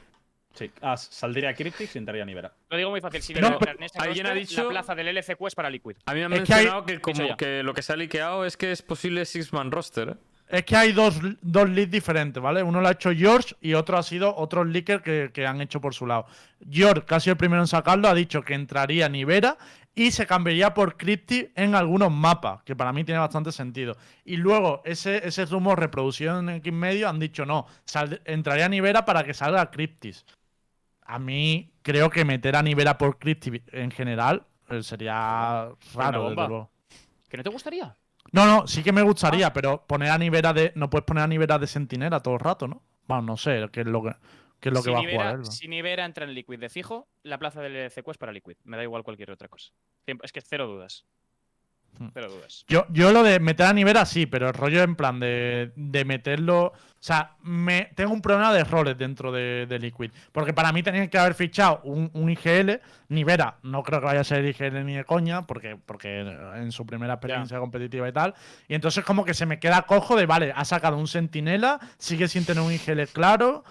[0.53, 0.69] Sí.
[0.81, 2.51] Ah, saldría Cryptix y entraría Nivera.
[2.69, 3.21] Lo digo muy fácil.
[3.21, 5.95] Si No, pero en ese alguien ha dicho- la plaza del LCQ es para Liquid.
[6.05, 7.95] A mí me han Es que hay- mencionado que, como que lo que se ha
[7.95, 10.09] liqueado es que es posible Six-Man roster.
[10.09, 10.15] ¿eh?
[10.51, 12.63] Es que hay dos, dos leaks diferentes, ¿vale?
[12.63, 15.79] Uno lo ha hecho George y otro ha sido otros leakers que, que han hecho
[15.79, 16.25] por su lado.
[16.67, 19.57] George, que ha sido el primero en sacarlo, ha dicho que entraría Nivera
[19.93, 23.95] y se cambiaría por Crypti en algunos mapas, que para mí tiene bastante sentido.
[24.25, 29.05] Y luego, ese, ese rumor reproducido en X medio han dicho no, sal- entraría Nivera
[29.05, 30.25] para que salga Cryptis.
[31.05, 36.35] A mí creo que meter a Nivera por Crypti en general eh, sería raro, desde
[36.47, 36.71] luego.
[37.29, 37.95] ¿Que no te gustaría?
[38.31, 39.05] No, no, sí que me Ah.
[39.05, 40.71] gustaría, pero poner a Nivera de.
[40.75, 42.81] No puedes poner a Nivera de sentinela todo el rato, ¿no?
[43.07, 44.15] Bueno, no sé qué es lo que,
[44.59, 45.39] qué es lo que va a jugar.
[45.39, 45.45] ¿no?
[45.45, 48.57] si Nivera entra en Liquid de fijo, la plaza del LCQ es para Liquid.
[48.63, 49.71] Me da igual cualquier otra cosa.
[50.05, 51.05] Es que cero dudas.
[51.97, 52.07] Hmm.
[52.13, 52.65] Cero dudas.
[52.67, 56.05] Yo, yo lo de meter a Nivera sí, pero el rollo en plan de, de
[56.05, 56.67] meterlo.
[56.67, 60.11] O sea, me, tengo un problema de errores dentro de, de Liquid.
[60.33, 62.81] Porque para mí tenían que haber fichado un, un IGL.
[63.07, 66.85] Nivera, no creo que vaya a ser IGL ni de coña, porque, porque en su
[66.85, 68.33] primera experiencia competitiva y tal.
[68.67, 72.27] Y entonces, como que se me queda cojo de, vale, ha sacado un sentinela, sigue
[72.27, 73.63] sin tener un IGL claro.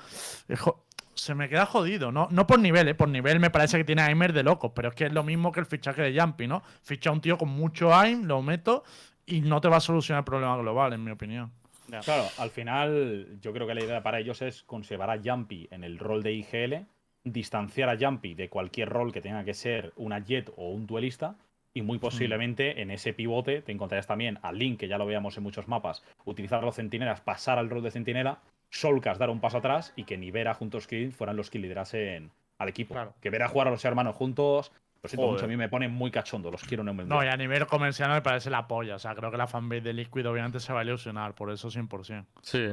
[0.48, 0.84] Eh, jo-
[1.18, 2.28] Se me queda jodido, ¿no?
[2.30, 2.94] No por nivel, ¿eh?
[2.94, 5.50] Por nivel me parece que tiene aimer de locos, pero es que es lo mismo
[5.50, 6.62] que el fichaje de Jumpy, ¿no?
[6.82, 8.84] Ficha a un tío con mucho aim, lo meto
[9.26, 11.50] y no te va a solucionar el problema global, en mi opinión.
[11.88, 12.00] Ya.
[12.00, 15.82] Claro, al final yo creo que la idea para ellos es conservar a Jumpy en
[15.82, 16.86] el rol de IGL,
[17.24, 21.36] distanciar a Jumpy de cualquier rol que tenga que ser una Jet o un duelista.
[21.74, 25.36] Y muy posiblemente en ese pivote te encontrarás también a Link, que ya lo veíamos
[25.36, 28.40] en muchos mapas, utilizar los centinelas, pasar al rol de centinela,
[28.70, 32.30] Solcas dar un paso atrás y que ni Vera juntos Kill fueran los que liderasen
[32.58, 32.94] al equipo.
[32.94, 33.14] Claro.
[33.20, 35.32] Que ver a jugar a los hermanos juntos, lo siento Joder.
[35.34, 37.66] mucho, a mí me pone muy cachondo, los quiero en un No, y a nivel
[37.66, 38.96] comercial me parece la polla.
[38.96, 41.68] O sea, creo que la fanbase de Liquid obviamente se va a ilusionar, por eso
[41.68, 42.26] 100%.
[42.42, 42.68] Sí.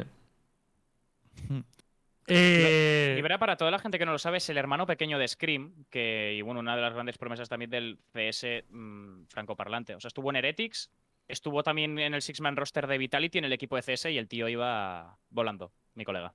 [2.27, 5.27] Eh, Nivera, para toda la gente que no lo sabe, es el hermano pequeño de
[5.27, 9.93] Scream, que, y bueno, una de las grandes promesas también del CS mm, francoparlante.
[9.93, 10.89] O sea, estuvo en Heretics,
[11.28, 14.28] estuvo también en el Six-Man roster de Vitality en el equipo de CS y el
[14.28, 16.34] tío iba volando, mi colega.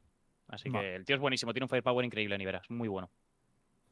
[0.48, 3.10] Así que el tío es buenísimo, tiene un firepower increíble, Nivera, es muy bueno.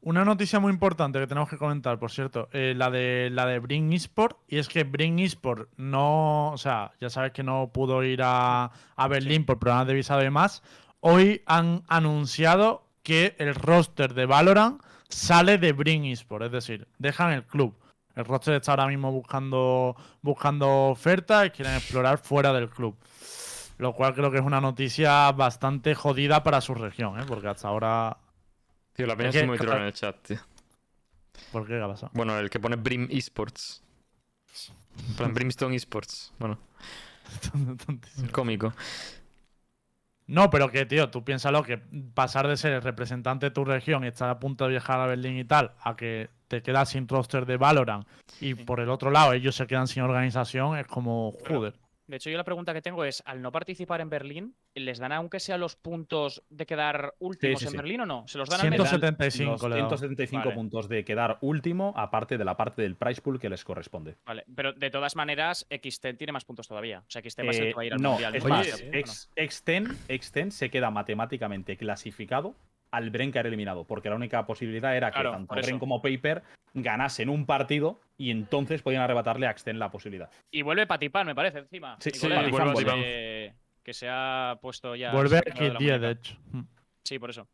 [0.01, 3.59] Una noticia muy importante que tenemos que comentar, por cierto, eh, la de la de
[3.59, 8.01] Bring Esport, y es que Bring Esport no, o sea, ya sabes que no pudo
[8.03, 10.63] ir a, a Berlín por problemas de visado y demás.
[11.01, 17.33] Hoy han anunciado que el roster de Valorant sale de Bring Esport, es decir, dejan
[17.33, 17.75] el club.
[18.19, 22.97] El roster está ahora mismo buscando, buscando ofertas y quieren explorar fuera del club.
[23.77, 27.23] Lo cual creo que es una noticia bastante jodida para su región, ¿eh?
[27.25, 28.17] porque hasta ahora.
[28.91, 30.37] Tío, la peña Es muy troll en el chat, tío.
[31.53, 31.75] ¿Por qué?
[31.75, 32.11] ¿Qué ha pasado?
[32.13, 33.81] Bueno, el que pone Brim Esports.
[35.15, 36.33] Plan, Brimstone Esports.
[36.39, 36.59] Bueno,
[38.33, 38.73] cómico.
[40.27, 41.77] No, pero que, tío, tú piénsalo que
[42.13, 45.05] pasar de ser el representante de tu región y estar a punto de viajar a
[45.05, 48.05] Berlín y tal, a que te quedas sin roster de Valorant
[48.41, 51.75] y por el otro lado ellos se quedan sin organización, es como, joder.
[52.07, 55.11] De hecho, yo la pregunta que tengo es, al no participar en Berlín, ¿les dan
[55.11, 57.77] aunque sea los puntos de quedar últimos sí, en sí.
[57.77, 58.27] Berlín o no?
[58.27, 58.89] ¿Se los dan al Te menos?
[58.89, 59.89] dan 175 los le he dado.
[59.89, 60.55] 175 Vale.
[60.55, 64.15] puntos de quedar último, aparte de la parte del price pool que les corresponde.
[64.25, 67.01] Vale, pero de todas maneras, XTEN tiene más puntos todavía.
[67.01, 68.35] O sea, XTEN va a ser el Eh, que va a ir al no, mundial.
[68.35, 69.29] es más,
[70.07, 72.55] Exten se queda matemáticamente clasificado
[72.91, 75.55] al Bren caer eliminado, porque la única posibilidad era Claro, que tanto.
[75.55, 80.29] Bren como Paper ganasen un partido y entonces podían arrebatarle a Exten la posibilidad.
[80.51, 81.97] Y vuelve Patipán, me parece, encima.
[81.99, 82.99] Sí, sí, colega, vuelve que- Patipán.
[83.83, 85.11] Que se ha puesto ya.
[85.11, 86.37] Vuelve a seleccionado X10, la de hecho.
[86.51, 86.61] Mm.
[87.03, 87.47] Sí, por eso.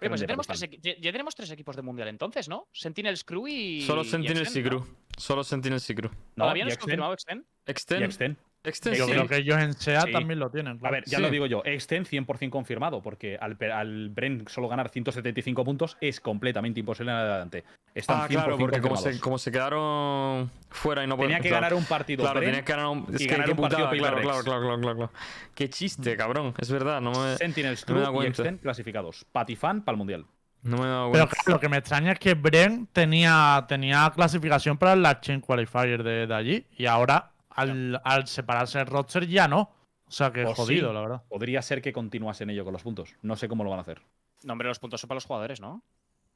[0.00, 0.80] Oye, pues ya tenemos, tres, Patipán.
[0.80, 2.68] equi- ya- ya tenemos tres equipos de mundial entonces, ¿no?
[2.72, 3.82] Sentinels Crew y.
[3.82, 4.62] Solo y Sentinels y.
[4.62, 4.84] Crew.
[5.16, 6.10] Solo Sentinels y Crew.
[6.36, 7.44] No, ¿Todavía no Exten- confirmado Extend?
[7.66, 8.36] y Extend.
[8.62, 8.92] Exten.
[8.92, 9.12] Extend Yo sí.
[9.12, 10.12] creo que ellos en SEA Sí.
[10.12, 10.78] también lo tienen.
[10.82, 11.22] A ver, ya Sí.
[11.22, 16.20] lo digo yo, Exten 100% confirmado, porque al, al Bren solo ganar 175 puntos es
[16.20, 17.64] completamente imposible en adelante.
[17.94, 21.42] Están Ah, 100% claro, porque como se, como se quedaron fuera y no Tenía pueden-
[21.42, 21.62] que claro.
[21.62, 23.06] ganar un partido Claro, Bren tenía que ganar un.
[23.14, 25.12] Es y que ganar un partido putada, claro, claro, claro, claro, claro, claro.
[25.54, 26.54] Qué chiste, cabrón.
[26.58, 27.36] Es verdad, no me.
[27.36, 28.42] Sentinels no y cuenta.
[28.42, 29.24] Exten clasificados.
[29.32, 30.26] Patifan para el Mundial.
[30.62, 34.12] No me he dado Pero claro, lo que me extraña es que Bren tenía, tenía
[34.14, 36.66] clasificación para la Chain Qualifier de, de allí.
[36.76, 37.30] Y ahora,
[37.60, 39.70] al, al separarse el roster, ya no.
[40.06, 40.94] O sea que O jodido, sí.
[40.94, 41.22] la verdad.
[41.28, 43.14] Podría ser que continuasen ello con los puntos.
[43.22, 44.02] No sé cómo lo van a hacer.
[44.42, 45.82] No, hombre, los puntos son para los jugadores, ¿no?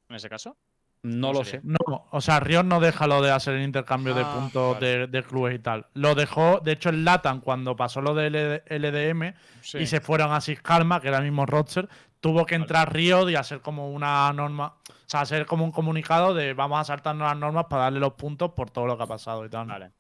[0.09, 0.57] En ese caso.
[1.03, 1.61] No ¿Cómo lo sería?
[1.61, 1.67] sé.
[1.67, 4.87] No, o sea, Riot no deja lo de hacer el intercambio de Ah, puntos vale.
[4.87, 5.87] de, de clubes y tal.
[5.95, 9.79] Lo dejó, de hecho, en Latan, cuando pasó lo de LD LDM Sí.
[9.79, 11.89] y se fueron a Six Karma, que era el mismo roster,
[12.21, 16.33] tuvo que entrar Riot y hacer como una norma, o sea, hacer como un comunicado
[16.33, 19.07] de vamos a saltarnos las normas para darle los puntos por todo lo que ha
[19.07, 19.67] pasado y tal.
[19.67, 19.91] Vale.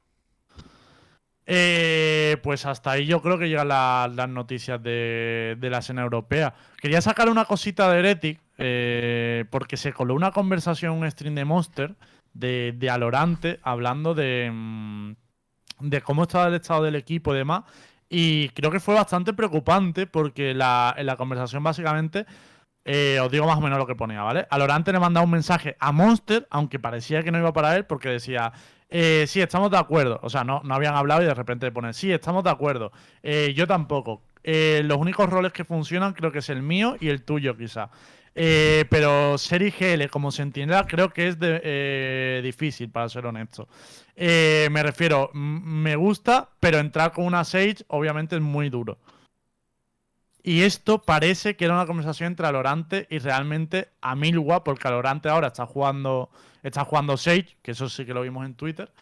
[1.47, 6.55] Eh, pues hasta ahí yo creo que llegan la- las noticias de, la escena europea.
[6.81, 11.45] Quería sacar una cosita de Heretic, eh, porque se coló una conversación un stream de
[11.45, 11.95] Monster
[12.33, 15.13] de, de Alorante hablando de, mm,
[15.81, 17.65] de cómo estaba el estado del equipo y demás.
[18.09, 22.27] Y creo que fue bastante preocupante porque la, en la conversación básicamente,
[22.85, 24.47] eh, os digo más o menos lo que ponía, ¿vale?
[24.51, 28.11] Alorante le mandaba un mensaje a Monster, aunque parecía que no iba para él, porque
[28.11, 28.53] decía,
[28.97, 30.21] eh, sí, estamos de acuerdo.
[30.23, 32.93] O sea, no, no habían hablado y de repente ponen, sí, estamos de acuerdo.
[33.25, 34.23] Eh, yo tampoco.
[34.45, 37.91] Eh, los únicos roles que funcionan creo que es el mío y el tuyo, quizá.
[38.37, 43.67] Eh, pero ser IGL como Sentinela creo que es difícil, para ser honesto.
[44.17, 48.99] Me refiero, me gusta, pero entrar con una Sage obviamente es muy duro.
[50.47, 55.47] Y esto parece que era una conversación entre Alorante y realmente Amilwa, porque Alorante ahora
[55.49, 56.29] está jugando,
[56.63, 58.93] está jugando Sage, que eso sí que lo vimos en Twitter.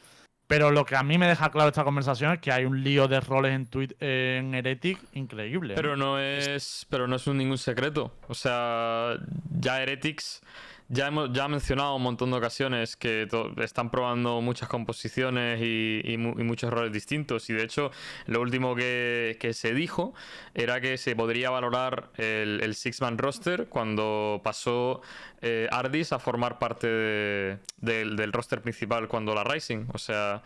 [0.46, 3.08] Pero lo que a mí me deja claro esta conversación es que hay un lío
[3.08, 5.74] de roles en, Twit- en Heretic increíble.
[5.74, 5.76] ¿no?
[5.76, 8.14] Pero no es, pero no es un ningún secreto.
[8.28, 9.16] O sea,
[9.58, 10.42] ya Heretics
[10.88, 13.28] ya hemos ya ha mencionado un montón de ocasiones que
[13.58, 17.48] están probando muchas composiciones y, y mu- y muchos roles distintos.
[17.50, 17.90] Y de hecho,
[18.26, 20.14] lo último que, que se dijo
[20.54, 25.00] era que se podría valorar el, el Six-Man roster cuando pasó
[25.40, 29.86] eh, Ardis a formar parte de- del, del roster principal cuando la Rising.
[29.94, 30.42] O sea,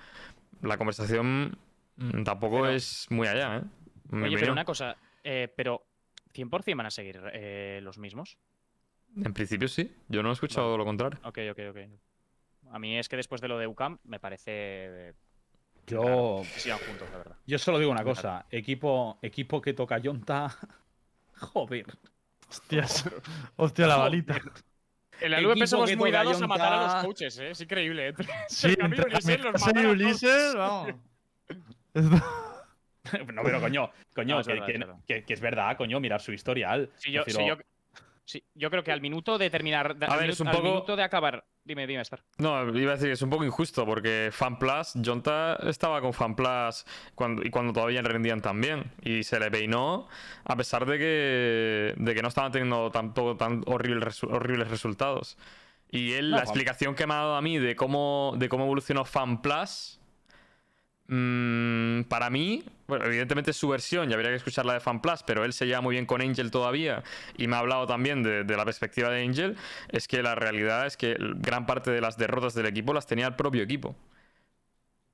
[0.63, 1.59] la conversación
[1.97, 3.63] mm, tampoco Pero- es muy allá, ¿eh?
[4.13, 5.85] Oye, pero una cosa, eh, pero
[6.33, 8.39] ¿100% van a seguir eh, los mismos?
[9.25, 11.19] En principio sí, yo no he escuchado lo contrario.
[11.25, 11.79] Ok, ok, ok.
[12.73, 15.13] A mí es que después de lo de UCAM me parece eh,
[15.87, 17.37] Yo, que sigan juntos, la verdad.
[17.47, 18.45] yo solo digo una cosa.
[18.51, 20.55] Equipo, equipo que toca Yonta.
[21.39, 21.87] Joder.
[22.49, 23.09] Hostias.
[23.57, 24.41] Hostia, la balita.
[25.21, 27.51] En la LVP somos muy dados a matar a los coaches, ¿eh?
[27.51, 28.09] Es increíble.
[28.09, 28.15] ¿eh?
[28.49, 30.95] Sí, Entre Ulises los matan vamos.
[33.33, 34.97] No, pero coño, coño, No, es que, verdad, que- es verdad.
[35.07, 36.91] que- que es verdad, coño, mirar su historial.
[36.97, 37.63] Sí, yo, sí, Prefiero- yo,
[38.27, 40.49] sí, yo creo que al minuto de terminar, de- A al, ver, minuto, es un
[40.49, 41.45] al poco- minuto de acabar.
[41.65, 42.23] Dime, dime, Star.
[42.39, 46.85] No, iba a decir que es un poco injusto porque FanPlus, Jonta estaba con FanPlus
[47.15, 48.93] cuando, y cuando todavía rendían tan bien.
[49.03, 50.07] Y se le peinó
[50.45, 55.39] a pesar de que, de que no estaban teniendo tanto, tan horribles, horribles resultados.
[55.91, 58.49] Y él, No, la Fan- explicación que me ha dado a mí de cómo, de
[58.49, 59.99] cómo evolucionó FanPlus,
[61.09, 65.45] mm, para mí, bueno, evidentemente su versión y habría que escuchar la de FanPlus, pero
[65.45, 67.03] él se lleva muy bien con Angel todavía
[67.37, 69.57] y me ha hablado también de, la perspectiva de Angel,
[69.91, 73.27] es que la realidad es que gran parte de las derrotas del equipo las tenía
[73.27, 73.97] el propio equipo.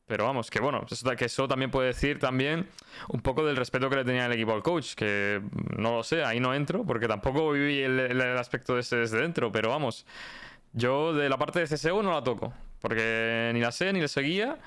[0.07, 2.68] Pero vamos, que bueno, eso, que eso también puede decir también
[3.09, 5.40] un poco del respeto que le tenía el equipo al coach, que
[5.78, 9.51] no lo sé, ahí no entro, porque tampoco viví el, aspecto de ese desde dentro,
[9.53, 10.05] pero vamos,
[10.72, 14.09] yo de la parte de CSGO no la toco, porque ni la sé, ni le
[14.09, 14.59] seguía,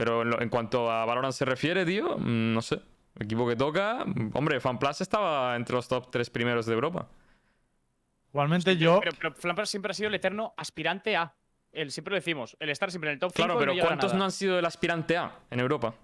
[0.00, 2.80] pero en, lo- en cuanto a Valorant se refiere, tío, mm, no sé,
[3.18, 7.06] equipo que toca, hombre, FanPlus estaba entre los top 3 primeros de Europa.
[8.32, 11.34] Igualmente yo, Pero, pero siempre ha sido el eterno aspirante a.
[11.72, 14.08] El, siempre lo decimos, el estar siempre en el top 5 Claro, pero no ¿cuántos
[14.12, 14.18] nada.
[14.18, 15.94] no han sido el aspirante A en Europa?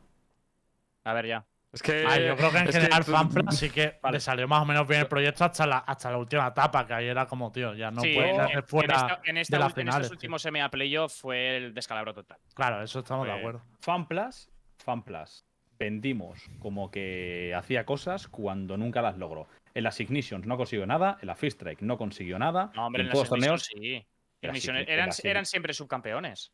[1.05, 1.47] A ver, ya.
[1.77, 2.05] Es que.
[2.07, 4.65] ah, yo creo que en que general tú- FanPlus sí que le salió más o
[4.65, 7.75] menos bien el proyecto hasta la, hasta la última etapa, que ahí era como, tío,
[7.75, 10.11] ya no sí, puedes en, hacer en fuera esta- en esta de las en estos
[10.11, 12.39] últimos MA Playoff fue el descalabro total.
[12.55, 13.63] Claro, eso estamos de acuerdo.
[13.81, 14.49] FanPlus,
[14.79, 15.45] FanPlus.
[15.79, 19.47] Vendimos como que hacía cosas cuando nunca las logró.
[19.75, 22.73] En las Ignitions no consiguió nada, en la Fist Strike no consiguió nada.
[22.75, 23.97] No, hombre, en en todos las torneos sí.
[24.41, 24.89] en en
[25.27, 26.53] eran, siempre subcampeones.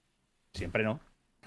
[0.53, 0.99] siempre no.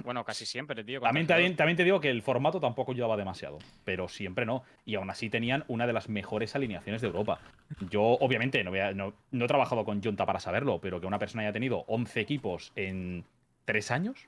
[0.03, 0.99] Bueno, casi siempre, tío.
[0.99, 4.63] También, también, también te digo que el formato tampoco llevaba demasiado, pero siempre no.
[4.85, 7.39] Y aún así tenían una de las mejores alineaciones de Europa.
[7.89, 11.17] Yo, obviamente, no, a- no, no he trabajado con Junta para saberlo, pero que una
[11.19, 13.23] persona haya tenido 11 equipos en
[13.65, 14.27] 3 años,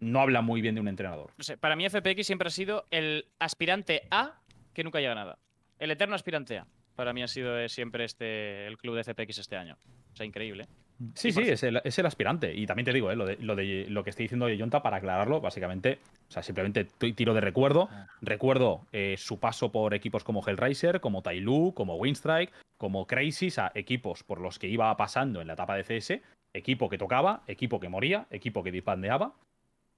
[0.00, 1.30] no habla muy bien de un entrenador.
[1.38, 4.40] No sé, para mí FPX siempre ha sido el aspirante A
[4.74, 5.38] que nunca llega a nada.
[5.78, 6.66] El eterno aspirante A.
[6.96, 9.78] Para mí ha sido eh, siempre este el club de FPX este año.
[10.12, 10.66] O sea, increíble.
[11.14, 12.54] Sí, sí, es el, es el aspirante.
[12.54, 14.82] Y también te digo, eh, lo, de, lo, de, lo que estoy diciendo de Yonta,
[14.82, 17.88] para aclararlo, básicamente, o sea, simplemente tiro de recuerdo.
[17.90, 18.06] Ah.
[18.22, 23.50] Recuerdo eh, su paso por equipos como Hellraiser, como Tailu, como Winstrike, como Crazy, o
[23.50, 26.20] sea, equipos por los que iba pasando en la etapa de CS,
[26.54, 29.34] equipo que tocaba, equipo que moría, equipo que disbandeaba.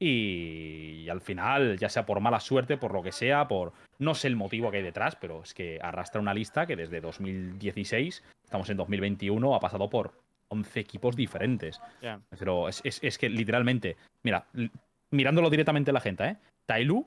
[0.01, 4.15] Y, y al final, ya sea por mala suerte, por lo que sea, por no
[4.15, 8.23] sé el motivo que hay detrás, pero es que arrastra una lista que desde 2016,
[8.45, 10.13] estamos en 2021, ha pasado por
[10.49, 11.81] 11 equipos diferentes.
[12.03, 12.21] Ya.
[12.39, 14.47] Pero es, es- es que literalmente, mira,
[15.11, 16.37] mirándolo directamente a la gente, ¿eh?
[16.67, 17.07] Tailu,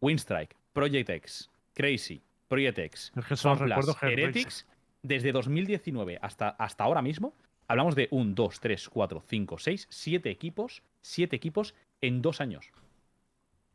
[0.00, 4.22] Winstrike, Project X, Crazy, Project X, Es que.
[4.22, 4.66] Heretics,
[5.02, 7.34] desde 2019 hasta, hasta ahora mismo,
[7.68, 12.70] hablamos de 1, 2, 3, 4, 5, 6, 7 equipos, 7 equipos en dos años.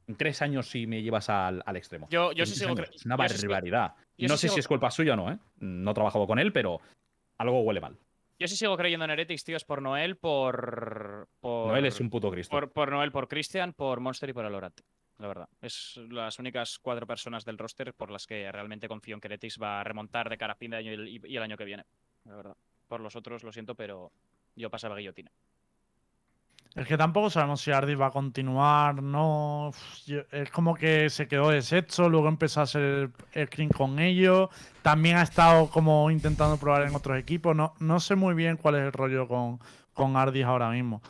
[0.07, 2.07] En tres años si me llevas al, al extremo.
[2.09, 3.93] Yo, yo sí sigo Es una yo barbaridad.
[4.17, 5.37] yo no sé sigo- si es culpa suya o no, ¿eh?
[5.59, 6.81] No he trabajado con él, pero
[7.37, 7.95] algo huele mal.
[8.43, 11.29] Yo sí sigo creyendo en Heretics, tío, es por Noel, por.
[11.39, 12.51] por Noel es un puto Cristo.
[12.51, 14.81] por, por Noel, por Christian, por Monster y por Alorant.
[15.19, 15.47] La verdad.
[15.61, 19.61] Es las únicas cuatro personas del roster por las que realmente confío en que Heretics
[19.61, 21.85] va a remontar de cara a fin de año y, y el año que viene.
[22.25, 22.57] La verdad.
[22.89, 24.11] Por los otros, lo siento, pero
[24.57, 25.31] yo pasaba guillotina.
[26.75, 29.71] Es que tampoco sabemos si Ardis va a continuar, no.
[30.31, 34.49] Es como que se quedó deshecho, luego empezó a hacer el screen con ellos.
[34.81, 37.55] También ha estado como intentando probar en otros equipos.
[37.55, 39.59] No, no sé muy bien cuál es el rollo con,
[39.93, 41.01] con Ardis ahora mismo.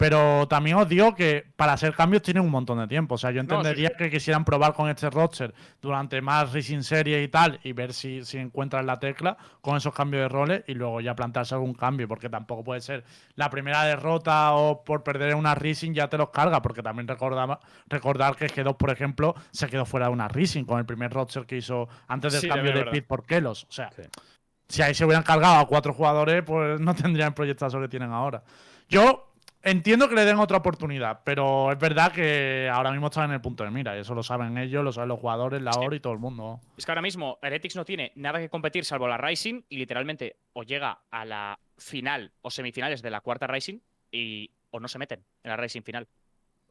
[0.00, 3.16] Pero también os digo que para hacer cambios tienen un montón de tiempo.
[3.16, 6.80] O sea, yo No, sí, entendería que quisieran probar con este roster durante más Racing
[6.80, 10.64] Series y tal y ver si, si encuentran la tecla con esos cambios de roles
[10.66, 15.02] y luego ya plantearse algún cambio, porque tampoco puede ser la primera derrota o por
[15.02, 19.34] perder una Racing ya te los carga, porque también recordaba, recordar que G2, por ejemplo,
[19.50, 22.48] se quedó fuera de una Racing con el primer roster que hizo antes del Sí,
[22.48, 22.86] cambio de.
[22.86, 23.64] Pit por Kelos.
[23.68, 24.02] O sea, Sí.
[24.66, 28.12] si ahí se hubieran cargado a cuatro jugadores, pues no tendrían el proyectazo que tienen
[28.12, 28.42] ahora.
[28.88, 29.29] Yo
[29.62, 33.40] entiendo que le den otra oportunidad, pero es verdad que ahora mismo están en el
[33.40, 36.00] punto de mira, y eso lo saben ellos, lo saben los jugadores, la hora y
[36.00, 36.60] todo el mundo.
[36.76, 40.36] Es que ahora mismo Heretics no tiene nada que competir salvo la Rising y literalmente
[40.52, 43.78] o llega a la final o semifinales de la cuarta Rising
[44.10, 46.08] y o no se meten en la Rising final.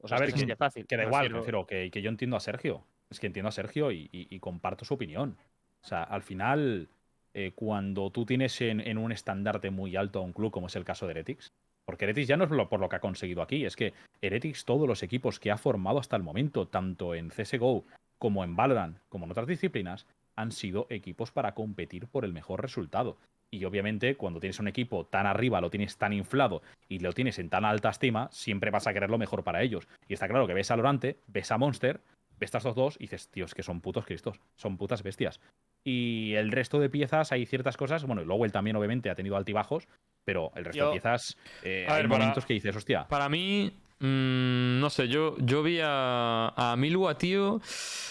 [0.02, 0.88] O sea, A es ver, que así que- de fácil.
[0.88, 2.86] Que da igual, refiero- prefiero que, que yo entiendo a Sergio.
[3.10, 5.38] Es que entiendo a Sergio y, y- y comparto su opinión.
[5.84, 6.90] O sea, al final,
[7.34, 10.76] eh, cuando tú tienes en, en un estandarte muy alto a un club, como es
[10.76, 11.52] el caso de Heretics,
[11.90, 14.64] porque Heretics ya no es lo- por lo que ha conseguido aquí, es que Heretics,
[14.64, 17.84] todos los equipos que ha formado hasta el momento, tanto en CSGO
[18.20, 22.62] como en Valorant, como en otras disciplinas, han sido equipos para competir por el mejor
[22.62, 23.18] resultado.
[23.50, 27.40] Y obviamente, cuando tienes un equipo tan arriba, lo tienes tan inflado y lo tienes
[27.40, 29.88] en tan alta estima, siempre vas a querer lo mejor para ellos.
[30.08, 32.02] Y está claro que ves a Lorante, ves a Monster,
[32.40, 35.40] ves a estos dos y dices, tío, es que son putos cristos, son putas bestias.
[35.84, 39.88] Y el resto de piezas hay ciertas cosas, bueno, Lowell también obviamente ha tenido altibajos,
[40.26, 43.08] pero el resto Yo- de piezas eh, A hay ver, para- momentos que dices, hostia,
[43.08, 47.62] Para mí, mm, no sé, yo, yo vi a, a Milwa, tío,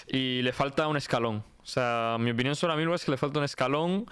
[0.08, 1.44] y le falta un escalón.
[1.62, 4.06] O sea, mi opinión sobre Milwa es que le falta un escalón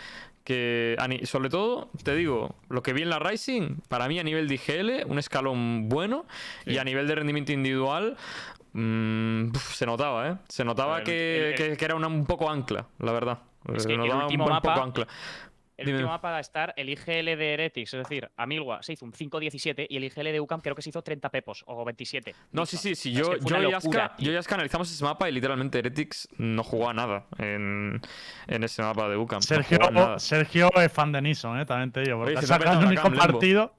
[0.46, 4.46] que, sobre todo, te digo, lo que vi en la Rising, para mí a nivel
[4.48, 6.24] de IGL, un escalón bueno,
[6.64, 8.16] y a nivel de rendimiento individual,
[8.72, 10.36] mm, se notaba, ¿eh?
[10.48, 13.38] Se notaba El- que, el- que- que era una, un poco ancla, la verdad.
[13.74, 15.08] Es Se que el último un mapa- poco ancla.
[15.76, 15.98] El Dime.
[15.98, 19.12] último mapa a estar el IGL de Heretics, es decir, a Milwa se hizo un
[19.12, 22.34] 5-17 y el IGL de UCAM creo que se hizo 30 pepos o 27.
[22.52, 22.78] No, Listo.
[22.78, 23.20] sí, sí, sí.
[23.20, 24.26] Es Yo, yo, y locura, Aska, tío.
[24.26, 28.00] yo y Aska analizamos ese mapa y literalmente Heretics no jugaba nada en,
[28.46, 29.42] en ese mapa de UCAM.
[29.42, 29.78] Sergio.
[30.18, 31.66] Sergio es fan de Nison, ¿eh?
[31.66, 33.74] también te digo, porque Oye, se sacado el único partido.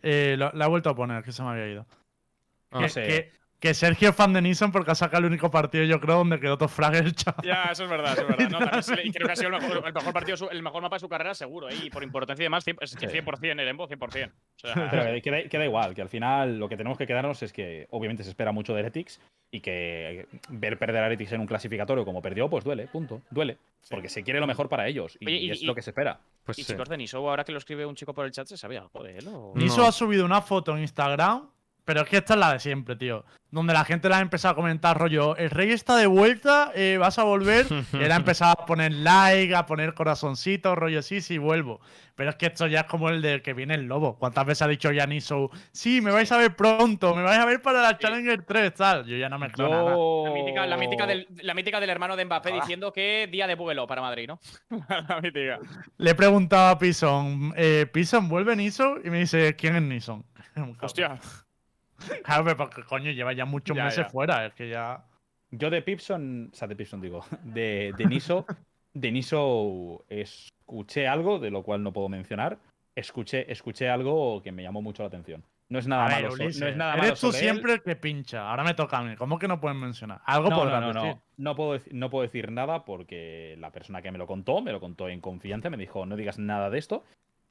[0.00, 1.86] Eh, lo, la he vuelto a poner, que se me había ido.
[2.70, 2.78] Ah.
[2.78, 3.02] que, no sé.
[3.06, 6.18] que- que Sergio es fan de Nison porque ha sacado el único partido, yo creo,
[6.18, 7.44] donde quedó todo frag el chaval.
[7.44, 8.50] Ya, eso es verdad, eso es verdad.
[8.50, 10.82] No, también le- y creo que ha sido el mejor, el mejor partido, el mejor
[10.82, 11.68] mapa de su carrera, seguro.
[11.68, 11.74] ¿eh?
[11.82, 13.12] Y por importancia y demás, cien- es que Sí.
[13.16, 14.30] 100% el Embo, 100%.
[14.30, 16.96] O sea, Pero que, que da, que da igual, que al final lo que tenemos
[16.98, 19.20] que quedarnos es que obviamente se espera mucho de Heretics
[19.50, 23.58] y que ver perder a Heretics en un clasificatorio como perdió, pues duele, punto, duele.
[23.90, 25.90] Porque se quiere lo mejor para ellos y, Oye, y- es y- lo que se
[25.90, 26.20] espera.
[26.44, 26.72] Pues y sí.
[26.72, 29.02] chicos de Niso, ahora que lo escribe un chico por el chat, ¿se sabía algo
[29.02, 29.26] de él?
[29.28, 29.52] o?
[29.54, 29.60] No.
[29.60, 31.48] Niso ha subido una foto en Instagram,
[31.88, 33.24] pero es que esta es la de siempre, tío.
[33.50, 36.98] Donde la gente le ha empezado a comentar, rollo, el rey está de vuelta, eh,
[37.00, 37.64] vas a volver.
[37.94, 41.80] y él ha empezado a poner like, a poner corazoncitos, rollo, sí, sí, vuelvo.
[42.14, 44.18] Pero es que esto ya es como el del que viene el lobo.
[44.18, 47.46] ¿Cuántas veces ha dicho ya Niso, sí, me vais a ver pronto, me vais a
[47.46, 49.06] ver para la Challenger 3, tal?
[49.06, 49.96] Yo ya no me creo nada.
[49.96, 53.54] La mítica, la, mítica del, la mítica del hermano de Mbappé diciendo que día de
[53.54, 54.38] vuelo para Madrid, ¿no?
[55.08, 55.58] la mítica.
[55.96, 58.96] Le he preguntado a Pison, eh, Pison, ¿vuelve Niso?
[59.02, 60.22] Y me dice, ¿quién es Nison?
[60.82, 61.18] Hostia.
[62.24, 64.10] Claro, pero porque coño, lleva ya muchos Ya, meses ya.
[64.10, 65.04] fuera, es que ya.
[65.50, 68.46] Yo de Pipson, o sea, de Pipson digo, de, de Niso,
[68.94, 72.58] de Niso escuché algo, de lo cual no puedo mencionar,
[72.94, 75.42] escuché, escuché algo que me llamó mucho la atención.
[75.70, 76.32] No es nada A malo.
[76.32, 77.44] Ulises, no es nada malo eres tú sobre él.
[77.52, 78.48] siempre el que pincha.
[78.48, 79.16] Ahora me toca a mí.
[79.16, 80.22] ¿Cómo que no pueden mencionar?
[80.24, 81.20] Algo No, podrán no, no, decir.
[81.36, 81.54] no.
[81.54, 85.10] Puedo, no puedo decir nada porque la persona que me lo contó, me lo contó
[85.10, 87.04] en confianza, me dijo, no digas nada de esto.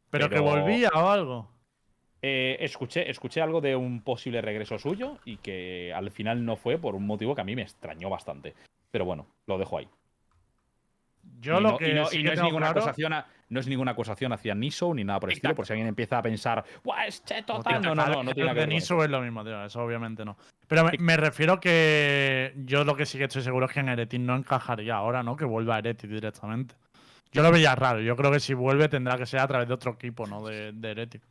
[0.09, 1.51] Pero, que pero- volvía o algo.
[2.21, 6.77] Eh, escuché, escuché algo de un posible regreso suyo y que al final no fue
[6.77, 8.55] por un motivo que a mí me extrañó bastante.
[8.89, 9.87] Pero bueno, lo dejo ahí.
[11.39, 13.13] Yo y lo no, que y no- sí y que no es ninguna claro- acusación
[13.13, 15.87] a- no es ninguna acusación hacia Niso ni nada por el estilo, por si alguien
[15.87, 17.81] empieza a pensar, ¡Buah, es cheto No, tal!
[17.81, 19.03] No, no, no, tiene que ver eso.
[19.03, 19.63] es lo mismo, tío.
[19.63, 20.35] Eso obviamente no.
[20.67, 23.89] Pero me, me refiero que yo lo que sí que estoy seguro es que en
[23.89, 25.35] Heretic no encajaría ahora, ¿no?
[25.37, 26.75] Que vuelva a Heretic directamente.
[27.31, 28.01] Yo lo veía raro.
[28.01, 30.45] Yo creo que si vuelve tendrá que ser a través de otro equipo, ¿no?
[30.45, 31.21] De, de Heretic.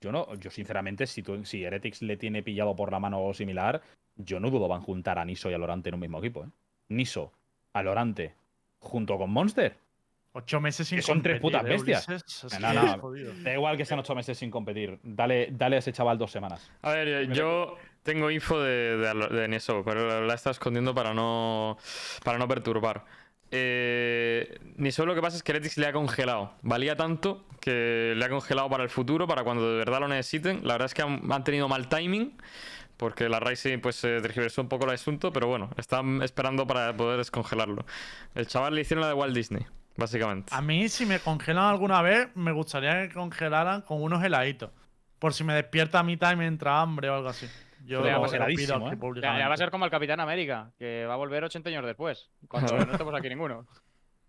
[0.00, 3.34] Yo no, yo sinceramente, si, tú, si Heretics le tiene pillado por la mano o
[3.34, 3.82] similar,
[4.16, 6.44] yo no dudo van a juntar a Niso y a Lorante en un mismo equipo,
[6.44, 6.48] ¿eh?
[6.88, 7.32] Niso,
[7.72, 8.34] a Lorante,
[8.78, 9.76] junto con Monster.
[10.32, 12.06] Ocho meses sin Que son tres putas ¿eh, bestias.
[12.60, 13.12] No.
[13.42, 14.98] Da igual que sean ocho meses sin competir.
[15.02, 16.70] Dale, dale a ese chaval dos semanas.
[16.82, 21.12] A ver, eh, yo tengo info de, de, de Niso, pero la está escondiendo para
[21.12, 21.76] no,
[22.22, 23.04] para no perturbar.
[23.50, 26.52] Eh, Niso lo que pasa es que Heretics le ha congelado.
[26.62, 30.60] Valía tanto que le ha congelado para el futuro, para cuando de verdad lo necesiten.
[30.64, 32.36] La verdad es que han, han tenido mal timing,
[32.96, 36.94] porque la Rising pues se tergiversó un poco el asunto, pero bueno, están esperando para
[36.96, 37.86] poder descongelarlo.
[38.34, 39.64] El chaval le hicieron la de Walt Disney,
[39.96, 40.52] básicamente.
[40.54, 44.70] A mí, si me congelan alguna vez, me gustaría que congelaran con unos heladitos.
[45.18, 47.48] Por si me despierta a mitad y me entra hambre o algo así.
[47.88, 48.08] Yo pido
[48.92, 49.48] ¿eh?
[49.48, 52.76] Va a ser como el Capitán América, que va a volver 80 años después, cuando
[52.86, 53.66] no estemos aquí ninguno.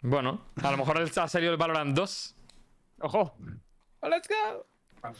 [0.01, 2.35] Bueno, a lo mejor ha salido el Valorant 2
[3.01, 3.35] ¡Ojo!
[4.01, 4.65] ¡Let's go!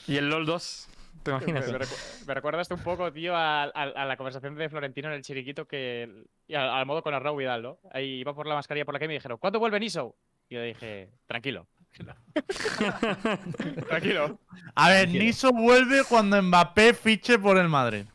[0.08, 0.90] y el LoL 2.
[1.24, 1.72] ¿Te Me, imaginas?
[1.72, 5.10] me recu- me recuerda esto un poco, tío, a, a- a la conversación de Florentino
[5.10, 6.24] en el chiriquito que.
[6.48, 7.80] Y al, al modo con Arnau Vidal, ¿no?
[7.92, 10.16] Ahí iba por la mascarilla por la que me dijeron, ¿cuándo vuelve Niso?
[10.48, 11.68] Y yo dije, tranquilo.
[13.88, 14.40] tranquilo.
[14.76, 15.24] A ver, Tranquilo.
[15.24, 18.06] Niso vuelve cuando Mbappé fiche por el Madrid.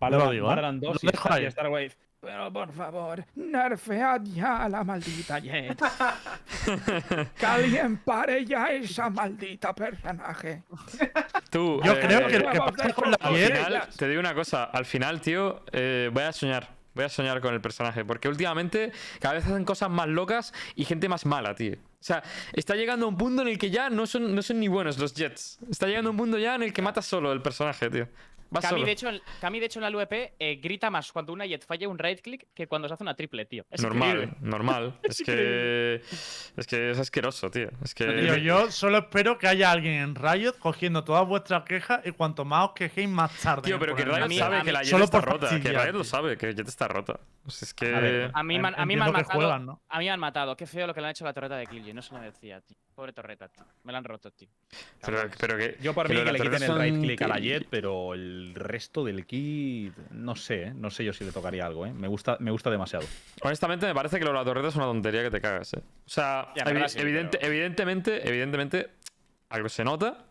[0.00, 0.48] Valorant, Lo digo, ¿eh?
[0.50, 1.92] Valorant 2 Lo y dejo Star- y.
[2.18, 5.78] Pero por favor, nerfead ya a la maldita Jet.
[7.38, 10.62] que alguien pare ya esa maldita personaje.
[11.50, 14.20] Tú, Yo eh, creo que lo que pasa con la Al Jet- final, te digo
[14.20, 16.68] una cosa, al final, tío, eh, voy a soñar.
[16.94, 18.04] Voy a soñar con el personaje.
[18.06, 18.90] Porque últimamente
[19.20, 21.74] cada vez hacen cosas más locas y gente más mala, tío.
[21.74, 22.22] O sea,
[22.54, 24.98] está llegando a un punto en el que ya no son, no son ni buenos
[24.98, 25.58] los Jets.
[25.70, 28.08] Está llegando a un punto ya en el que mata solo el personaje, tío.
[28.52, 28.86] Cami solo.
[28.86, 31.64] de, hecho, en- Cami, de hecho, en la LVP eh, grita más cuando una Jet
[31.66, 33.64] falla un right click que cuando se hace una triple, tío.
[33.70, 34.36] Es normal, increíble.
[34.40, 34.98] normal.
[35.02, 36.02] es, que.
[36.56, 37.68] Es que es asqueroso, tío.
[37.82, 38.04] Es que.
[38.06, 42.44] Tío, yo solo espero que haya alguien en Riot cogiendo todas vuestras quejas y cuanto
[42.44, 43.62] más os quejéis, más tarde.
[43.62, 45.48] Tío, pero que Riot sabe que la Jet solo está rota.
[45.60, 47.18] Que Riot lo sabe, que Jet está rota.
[47.46, 47.94] Pues es que.
[47.94, 49.40] A ver, A mí, me han- a mí me Entiendo han que matado.
[49.40, 49.80] juegan, ¿no?
[49.88, 50.56] A mí me han matado.
[50.56, 51.92] Qué feo lo que le han hecho a la torreta de Killjoy.
[51.94, 52.76] No se lo merecía, tío.
[52.92, 53.62] Pobre torreta, tío.
[53.84, 54.48] Me la han roto, tío.
[55.04, 55.76] pero, pero que.
[55.80, 58.52] Yo por que mí que le quiten el right click a la Jet, pero el
[58.56, 60.72] resto del kit no sé, ¿eh?
[60.74, 61.92] no sé yo si le tocaría algo, ¿eh?
[61.92, 63.06] Me gusta, me gusta demasiado.
[63.42, 65.78] Honestamente, me parece que lo de la torreta es una tontería que te cagas, ¿eh?
[65.78, 68.90] O sea, evi- verdad sí, evidente- pero- evidentemente, evidentemente,
[69.50, 70.24] algo se nota.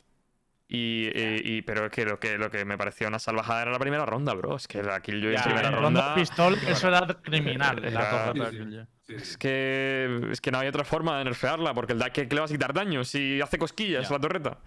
[0.67, 4.05] Y, pero es que lo, que lo que me pareció una salvajada era la primera
[4.05, 4.55] ronda, bro.
[4.55, 6.01] Es que la Killjoy Ya, en primera En ronda.
[6.01, 7.83] ronda pistol, eso era criminal.
[7.85, 8.79] Era- Sí, sí.
[9.07, 12.41] Sí, Es que, es que no hay otra forma de nerfearla, porque el que le
[12.41, 14.15] vas a quitar daño si hace cosquillas Ya.
[14.15, 14.57] la torreta.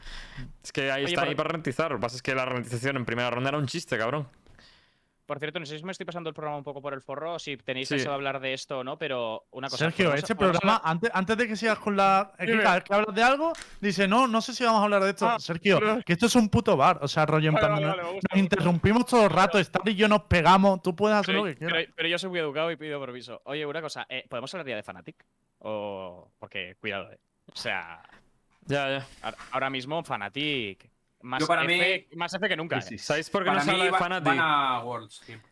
[0.63, 1.91] Es que ahí Oye, está ahí para ralentizar.
[1.91, 4.29] Lo que pasa es que la ralentización en primera ronda era un chiste, cabrón.
[5.29, 7.35] Por cierto, no sé si me estoy pasando el programa un poco por el forro
[7.35, 7.97] o si tenéis Sí.
[7.97, 9.85] pensado hablar de esto o no, pero una cosa.
[9.85, 12.33] Sergio, ¿podemos- este programa, hablar- antes, antes de que sigas con la.
[12.39, 12.63] Es que Dime.
[12.63, 15.11] cada vez que hablas de algo, dice, no, no sé si vamos a hablar de
[15.11, 15.29] esto.
[15.29, 17.01] Ah, Sergio, pero- que esto es un puto bar.
[17.03, 19.95] O sea, rollo en Vale, plan, vale, nos- vale, interrumpimos todo el rato, Star y
[19.97, 20.81] yo nos pegamos.
[20.81, 21.77] Tú puedes hacer Pero, lo que quieras.
[21.79, 23.43] pero- pero yo soy muy educado y pido permiso.
[23.45, 25.27] Oye, una cosa, eh, ¿podemos hablar ya de Fnatic?
[25.59, 26.31] O.
[26.39, 27.19] Porque, cuidado, eh.
[27.53, 28.03] O sea,
[28.67, 29.07] Ya, ya.
[29.21, 30.89] ahora- ahora mismo Fnatic.
[31.21, 32.81] Más, Yo para F, más F que nunca.
[32.81, 32.99] Sí, eh.
[32.99, 33.05] sí.
[33.05, 34.25] ¿Sabéis por qué Para no se habla mí de va- Fnatic?
[34.27, 35.43] van a Worlds, 100%.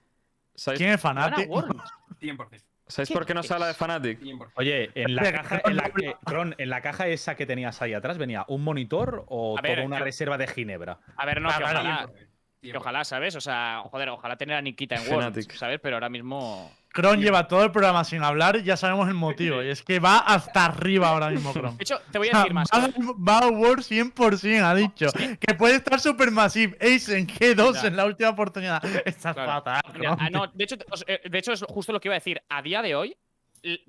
[0.55, 1.03] ¿Sabéis, ¿Quién es.
[1.03, 2.63] 100%.
[2.89, 3.75] ¿sabéis ¿Qué por qué no se habla de?
[3.75, 4.21] Fnatic?
[4.21, 4.53] 100%.
[4.55, 7.95] Oye, en la caja, en la, eh, Kron, en la caja esa que tenías ahí
[7.95, 10.99] atrás venía un monitor o ver, toda una yo- reserva de ginebra.
[11.17, 12.07] A ver, no, Ah, que ojalá.
[12.07, 12.27] 100%.
[12.63, 13.37] Que ojalá, ¿sabes?
[13.37, 15.53] O sea, joder, ojalá tener a Nikita en Worlds, Fnatic.
[15.53, 15.81] ¿sabes?
[15.81, 16.73] Pero ahora mismo.
[16.97, 19.63] Kron lleva todo el programa sin hablar y ya sabemos el motivo.
[19.63, 21.77] Y es que va hasta arriba ahora mismo, Kron.
[21.77, 22.69] De hecho, te voy a decir más.
[22.73, 25.07] Va, va a World 100%, ha dicho.
[25.39, 26.77] Que puede estar Supermassive.
[26.81, 27.89] Ace en G2 Ya.
[27.89, 28.83] en la última oportunidad.
[29.07, 29.53] Está Claro.
[29.53, 32.19] fatal, Mira, ah, no, de hecho, eh, de hecho, es justo lo que iba a
[32.19, 32.41] decir.
[32.49, 33.17] A día de hoy,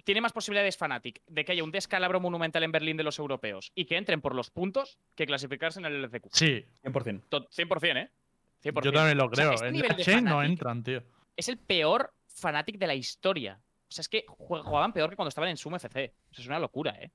[0.04, 3.72] tiene más posibilidades Fnatic de que haya un descalabro monumental en Berlín de los europeos
[3.76, 6.28] y que entren por los puntos que clasificarse en el LCQ.
[6.32, 7.22] Sí, 100%.
[7.30, 8.10] To- 100%, ¿eh?
[8.64, 8.84] 100%.
[8.84, 9.54] yo también lo O sea, creo.
[9.54, 11.04] este en nivel la de chain no entran, tío.
[11.36, 13.60] Es el peor Fnatic de la historia.
[13.90, 16.14] O sea, es que jugaban peor que cuando estaban en Sumo FC.
[16.32, 17.12] O sea, es una locura, ¿eh?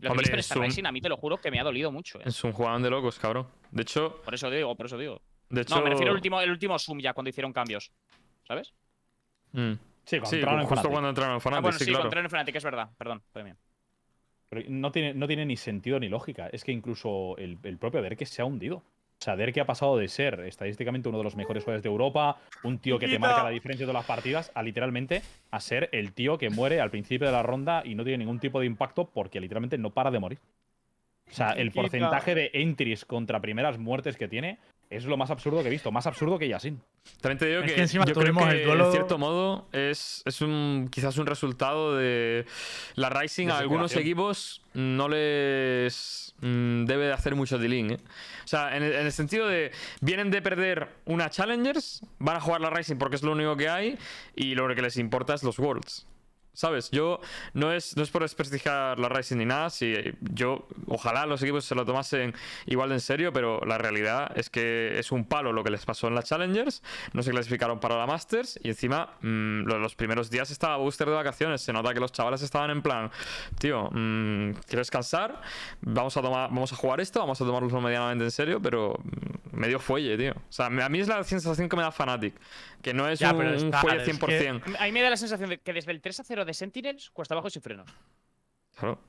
[0.00, 1.64] que Hombre, visto en esta Zoom- Rising, a mí te lo juro que me ha
[1.64, 2.18] dolido mucho.
[2.20, 2.24] ¿eh?
[2.26, 3.48] Es un jugador de locos, cabrón.
[3.70, 5.20] De hecho, Por eso digo, por eso digo.
[5.50, 5.74] de hecho.
[5.76, 7.90] No, me refiero al último, el último Zoom ya, cuando hicieron cambios.
[8.46, 8.72] ¿Sabes?
[9.52, 9.72] Mm.
[10.04, 10.90] Sí, cuando Sí, entraron en justo Fnatic.
[10.92, 12.04] cuando entraron en Ah, Fnatic, bueno, sí, sí, claro.
[12.04, 12.90] contra el Fnatic, es verdad.
[12.96, 13.56] Perdón, fue mío.
[14.48, 16.48] Pero no tiene, no tiene ni sentido ni lógica.
[16.48, 18.82] Es que incluso el, el propio Derke se ha hundido.
[19.20, 22.78] Sea, Derke ha pasado de ser estadísticamente uno de los mejores jugadores de Europa, un
[22.78, 26.12] tío que te marca la diferencia de todas las partidas, a literalmente a ser el
[26.12, 29.10] tío que muere al principio de la ronda y no tiene ningún tipo de impacto
[29.12, 30.38] porque literalmente no para de morir.
[31.30, 34.58] O sea, el porcentaje de entries contra primeras muertes que tiene
[34.90, 35.90] es lo más absurdo que he visto.
[35.92, 36.80] Más absurdo que Yasin.
[37.20, 39.18] También te digo Es que, que encima yo creo tuvimos que, el duelo- en cierto
[39.18, 42.44] modo es, es un quizás un resultado de
[42.94, 47.98] la Rising a algunos equipos no les mm, debe de hacer mucho dealing, ¿eh?
[48.44, 52.40] O sea, en el, en el sentido de vienen de perder una Challengers, van a
[52.40, 53.98] jugar la Rising porque es lo único que hay
[54.36, 56.06] y lo que les importa es los Worlds.
[56.52, 56.90] ¿Sabes?
[56.90, 57.20] Yo
[57.54, 59.70] no es, no es por desprestigiar la Rising ni nada.
[59.70, 62.34] Si yo, ojalá los equipos se lo tomasen
[62.66, 65.84] igual de en serio, pero la realidad es que es un palo lo que les
[65.84, 66.82] pasó en la Challengers.
[67.12, 71.08] No se clasificaron para la Masters y encima mm, de los primeros días estaba Booster
[71.08, 71.60] de vacaciones.
[71.62, 73.10] Se nota que los chavales estaban en plan,
[73.58, 75.40] tío, mm, quiero descansar,
[75.80, 78.98] vamos a tomar, vamos a jugar esto, vamos a tomarlo medianamente en serio, pero
[79.58, 80.32] mm, medio fuelle, tío.
[80.32, 82.34] O sea, me- a mí es la sensación que me da Fnatic,
[82.82, 84.62] que no es Ya, un, pero un está- fuelle es que- 100%.
[84.78, 87.10] A mí me da la sensación de que desde el 3 a 0 de Sentinels
[87.10, 87.90] cuesta abajo y sin frenos.
[88.76, 89.00] Claro.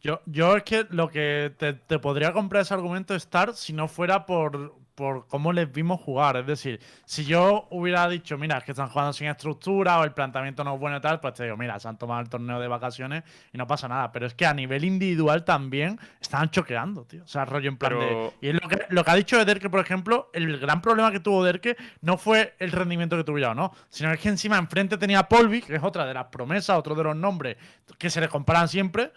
[0.00, 3.88] Yo, yo es que lo que te, te podría comprar ese argumento Star si no
[3.88, 6.36] fuera por, por cómo les vimos jugar.
[6.36, 10.12] Es decir, si yo hubiera dicho, mira, es que están jugando sin estructura o el
[10.12, 12.60] planteamiento no es bueno y tal, pues te digo, mira, se han tomado el torneo
[12.60, 14.12] de vacaciones y no pasa nada.
[14.12, 17.24] Pero es que a nivel individual también estaban choqueando, tío.
[17.24, 18.46] O sea, rollo en plan Pero- de.
[18.46, 21.10] Y es lo que, lo que ha dicho de Derke, por ejemplo, el gran problema
[21.10, 24.58] que tuvo Derke no fue el rendimiento que tuviera o no, sino es que encima
[24.58, 27.56] enfrente tenía a Polvi, que es otra de las promesas, otro de los nombres
[27.98, 29.12] que se le comparan siempre.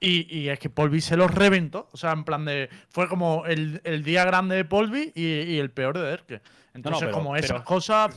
[0.00, 1.88] Y, y es que Polvi se los reventó.
[1.92, 2.68] O sea, en plan de.
[2.88, 6.40] Fue como el, el día grande de Polvi y, y el peor de Derke.
[6.74, 8.16] Entonces, pero- como esas pero- cosas.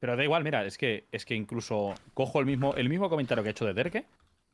[0.00, 3.42] Pero da igual, mira, es que, es que incluso cojo el mismo, el mismo comentario
[3.42, 4.04] que he hecho de Derke,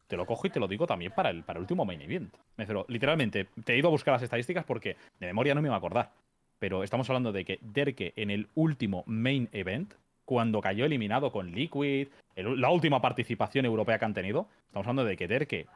[0.07, 2.33] te lo cojo y te lo digo también para el, para el último main event.
[2.57, 5.69] Me refiero, literalmente, te he ido a buscar las estadísticas porque de memoria no me
[5.69, 6.13] iba a acordar.
[6.59, 9.93] Pero estamos hablando de que Derke en el último main event,
[10.25, 15.17] cuando cayó eliminado con Liquid, la última participación europea que han tenido, estamos hablando de
[15.17, 15.67] que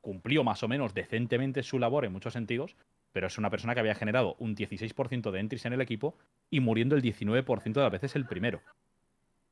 [0.00, 2.76] cumplió más o menos decentemente su labor en muchos sentidos,
[3.12, 6.16] pero es una persona que había generado un 16% de entries en el equipo
[6.50, 8.60] y muriendo el 19% de las veces el primero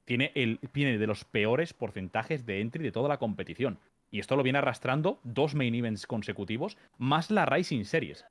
[0.05, 3.79] tiene, tiene de los peores porcentajes de entry de toda la competición.
[4.11, 8.27] Y esto lo viene arrastrando dos main events consecutivos, más la Rising Series.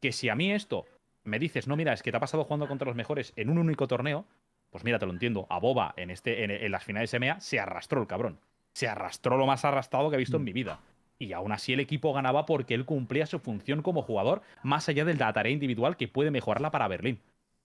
[0.00, 0.86] Que si a mí esto
[1.24, 3.58] me dices, no, mira, es que te ha pasado jugando contra los mejores en un
[3.58, 4.26] único torneo,
[4.74, 5.46] pues mira, te lo entiendo.
[5.50, 8.40] A Boba en, este, en, en las finales MA se arrastró el cabrón.
[8.72, 10.80] Se arrastró lo más arrastrado que he visto en mi vida.
[11.16, 15.04] Y aún así el equipo ganaba porque él cumplía su función como jugador, más allá
[15.04, 17.20] de la tarea individual que puede mejorarla para Berlín.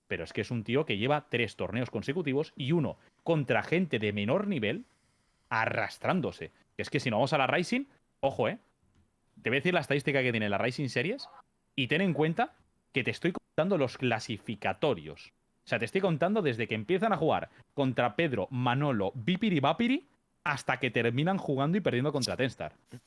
[0.07, 3.97] Pero es que es un tío que lleva tres torneos consecutivos y uno contra gente
[3.97, 4.85] de menor nivel
[5.49, 6.51] arrastrándose.
[6.77, 7.85] Es que si no vamos a la Rising,
[8.19, 8.59] ojo, ¿eh?
[9.41, 11.27] Te voy a decir la estadística que tiene la Rising Series
[11.75, 12.53] y ten en cuenta
[12.93, 15.33] que te estoy contando los clasificatorios.
[15.69, 20.07] O sea, te estoy contando desde que empiezan a jugar contra Pedro, Manolo, Vipiri Vapiri
[20.43, 22.73] hasta que terminan jugando y perdiendo contra Tenstar.
[22.91, 22.97] O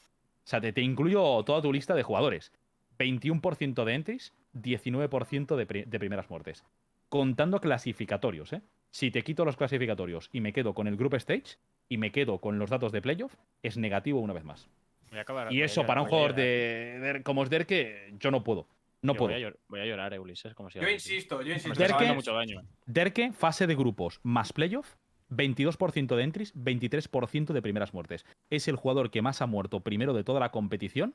[0.44, 2.52] sea, te, te incluyo toda tu lista de jugadores.
[3.00, 6.64] 21% de entries, 19% de, pri- de primeras muertes.
[7.08, 8.62] Contando clasificatorios, ¿eh?
[8.92, 11.56] Si te quito los clasificatorios y me quedo con el Group Stage
[11.88, 13.34] y me quedo con los datos de playoff,
[13.64, 14.68] es negativo una vez más.
[15.52, 18.68] Y eso para un jugador de, de- como es Derke, yo no puedo.
[19.02, 19.34] No Yo puedo.
[19.34, 21.68] Voy a, llor- voy a llorar, eh, Ulises, como si Yo insisto, yo insisto.
[21.78, 22.62] Me Derke- mucho daño.
[22.86, 24.94] Derke, fase de grupos más playoff,
[25.30, 28.24] 22% de entries, 23% de primeras muertes.
[28.50, 31.14] Es el jugador que más ha muerto primero de toda la competición,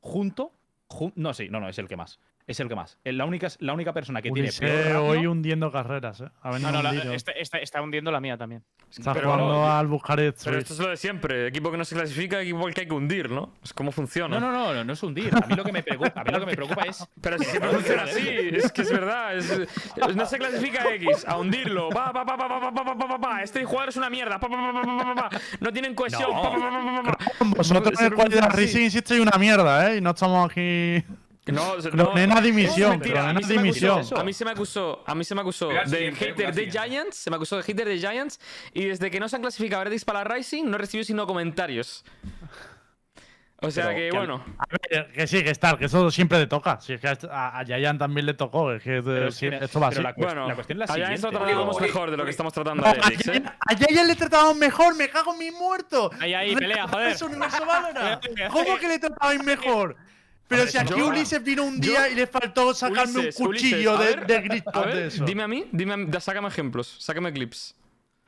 [0.00, 0.52] junto.
[0.88, 2.20] jun- no, sí, no, no, es el que más.
[2.46, 2.98] Es el que más.
[3.04, 4.50] La única, la única persona que tiene
[4.96, 6.28] hoy hundiendo carreras, ¿eh?
[6.42, 8.62] Ha No, no, la- este- esta- está hundiendo la mía también.
[8.90, 11.46] Está pero- jugando al buscar el Pero esto es lo de siempre.
[11.46, 13.54] Equipo que no se clasifica, equipo al que hay que hundir, ¿no?
[13.64, 14.38] Es como funciona.
[14.38, 15.34] No, no, no, no, no es hundir.
[15.34, 17.06] A mí lo que me preocupa, a mí lo que me preocupa es.
[17.22, 19.36] Pero si siempre funciona así, es que es verdad.
[19.38, 21.88] es- es- no se clasifica X, a hundirlo.
[21.88, 23.42] Pa, pa, pa, pa, pa, pa, pa, pa, pa.
[23.42, 24.38] Este jugador es una mierda.
[24.38, 25.40] Pa, pa, pa, pa, pa, pa, pa.
[25.60, 26.30] No tienen cohesión.
[26.30, 26.42] No.
[26.42, 27.44] Pa, pa, pa, pa, pa, pa.
[27.56, 29.96] Vosotros en el cual de la Rising insiste una mierda, ¿eh?
[29.96, 31.02] Y no estamos aquí.
[31.46, 33.20] No, Cronena dimisión, es mentira.
[33.20, 33.98] A Cronena mí, se me dimisión.
[33.98, 36.70] acusó, a mí se me acusó, a mí se me acusó de hater de.
[36.70, 38.40] Giants, se me acusó de hater de Giants
[38.72, 41.26] y desde que no se han clasificado Verdix para la Rising no he recibido sino
[41.26, 42.04] comentarios.
[43.60, 44.44] O sea Pero que, que bueno.
[44.58, 46.80] A ver, que sí, que está, que eso siempre le toca.
[46.80, 49.56] Si es que a, a Yayan también le tocó, es que Pero eh, sí, que-
[49.64, 50.20] esto va pero así.
[50.20, 52.88] la, Bueno, la cuestión es la a Uy, mejor de lo que estamos tratando No,
[52.88, 53.42] a a Heretics, ¿eh?
[53.66, 56.10] A Yayan le tratamos mejor, me cago en mi muerto.
[56.20, 57.12] Ahí, ahí, pelea, joder.
[57.12, 57.64] Es universo
[58.50, 59.96] ¿Cómo que le tratabais mejor?
[60.48, 63.46] Pero si aquí no- Ulises vino un yo- día y le faltó sacarme Ulises, un
[63.46, 65.24] cuchillo Ulises, de, ver, de A gritos ver, de eso.
[65.24, 67.74] dime a mí, dime a sácame ejemplos, sácame clips.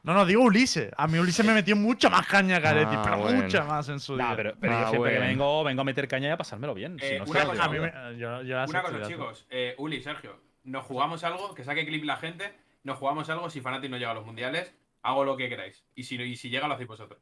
[0.03, 0.91] No, no, digo Ulises.
[0.97, 3.43] A mí Ulises me metió mucha más caña que Areti, Ah, pero bueno.
[3.43, 4.25] mucha más en su día.
[4.29, 6.75] Nah, pero, pero Ah, yo siempre que vengo, vengo a meter caña y a pasármelo
[6.75, 6.97] bien.
[7.01, 9.47] si Eh, no una cosa, a mí me, yo, yo Una chicos.
[9.51, 12.53] Eh, Uli, Sergio, nos jugamos algo, que saque clip la gente.
[12.85, 14.73] Nos jugamos algo si Fnatic no llega a los mundiales.
[15.03, 15.85] Hago lo que queráis.
[15.97, 17.21] Y si, y si llega, lo hacéis vosotros.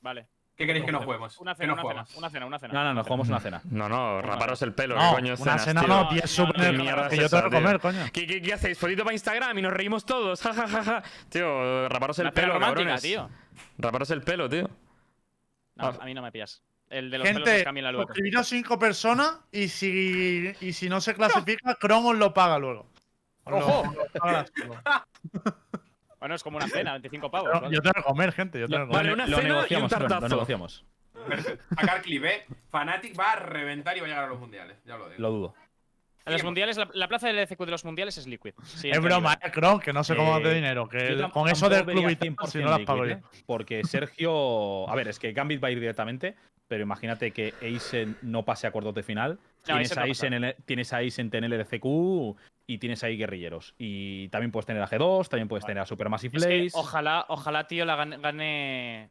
[0.00, 0.26] Vale.
[0.62, 1.36] ¿Qué queréis que nos juguemos?
[1.38, 2.72] Una ¿Qué cena, una cena, una cena, una cena.
[2.72, 3.60] No, no, nos jugamos una cena.
[3.64, 5.88] No, no, raparos el pelo, No, ¿qué coño una cenas, cena tío?
[5.88, 7.58] no, No, 10 no, súper no, ¿Qué mierda que yo tengo que tío?
[7.58, 8.04] comer, coño.
[8.12, 8.78] ¿Qué, qué, qué hacéis?
[8.78, 10.40] ¿Fotito para Instagram y nos reímos todos?
[10.40, 11.02] Ja, ja, ja, ja.
[11.30, 13.02] Tío, raparos el Una pelo, cabrones.
[13.02, 13.28] tío.
[13.78, 14.70] Raparos el pelo, tío.
[15.74, 16.62] No, a mí no me pillas.
[16.88, 18.02] El de los pelos Gente, luego.
[18.02, 22.86] suscribiros 5 personas y si, y si no se clasifica, Chrome os lo paga luego.
[23.46, 23.92] ¡Ojo!
[23.96, 24.44] lo paga.
[26.22, 27.50] Bueno, es como una cena, 25 pavos.
[27.68, 28.60] Yo tengo que comer, gente.
[28.60, 30.20] Yo tengo que Vale, una lo cena y un negociamos, tartazo.
[30.20, 30.84] lo negociamos.
[31.76, 32.44] Sacar clip, ¿eh?
[32.70, 34.76] Fnatic va a reventar y va a llegar a los mundiales.
[34.84, 35.20] Ya lo digo.
[35.20, 35.54] Lo dudo.
[36.24, 38.52] En los mundiales, la, la plaza del ECQ de los mundiales es Liquid.
[38.62, 39.50] Sí, Es broma, eh,
[39.82, 40.88] que no sé cómo Eh, de dinero.
[40.88, 43.14] Que con eso del club y tal, si 100% no las pago yo.
[43.14, 43.22] ¿eh?
[43.44, 44.88] Porque Sergio.
[44.88, 46.36] A ver, es que Gambit va a ir directamente,
[46.68, 49.40] pero imagínate que Aizen no pase a cuartos de final.
[49.66, 52.36] No, tienes, a Aizen en el, tienes a Aizen en el LCQ
[52.66, 53.74] y tienes ahí guerrilleros.
[53.78, 56.78] Y también puedes tener a G2, también puedes tener a Supermassive Es que Blaze.
[56.78, 58.18] ojalá, ojalá, tío, la gane.
[58.18, 59.10] Gane,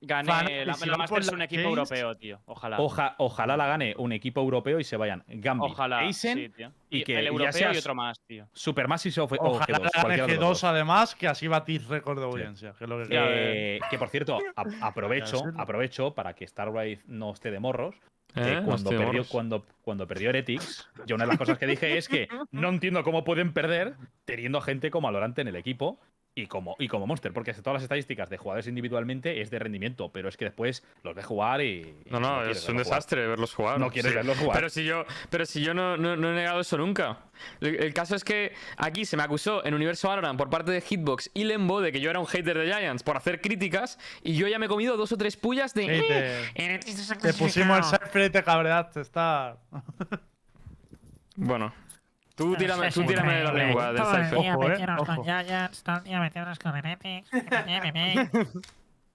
[0.00, 2.40] gane Fnatic, la, si la Masters por un equipo europeo, tío.
[2.46, 2.78] Ojalá.
[2.78, 5.98] Oja- ojalá la gane un equipo europeo y se vayan Gambit, Ojalá.
[5.98, 6.72] Aizen, sí, tío.
[6.88, 8.48] y Y, que el ya europeo seas- y otro más, tío.
[8.52, 9.70] Supermassive o, o Ojalá G2.
[9.70, 10.64] la gane cualquiera de los G2 dos.
[10.64, 12.74] además, que así batís récord de audiencia.
[12.78, 13.26] Que es lo que quiero.
[13.28, 17.96] Eh, que por cierto, a- aprovecho, aprovecho para que Starwave no esté de morros.
[18.34, 18.62] Que ¿Eh?
[18.64, 22.08] cuando, Hostia, perdió, cuando, cuando perdió Heretics, yo una de las cosas que dije es
[22.08, 25.98] que no entiendo cómo pueden perder teniendo a gente como Alorante en el equipo
[26.42, 30.10] y como, y como Monster, porque todas las estadísticas de jugadores individualmente es de rendimiento,
[30.12, 31.94] pero es que después los ves jugar y.
[32.10, 32.84] No, no, es un jugar.
[32.86, 33.78] desastre verlos jugar.
[33.80, 34.16] No quieres Sí.
[34.16, 34.56] verlos jugar.
[34.56, 37.18] Pero si yo, pero si yo no, no- no he negado eso nunca.
[37.60, 40.80] El, el caso es que aquí se me acusó en Universo Valorant por parte de
[40.80, 44.34] Hitbox y Lembo de que yo era un hater de Giants por hacer críticas y
[44.36, 45.82] yo ya me he comido dos o tres pullas de.
[45.82, 45.90] Sí,
[46.54, 47.82] "Eh, te, te pusimos el clasificado".
[48.06, 49.00] Cypher y te cabreaste.
[49.00, 49.56] Está.
[51.36, 51.72] Bueno,
[52.38, 54.38] tú tírame, tú tírame de la lengua el Cypher.
[54.40, 55.16] día Ojo, metiéndonos ojo.
[55.16, 56.30] con Giants, todo el día
[56.62, 58.30] con me, me, me.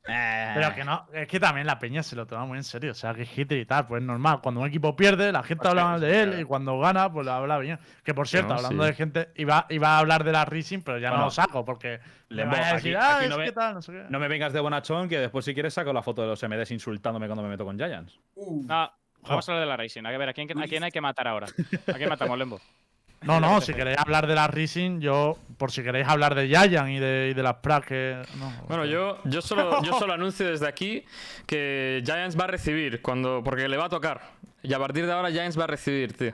[0.06, 2.92] Eh, Pero que no, es que también la peña se lo toma muy en serio.
[2.92, 4.42] O sea, que es hater y tal, pues es normal.
[4.42, 7.26] Cuando un equipo pierde, la gente Pues habla mal de él y cuando gana, pues
[7.26, 7.80] lo habla bien.
[8.04, 11.10] Que por cierto, hablando de gente, iba, iba a hablar de la Rising, pero ya
[11.10, 13.76] no lo saco porque le Lembo, van a decir, ah, es no que ve- tal,
[13.76, 14.04] no sé qué.
[14.10, 16.72] No me vengas de bonachón, que después, si quieres, saco la foto de los MDs
[16.72, 18.20] insultándome cuando me meto con Giants.
[18.36, 20.04] Uh, vamos a hablar de la Racing.
[20.06, 21.48] A ver, ¿a quién, a quién hay que matar ahora?
[21.88, 22.60] ¿A quién matamos, Lembo?
[23.24, 26.90] No, no, si queréis hablar de la Rising, yo, por si queréis hablar de Giant
[26.90, 28.22] y de, y de las Prague, que.
[28.38, 31.04] No, Bueno, yo, yo, solo, yo solo anuncio desde aquí
[31.46, 33.42] que Giants va a recibir cuando.
[33.44, 34.22] porque le va a tocar.
[34.62, 36.34] Y a partir de ahora Giants va a recibir, tío.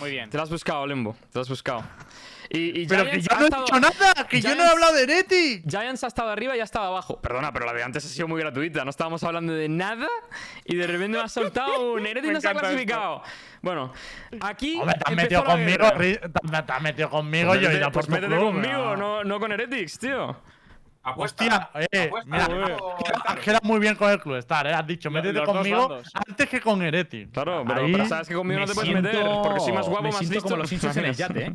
[0.00, 0.30] Muy bien.
[0.30, 1.14] Te lo has buscado, Lembo.
[1.14, 1.84] Te lo has buscado.
[2.50, 4.54] Y, y Pero que Giants yo ha no he estado- dicho nada, que yo no
[4.54, 5.62] he Giants- hablado de Neti.
[5.68, 7.20] Giants ha estado arriba y ha estado abajo.
[7.20, 8.84] Perdona, pero la de antes ha sido muy gratuita.
[8.84, 10.06] No estábamos hablando de nada
[10.64, 13.22] y de repente me has soltado un Heretic Me no se ha clasificado.
[13.60, 13.92] Bueno,
[14.40, 14.78] aquí.
[14.80, 16.20] Hombre, te has metido conmigo, te,
[16.72, 19.24] has metido conmigo, Pues yo he métete- ido por pues tu club, conmigo, no.
[19.24, 20.36] no, con Heretics, tío.
[21.02, 21.44] apuesta.
[21.44, 22.76] Hostia, eh, Apuesta, mira,
[23.26, 24.74] has quedado muy bien con el club Star, eh.
[24.74, 27.30] Has dicho, métete conmigo antes que con Heretic.
[27.32, 30.02] Claro, pero, Ahí- pero sabes que conmigo no te puedes meter porque soy más guapo,
[30.04, 30.42] me más listo.
[30.42, 31.52] como los Simpsons en el yate, ¿eh?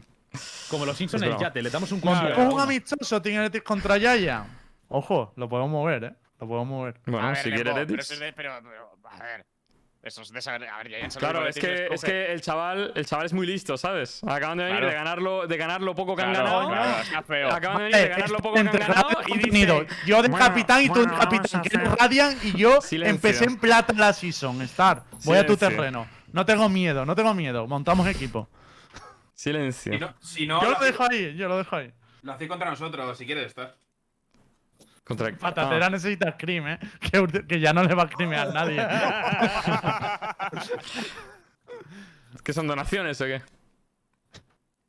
[0.70, 1.62] Como los Simpsons Es en el yate.
[1.62, 2.50] Le damos un Con cuchillo.
[2.50, 4.46] un amistoso Team Heretic contra Yaya.
[4.90, 6.14] Ojo, lo podemos mover, eh.
[6.40, 6.96] Lo podemos mover.
[7.06, 8.12] Bueno, A ver, si quiere pero Heretics.
[8.12, 9.46] es de- pero, pero, a ver.
[10.02, 10.70] Eso es desagradable.
[10.70, 13.78] A ver, ya Claro, es que, es que el chaval, el chaval es muy listo,
[13.78, 14.22] ¿sabes?
[14.28, 14.92] Acaban de venir Claro.
[14.92, 16.68] de ganarlo, de ganar lo poco que han Claro, ganado.
[16.68, 17.50] claro, está feo.
[17.50, 20.28] Acaban de venir de ganar lo poco que han entre ganado y dicen, Yo de
[20.28, 23.16] bueno, capitán y tú de bueno, capitán, que Radiant y yo Silencio.
[23.16, 25.04] empecé en plata la season, Star.
[25.24, 26.06] Voy a tu terreno.
[26.34, 27.66] No tengo miedo, no tengo miedo.
[27.68, 28.50] Montamos equipo.
[29.44, 29.92] Silencio.
[29.94, 31.92] Si no, si no Yo lo, lo dejo ahí, yo lo dejo ahí.
[32.22, 33.76] lo hacéis contra nosotros, si quieres estar.
[35.04, 35.36] Contra...
[35.36, 35.90] Patatera Ah.
[35.90, 36.80] necesita scream, eh.
[37.02, 38.78] Que, que ya no le va a screamear nadie.
[42.44, 43.42] ¿Qué son donaciones o qué?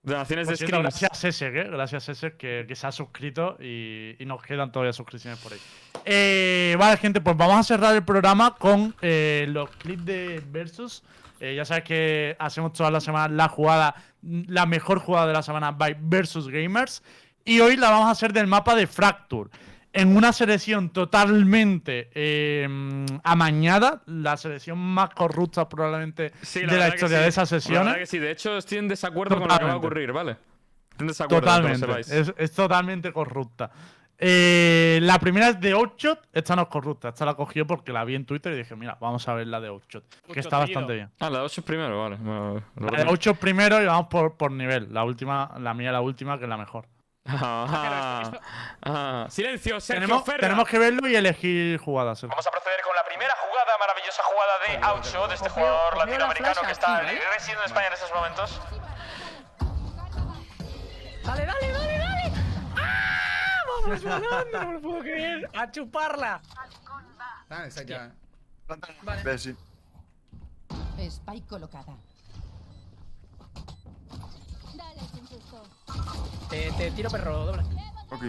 [0.03, 1.65] Donaciones de Por cierto, gracias Ese, ¿eh?
[1.71, 5.59] Gracias Ese que, que se ha suscrito y, y nos quedan todavía suscripciones por ahí.
[6.05, 11.03] Eh, vale, gente, pues vamos a cerrar el programa con eh, los clips de Versus.
[11.41, 13.95] Eh, ya sabes que hacemos todas las semanas la jugada,
[14.27, 17.03] la mejor jugada de la semana by Versus Gamers.
[17.45, 19.51] Y hoy la vamos a hacer del mapa de Fracture.
[19.93, 22.67] en una selección totalmente eh,
[23.23, 27.23] amañada, la selección más corrupta probablemente Sí, de la la historia sí.
[27.23, 27.97] de esas La verdad sesiones.
[27.99, 29.87] que sí, de hecho estoy en desacuerdo con lo que va a Totalmente.
[29.87, 30.33] ocurrir, ¿vale?
[30.33, 32.01] Estoy en desacuerdo, Totalmente.
[32.01, 33.71] Es, es totalmente corrupta.
[34.19, 36.29] Eh, la primera es de Outshot.
[36.33, 37.09] Esta no es corrupta.
[37.09, 39.61] Esta la cogió porque la vi en Twitter y dije, mira, vamos a ver la
[39.61, 40.05] de Outshot.
[40.09, 40.81] Que Outshot está seguido.
[40.81, 41.11] bastante bien.
[41.21, 42.19] Ah, la 8 primero, vale.
[42.77, 44.93] La de Outshot primero y vamos por, por nivel.
[44.93, 46.87] La última, la mía, la última, que es la mejor.
[47.27, 48.41] Ah, esto-
[48.83, 49.27] ah.
[49.31, 50.39] Silencio, Sergio Tenemos, Ferra.
[50.41, 52.19] tenemos que verlo y elegir jugadas.
[52.21, 52.31] Sergio.
[52.35, 56.61] Vamos a proceder con la primera jugada, maravillosa jugada de Outshot, de este jugador latinoamericano
[56.67, 58.61] que está residiendo en España en estos momentos.
[61.25, 61.94] Dale, dale, dale,
[63.87, 64.05] dale.
[64.05, 65.51] Vamos ganando, no me lo puedo creer.
[65.55, 66.43] A chuparla.
[67.51, 68.13] Ah, esa ya.
[69.03, 69.39] Vale.
[69.39, 69.57] Sí.
[70.99, 71.97] Spike colocada.
[76.49, 77.63] Te, te tiro perro, doble.
[78.11, 78.25] Ok.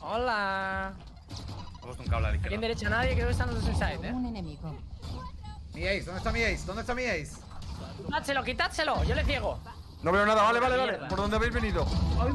[0.00, 0.94] Hola.
[1.80, 4.08] Puesto un cable a la Aquí en derecha nadie, creo que están los dos inside,
[4.08, 4.12] eh.
[4.12, 4.78] Un enemigo.
[5.74, 6.64] Mi ace, ¿dónde está mi ace?
[6.66, 7.36] ¿Dónde está mi ace?
[8.04, 9.58] Quitádselo, quitádselo, yo le ciego.
[10.02, 10.98] No veo nada, vale, vale, vale.
[11.08, 11.84] ¿Por dónde habéis venido?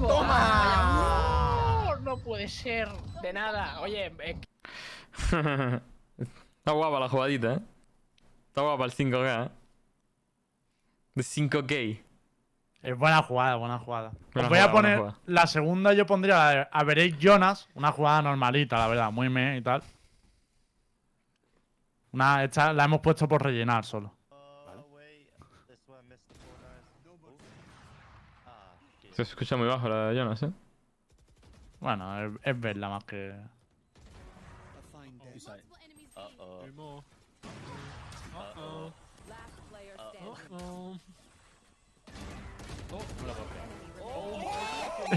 [0.07, 1.85] ¡Toma!
[1.85, 2.90] No, no puede ser.
[3.22, 3.80] De nada.
[3.80, 4.38] Oye, eh,
[6.57, 7.60] Está guapa la jugadita, ¿eh?
[8.49, 9.49] Está guapa el 5K, ¿eh?
[11.15, 12.03] De 5K.
[12.84, 14.11] Es buena jugada, buena jugada.
[14.34, 17.94] Buena Os voy a jugada, poner la segunda, yo pondría la de Average Jonas, una
[17.94, 19.81] jugada normalita, la verdad, muy me y tal.
[22.11, 24.14] Una, esta la hemos puesto por rellenar solo.
[29.14, 30.52] Se escucha muy bajo la de Jonas, ¿eh?
[31.80, 33.34] Bueno, es, es verla más que.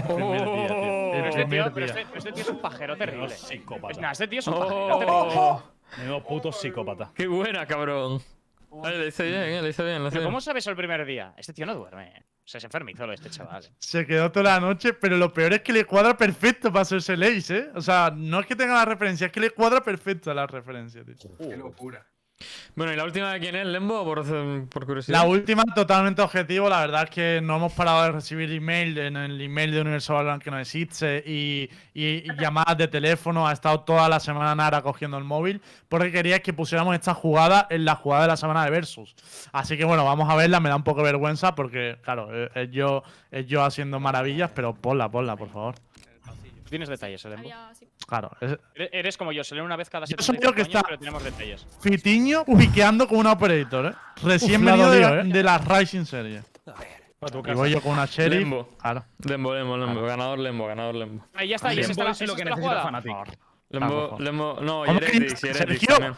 [0.07, 3.29] Pero este tío, pero este, este es un pajero terrible.
[3.29, 4.11] Psicópata.
[4.11, 5.11] Este tío es un pajero terrible.
[5.11, 5.63] ¡Oh!
[5.97, 7.11] Menudo puto psicópata.
[7.15, 8.21] ¡Qué buena, cabrón!
[8.69, 9.61] Vale, le hice bien, ¿eh?
[9.61, 10.25] Le hice bien, le hice Pero bien.
[10.25, 11.33] ¿cómo sabes el primer día?
[11.37, 12.25] Este tío no duerme.
[12.47, 13.61] O sea, es enfermizo este chaval.
[13.77, 17.15] Se quedó toda la noche, pero lo peor es que le cuadra perfecto para hacerse
[17.15, 17.69] el ace, ¿eh?
[17.75, 20.47] O sea, no es que tenga la referencia, es que le cuadra perfecto a la
[20.47, 21.37] referencia, tío.
[21.37, 22.07] Qué locura.
[22.75, 24.03] Bueno, ¿y la última de quién es, Lembo?
[24.03, 25.17] Por, curiosidad.
[25.21, 26.69] La última, totalmente objetivo.
[26.69, 30.17] La verdad es que no hemos parado de recibir email en el email de Universal
[30.17, 33.47] Valorant que no existe y, y- llamadas de teléfono.
[33.47, 37.65] Ha estado toda la semana Nara cogiendo el móvil porque quería que pusiéramos esta jugada
[37.71, 39.15] en la jugada de la semana de Versus.
[39.51, 40.59] Así que bueno, vamos a verla.
[40.59, 43.01] Me da un poco de vergüenza porque, claro, es, es yo,
[43.31, 45.75] es yo haciendo maravillas, pero ponla, ponla, por favor.
[46.67, 47.49] Tú tienes detalles, Elenbo.
[48.05, 50.53] Claro, es Eres- Eres como yo, se lee una vez cada Yo soy 75 yo
[50.53, 51.65] que años, está- pero tenemos detalles.
[51.79, 53.93] Fitiño piqueando con un operator, ¿eh?
[54.21, 55.01] Recién Uf, venido de, ¿eh?
[55.01, 56.43] la- de la Rising Series.
[57.19, 58.39] Para tu Y voy yo con una Sheriff.
[58.39, 58.67] Lembo.
[58.81, 59.05] Claro.
[59.19, 60.01] Lembo, Lembo, Lembo.
[60.01, 61.25] Ganador Lembo, ganador Lembo.
[61.35, 62.81] Ahí ya está, ahí está es lo que necesita.
[62.89, 63.15] Fnatic.
[63.69, 64.17] Lembo.
[64.19, 64.59] Lembo.
[64.61, 66.15] No, y ¿Cómo que Heretics, también.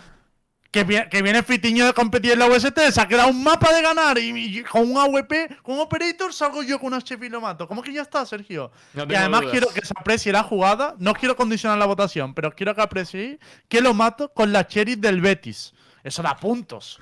[0.71, 3.81] Que, que viene Fitiño de competir en la UST, se ha quedado un mapa de
[3.81, 7.29] ganar y, y con un AWP, con un Operator, salgo yo con una chef y
[7.29, 7.67] lo mato.
[7.67, 8.71] ¿Cómo que ya está, Sergio?
[8.93, 9.51] No y además dudas.
[9.51, 13.39] quiero que se aprecie la jugada, no quiero condicionar la votación, pero quiero que apreciéis
[13.67, 15.73] que lo mato con la Cherry del Betis.
[16.03, 16.99] Eso da puntos.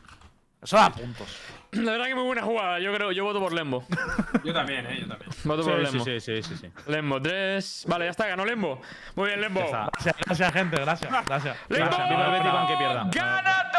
[0.62, 1.28] Eso da puntos.
[1.72, 2.80] La verdad que muy buena jugada.
[2.80, 3.84] Yo creo, yo voto por Lembo.
[4.44, 5.30] Yo también, eh, yo también.
[5.44, 6.04] Voto por Lembo.
[6.04, 6.72] sí, sí, sí, sí, sí.
[6.90, 7.86] Lembo, 3.
[7.88, 8.82] Vale, ya está, ganó Lembo.
[9.16, 9.60] Muy bien, Lembo.
[9.60, 11.12] Gracias, gracias, gente, gracias.
[11.26, 11.58] Gracias.
[11.70, 11.86] ¡Lembo!
[11.88, 12.10] gracias.
[12.10, 13.10] Viva el Betis, aunque pierda.
[13.14, 13.78] ¡Ganador!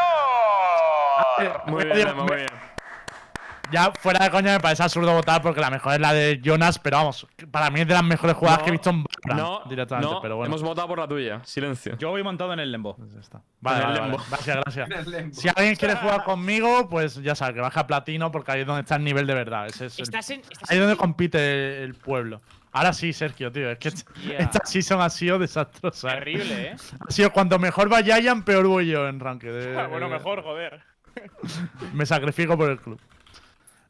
[1.67, 2.68] Muy bien, Dios, Lembo, muy bien.
[3.71, 6.79] Ya fuera de coña me parece absurdo votar porque la mejor es la de Jonas,
[6.79, 9.63] pero vamos, para mí es de las mejores jugadas No, que he visto en Valorant
[9.63, 10.47] No, directamente, no, pero bueno.
[10.49, 11.41] hemos votado por la tuya.
[11.43, 11.97] Silencio.
[11.97, 12.95] Yo voy montado en el lembo.
[12.95, 13.41] Pues está.
[13.61, 14.17] Vale, el vale, lembo.
[14.17, 14.27] vale.
[14.29, 14.89] Gracias, gracias.
[15.05, 15.35] El lembo.
[15.35, 18.67] Si alguien quiere jugar conmigo, pues ya sabe que baja a platino porque ahí es
[18.67, 19.67] donde está el nivel de verdad.
[19.67, 20.39] Ese es el- Estás en.
[20.41, 22.41] estás ahí es en- donde compite el pueblo.
[22.71, 23.69] Ahora sí, Sergio, tío.
[23.71, 24.13] Es que Hostia.
[24.39, 26.09] esta season ha sido desastrosa.
[26.09, 26.13] ¿eh?
[26.19, 26.75] Terrible, eh.
[27.07, 29.49] Ha sido cuanto mejor vayan, peor voy yo en ranked.
[29.53, 29.87] eh.
[29.89, 30.81] bueno, mejor, joder.
[31.93, 32.99] Me sacrifico por el club.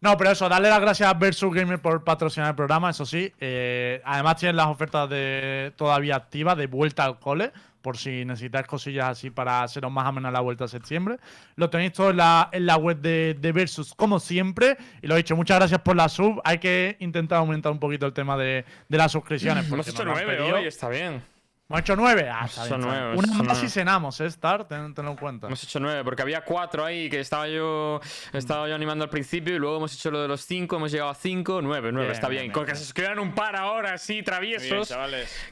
[0.02, 3.34] No, pero eso, darle las gracias a Versus Gamer por patrocinar el programa, eso sí.
[3.40, 7.52] Eh, además tienen las ofertas de todavía activas de vuelta al cole,
[7.82, 11.18] por si necesitáis cosillas así para haceros más amena la vuelta a septiembre.
[11.58, 14.78] Lo tenéis todo en la, en la web de, de Versus, como siempre.
[15.02, 16.42] Y lo he dicho, muchas gracias por la sub.
[16.46, 19.68] Hay que intentar aumentar un poquito el tema de, de las suscripciones.
[19.68, 20.56] Hemos hecho nos lo han 9 pedido.
[20.58, 21.22] hoy, está bien.
[21.70, 22.28] Hemos hecho nueve.
[22.34, 23.16] Ah, está bien, nueve.
[23.16, 23.62] Una más nueve.
[23.64, 24.66] y cenamos, ¿eh, Star?
[24.68, 25.46] Ten- tenlo en cuenta.
[25.46, 28.02] Hemos hecho 9, porque había 4 ahí que estaba yo
[28.34, 31.12] estaba yo animando al principio y luego hemos hecho lo de los 5, hemos llegado
[31.12, 32.42] a 5, 9, 9, Bien, está bien.
[32.46, 32.74] bien, Con bien.
[32.74, 34.92] que se suscriban un par ahora así, traviesos.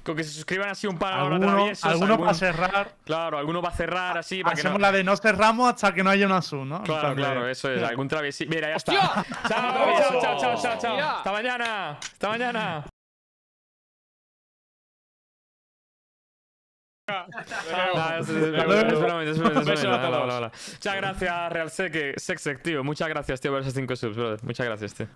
[0.01, 1.83] con que se suscriban así un par ahora traviesos.
[1.85, 2.95] alguno algún- para cerrar.
[3.05, 4.69] Claro, alguno va a cerrar así para que no.
[4.69, 6.81] Hacemos la de no cerramos hasta que no haya una sub, ¿no?
[6.81, 7.83] Claro, Entonces- claro, eso es.
[7.83, 8.49] Algún traviesito.
[8.49, 8.91] Mira, ya está.
[8.93, 9.25] ¡Hostia!
[9.47, 10.99] Chao, chao, chao, chao, chao.
[11.17, 11.91] Hasta mañana.
[12.01, 12.85] Hasta mañana.
[20.73, 22.83] Muchas gracias, Real Seque, Sexec, tío.
[22.83, 24.43] Muchas gracias, tío, por esos 5 subs, brother.
[24.43, 25.07] Muchas gracias, tío.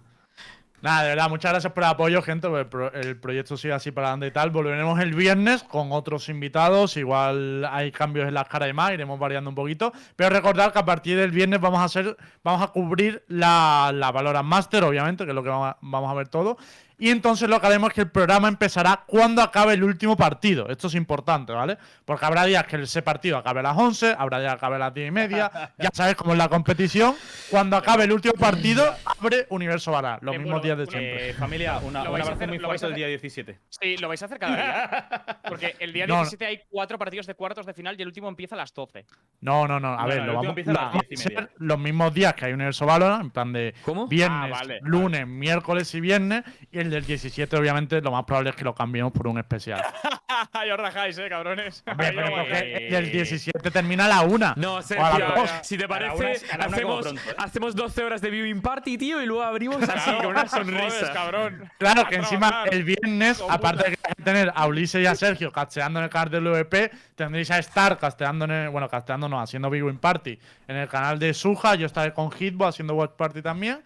[0.81, 2.47] Nada, de verdad, muchas gracias por el apoyo, gente.
[2.47, 4.49] El, pro- el proyecto sigue así para adelante y tal.
[4.49, 6.97] Volveremos el viernes con otros invitados.
[6.97, 9.93] Igual hay cambios en las caras y más, iremos variando un poquito.
[10.15, 14.11] Pero recordad que a partir del viernes vamos a hacer, vamos a cubrir la, la
[14.11, 16.57] Valorant Master, obviamente, que es lo que vamos a, vamos a ver todo.
[17.02, 20.69] Y entonces lo que haremos es que el programa empezará cuando acabe el último partido.
[20.69, 21.80] Esto es importante, ¿vale?
[22.06, 24.80] Porque habrá días que ese partido acabe a las 11, habrá días que acabe a
[24.80, 25.52] las 10 y media.
[25.80, 27.15] Ya sabes cómo es la competición.
[27.49, 28.86] Cuando acabe el último partido,
[29.19, 30.19] abre Universo Vara.
[30.22, 31.30] Los mismos bueno, días de siempre.
[31.32, 33.60] Eh, familia, una, Lo vais a abrazo hacer- muy fuerte a el día 17.
[33.69, 35.40] Sí, lo vais a hacer cada día.
[35.49, 36.19] Porque el día No, no.
[36.22, 39.07] 17 hay cuatro partidos de cuartos de final y el último empieza a las 12.
[39.40, 39.94] No, no, no.
[39.94, 41.56] A No, ver, no, lo último vamos, a las vamos 10 y a hacer media.
[41.57, 44.06] los mismos días que hay Universo Valorant, en plan de ¿Cómo?
[44.07, 46.44] viernes, Ah, vale, lunes, miércoles y viernes.
[46.72, 49.81] Y el del 17, obviamente, lo más probable es que lo cambiemos por un especial.
[50.65, 51.84] ya os rajáis, eh, cabrones.
[51.88, 54.53] Hombre, pero porque el del 17 termina a la una.
[54.57, 55.51] No, o a Sergio, las dos.
[55.63, 56.15] si te A parece,
[56.53, 57.35] una a hacemos, pronto, ¿eh?
[57.38, 61.13] hacemos 12 horas de viewing party, tío, y luego abrimos así con una jodes, sonrisa.
[61.13, 61.69] cabrón.
[61.80, 65.05] Claro, A que encima el viernes, aparte de que vais a tener a Ulises y
[65.07, 68.88] a Sergio casteando en el canal del VP, tendréis a Star casteando en el, bueno,
[68.89, 70.38] casteando no, haciendo Big Win Party
[70.68, 73.81] en el canal de Suja, yo estaré con Hitbo haciendo Watch Party también.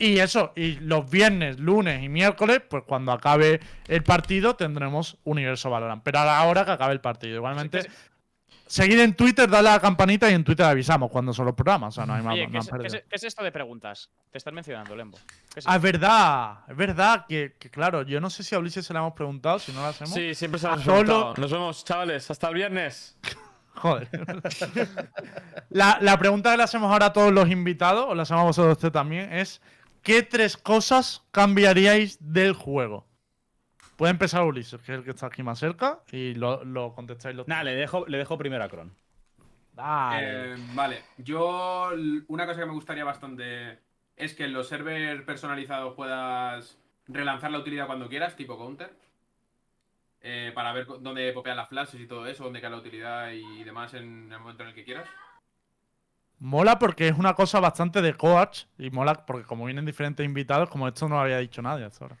[0.00, 5.68] Y eso, y los viernes, lunes y miércoles, pues cuando acabe el partido tendremos Universo
[5.68, 6.02] Valorant.
[6.02, 7.36] Pero a la hora que acabe el partido.
[7.36, 7.86] Igualmente,
[8.66, 11.88] seguid en Twitter, dale a la campanita y en Twitter avisamos cuando son los programas.
[11.88, 12.32] O sea, no hay más.
[12.32, 12.88] Oye, ¿qué es, pérdida.
[12.88, 14.10] qué es- qué es esto de preguntas?
[14.30, 15.18] Te están mencionando, Lembo.
[15.52, 18.58] ¿Qué es Ah, es verdad, es verdad que, que, claro, yo no sé si a
[18.58, 20.14] Ulises se le hemos preguntado, si no lo hacemos.
[20.14, 21.34] Sí, siempre se lo A hemos solo- preguntado.
[21.36, 22.30] Nos vemos, chavales.
[22.30, 23.18] Hasta el viernes.
[23.74, 24.08] Joder.
[25.70, 28.44] la, la pregunta que le hacemos ahora a todos los invitados, o la hacemos a
[28.46, 29.60] vosotros usted también, es
[30.02, 33.06] ¿qué tres cosas cambiaríais del juego?
[33.96, 37.36] Puede empezar Ulises, que es el que está aquí más cerca, y lo, lo contestáis
[37.36, 38.94] los Nada, le dejo, le dejo primero a Kron.
[39.72, 40.54] Dale.
[40.54, 41.90] Eh, vale, yo
[42.28, 43.78] una cosa que me gustaría bastante
[44.16, 48.90] es que en los servers personalizados puedas relanzar la utilidad cuando quieras, tipo counter.
[50.20, 53.64] eh, para ver dónde popean las flashes y todo eso, dónde cae la utilidad y
[53.64, 55.08] demás en el momento en el que quieras.
[56.40, 60.70] Mola porque es una cosa bastante de coach, y mola porque como vienen diferentes invitados,
[60.70, 62.16] como esto no lo había dicho nadie hasta ahora.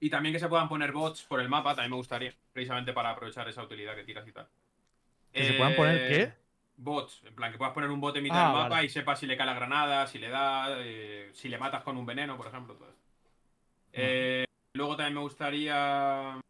[0.00, 3.10] Y también que se puedan poner bots por el mapa, también me gustaría, precisamente para
[3.10, 4.48] aprovechar esa utilidad que tiras y tal.
[5.32, 6.32] ¿Que se puedan poner qué?
[6.76, 8.86] Bots, en plan que puedas poner un bot en mitad Ah, del mapa vale.
[8.86, 11.96] y sepas si le cae la granada, si le da, eh, si le matas con
[11.96, 13.02] un veneno, por ejemplo, todo esto.
[13.92, 14.44] Eh,
[14.74, 16.40] luego también me gustaría.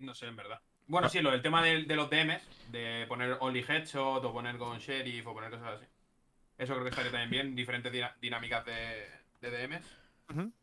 [0.00, 0.60] No sé, en verdad.
[0.88, 2.42] Bueno, sí, lo del tema de, de los DMs,
[2.72, 5.86] de poner only headshot o poner con sheriff o poner cosas así.
[6.56, 9.06] Eso creo que estaría también bien, diferentes dinámicas de,
[9.40, 9.86] de DMs.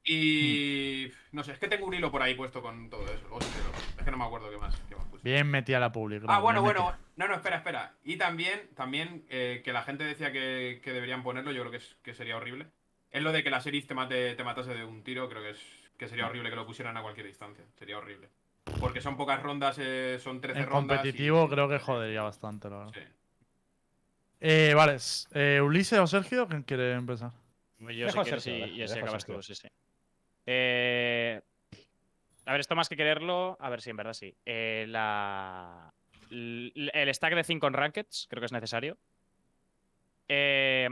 [0.04, 1.12] Y.
[1.32, 3.22] No sé, es que tengo un hilo por ahí puesto con todo eso.
[3.22, 5.24] luego es que no me acuerdo qué más, qué más puse.
[5.24, 6.28] Bien metida la pública.
[6.30, 6.96] Ah, bueno, bueno.
[7.16, 7.94] No, no, espera, espera.
[8.04, 11.78] Y también, también eh, que la gente decía que, que deberían ponerlo, yo creo que,
[11.78, 12.68] es, que sería horrible.
[13.10, 15.52] Es lo de que la serie te, mate, te matase de un tiro, creo que,
[15.52, 15.66] es,
[15.98, 17.64] que sería horrible que lo pusieran a cualquier distancia.
[17.76, 18.30] Sería horrible.
[18.80, 20.98] Porque son pocas rondas, eh, son 13 En rondas.
[20.98, 22.94] y- competitivo creo que jodería bastante, la verdad.
[22.94, 23.02] Sí.
[24.42, 24.98] Eh, vale,
[25.34, 27.32] eh, Ulises o Sergio, ¿quién quiere empezar?
[27.80, 29.36] Yo sé a que Sergio, sí, y así acabas Sergio.
[29.38, 29.68] tú, sí, sí.
[30.46, 31.42] Eh,
[32.46, 33.58] a ver, esto más que quererlo.
[33.60, 34.36] A ver, sí, en verdad sí.
[34.46, 35.94] Eh, la,
[36.30, 38.98] el stack de 5 en Rankeds, creo que es necesario.
[40.28, 40.88] Eh,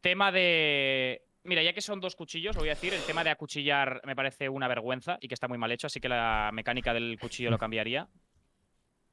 [0.00, 1.22] tema de.
[1.48, 4.14] Mira, ya que son dos cuchillos, lo voy a decir, el tema de acuchillar me
[4.14, 7.50] parece una vergüenza y que está muy mal hecho, así que la mecánica del cuchillo
[7.50, 8.06] lo cambiaría.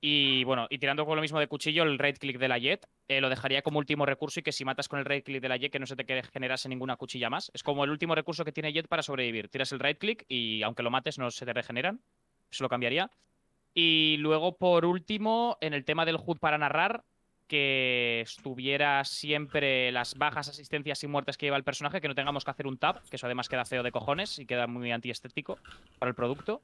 [0.02, 2.86] Y bueno, y tirando con lo mismo de cuchillo, el right click de la Jet
[3.08, 5.48] eh, lo dejaría como último recurso y que si matas con el right click de
[5.48, 7.52] la Jet que no se te generase ninguna cuchilla más.
[7.54, 9.48] Es como el último recurso que tiene Jet para sobrevivir.
[9.48, 12.02] Tiras el right click y aunque lo mates no se te regeneran.
[12.52, 13.10] Eso lo cambiaría.
[13.74, 17.06] Y luego, por último, en el tema del HUD para narrar,
[17.48, 22.44] que estuviera siempre las bajas asistencias y muertes que lleva el personaje, que no tengamos
[22.44, 25.58] que hacer un tab, que eso además queda feo de cojones y queda muy antiestético
[26.00, 26.62] para el producto.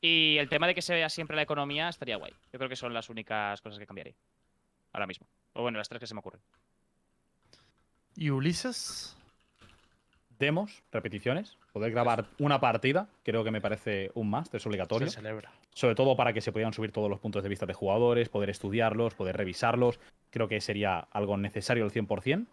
[0.00, 2.32] Y el tema de que se vea siempre la economía estaría guay.
[2.52, 4.14] Yo creo que son las únicas cosas que cambiaría.
[4.92, 5.26] Ahora mismo.
[5.52, 6.40] O bueno, las tres que se me ocurren.
[8.16, 9.16] ¿Y Ulises?
[10.38, 15.08] Demos, repeticiones, poder grabar una partida, creo que me parece un más, es obligatorio.
[15.08, 15.50] Se celebra.
[15.74, 18.50] Sobre todo para que se puedan subir todos los puntos de vista de jugadores, poder
[18.50, 19.98] estudiarlos, poder revisarlos.
[20.30, 22.46] Creo que sería algo necesario al 100%.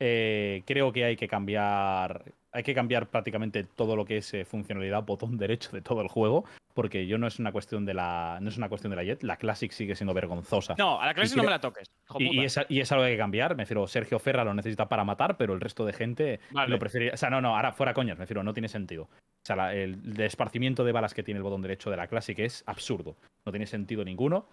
[0.00, 2.24] Eh, creo que hay que cambiar.
[2.52, 6.08] Hay que cambiar prácticamente todo lo que es eh, funcionalidad botón derecho de todo el
[6.08, 6.44] juego.
[6.80, 9.22] Porque yo no es una cuestión de la no es una cuestión de la Jet,
[9.22, 10.74] la Classic sigue siendo vergonzosa.
[10.78, 11.90] No, a la clase Y no me la toques.
[12.18, 13.54] Y, es, y es algo que hay que cambiar.
[13.54, 16.70] Me refiero, Sergio Ferra lo necesita para matar, pero el resto de gente Vale.
[16.70, 17.12] lo preferiría.
[17.12, 19.02] O sea, no, no, ahora fuera coñas, me refiero, no tiene sentido.
[19.02, 22.38] O sea, la- el esparcimiento de balas que tiene el botón derecho de la Classic
[22.38, 23.14] es absurdo.
[23.44, 24.46] No tiene sentido ninguno.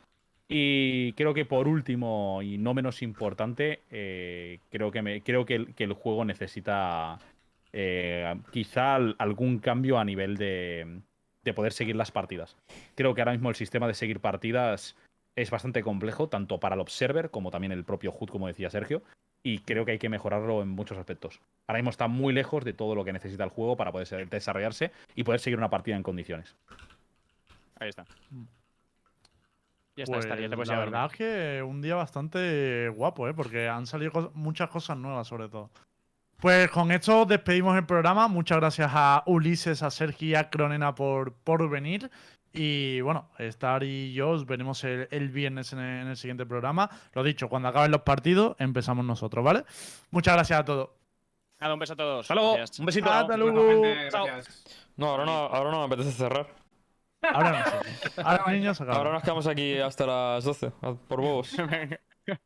[0.50, 5.56] Y creo que por último, y no menos importante, eh, creo, que, me, creo que,
[5.56, 7.20] el, que el juego necesita
[7.72, 11.00] eh, quizá al- algún cambio a nivel de,
[11.48, 12.58] de poder seguir las partidas.
[12.96, 14.96] Creo que ahora mismo el sistema de seguir partidas
[15.36, 19.02] es bastante complejo, tanto para el observer como también el propio HUD, como decía Sergio,
[19.44, 21.40] y creo que hay que mejorarlo en muchos aspectos.
[21.68, 24.92] Ahora mismo está muy lejos de todo lo que necesita el juego para poder desarrollarse
[25.16, 26.56] y poder seguir una partida en condiciones.
[27.80, 28.04] Ahí está.
[29.96, 32.90] Ya está, Pues, está, ya te puedes ir la verdad es que un día bastante
[32.90, 33.34] guapo, ¿eh?
[33.34, 35.70] Porque han salido muchas cosas nuevas, sobre todo.
[36.40, 38.28] Pues con esto despedimos el programa.
[38.28, 42.10] Muchas gracias a Ulises, a Sergi y a Cronena por, por venir.
[42.54, 46.46] Y bueno, Star y yo os veremos el, el viernes en el, en el siguiente
[46.46, 46.90] programa.
[47.14, 49.64] Lo dicho, cuando acaben los partidos, empezamos nosotros, ¿vale?
[50.12, 50.90] Muchas gracias a todos.
[51.60, 52.22] Nada, un beso a todos.
[52.26, 52.80] Hasta luego, Gracias.
[52.80, 53.12] un besito.
[53.12, 53.84] Hasta luego.
[54.96, 56.48] No, ahora no, ahora no me apetece cerrar.
[57.22, 57.66] Ahora no
[58.12, 58.22] sé.
[58.24, 58.80] Ahora, niños.
[58.82, 61.22] Ahora nos quedamos aquí hasta las 12, a- por.
[61.68, 62.00] Venga.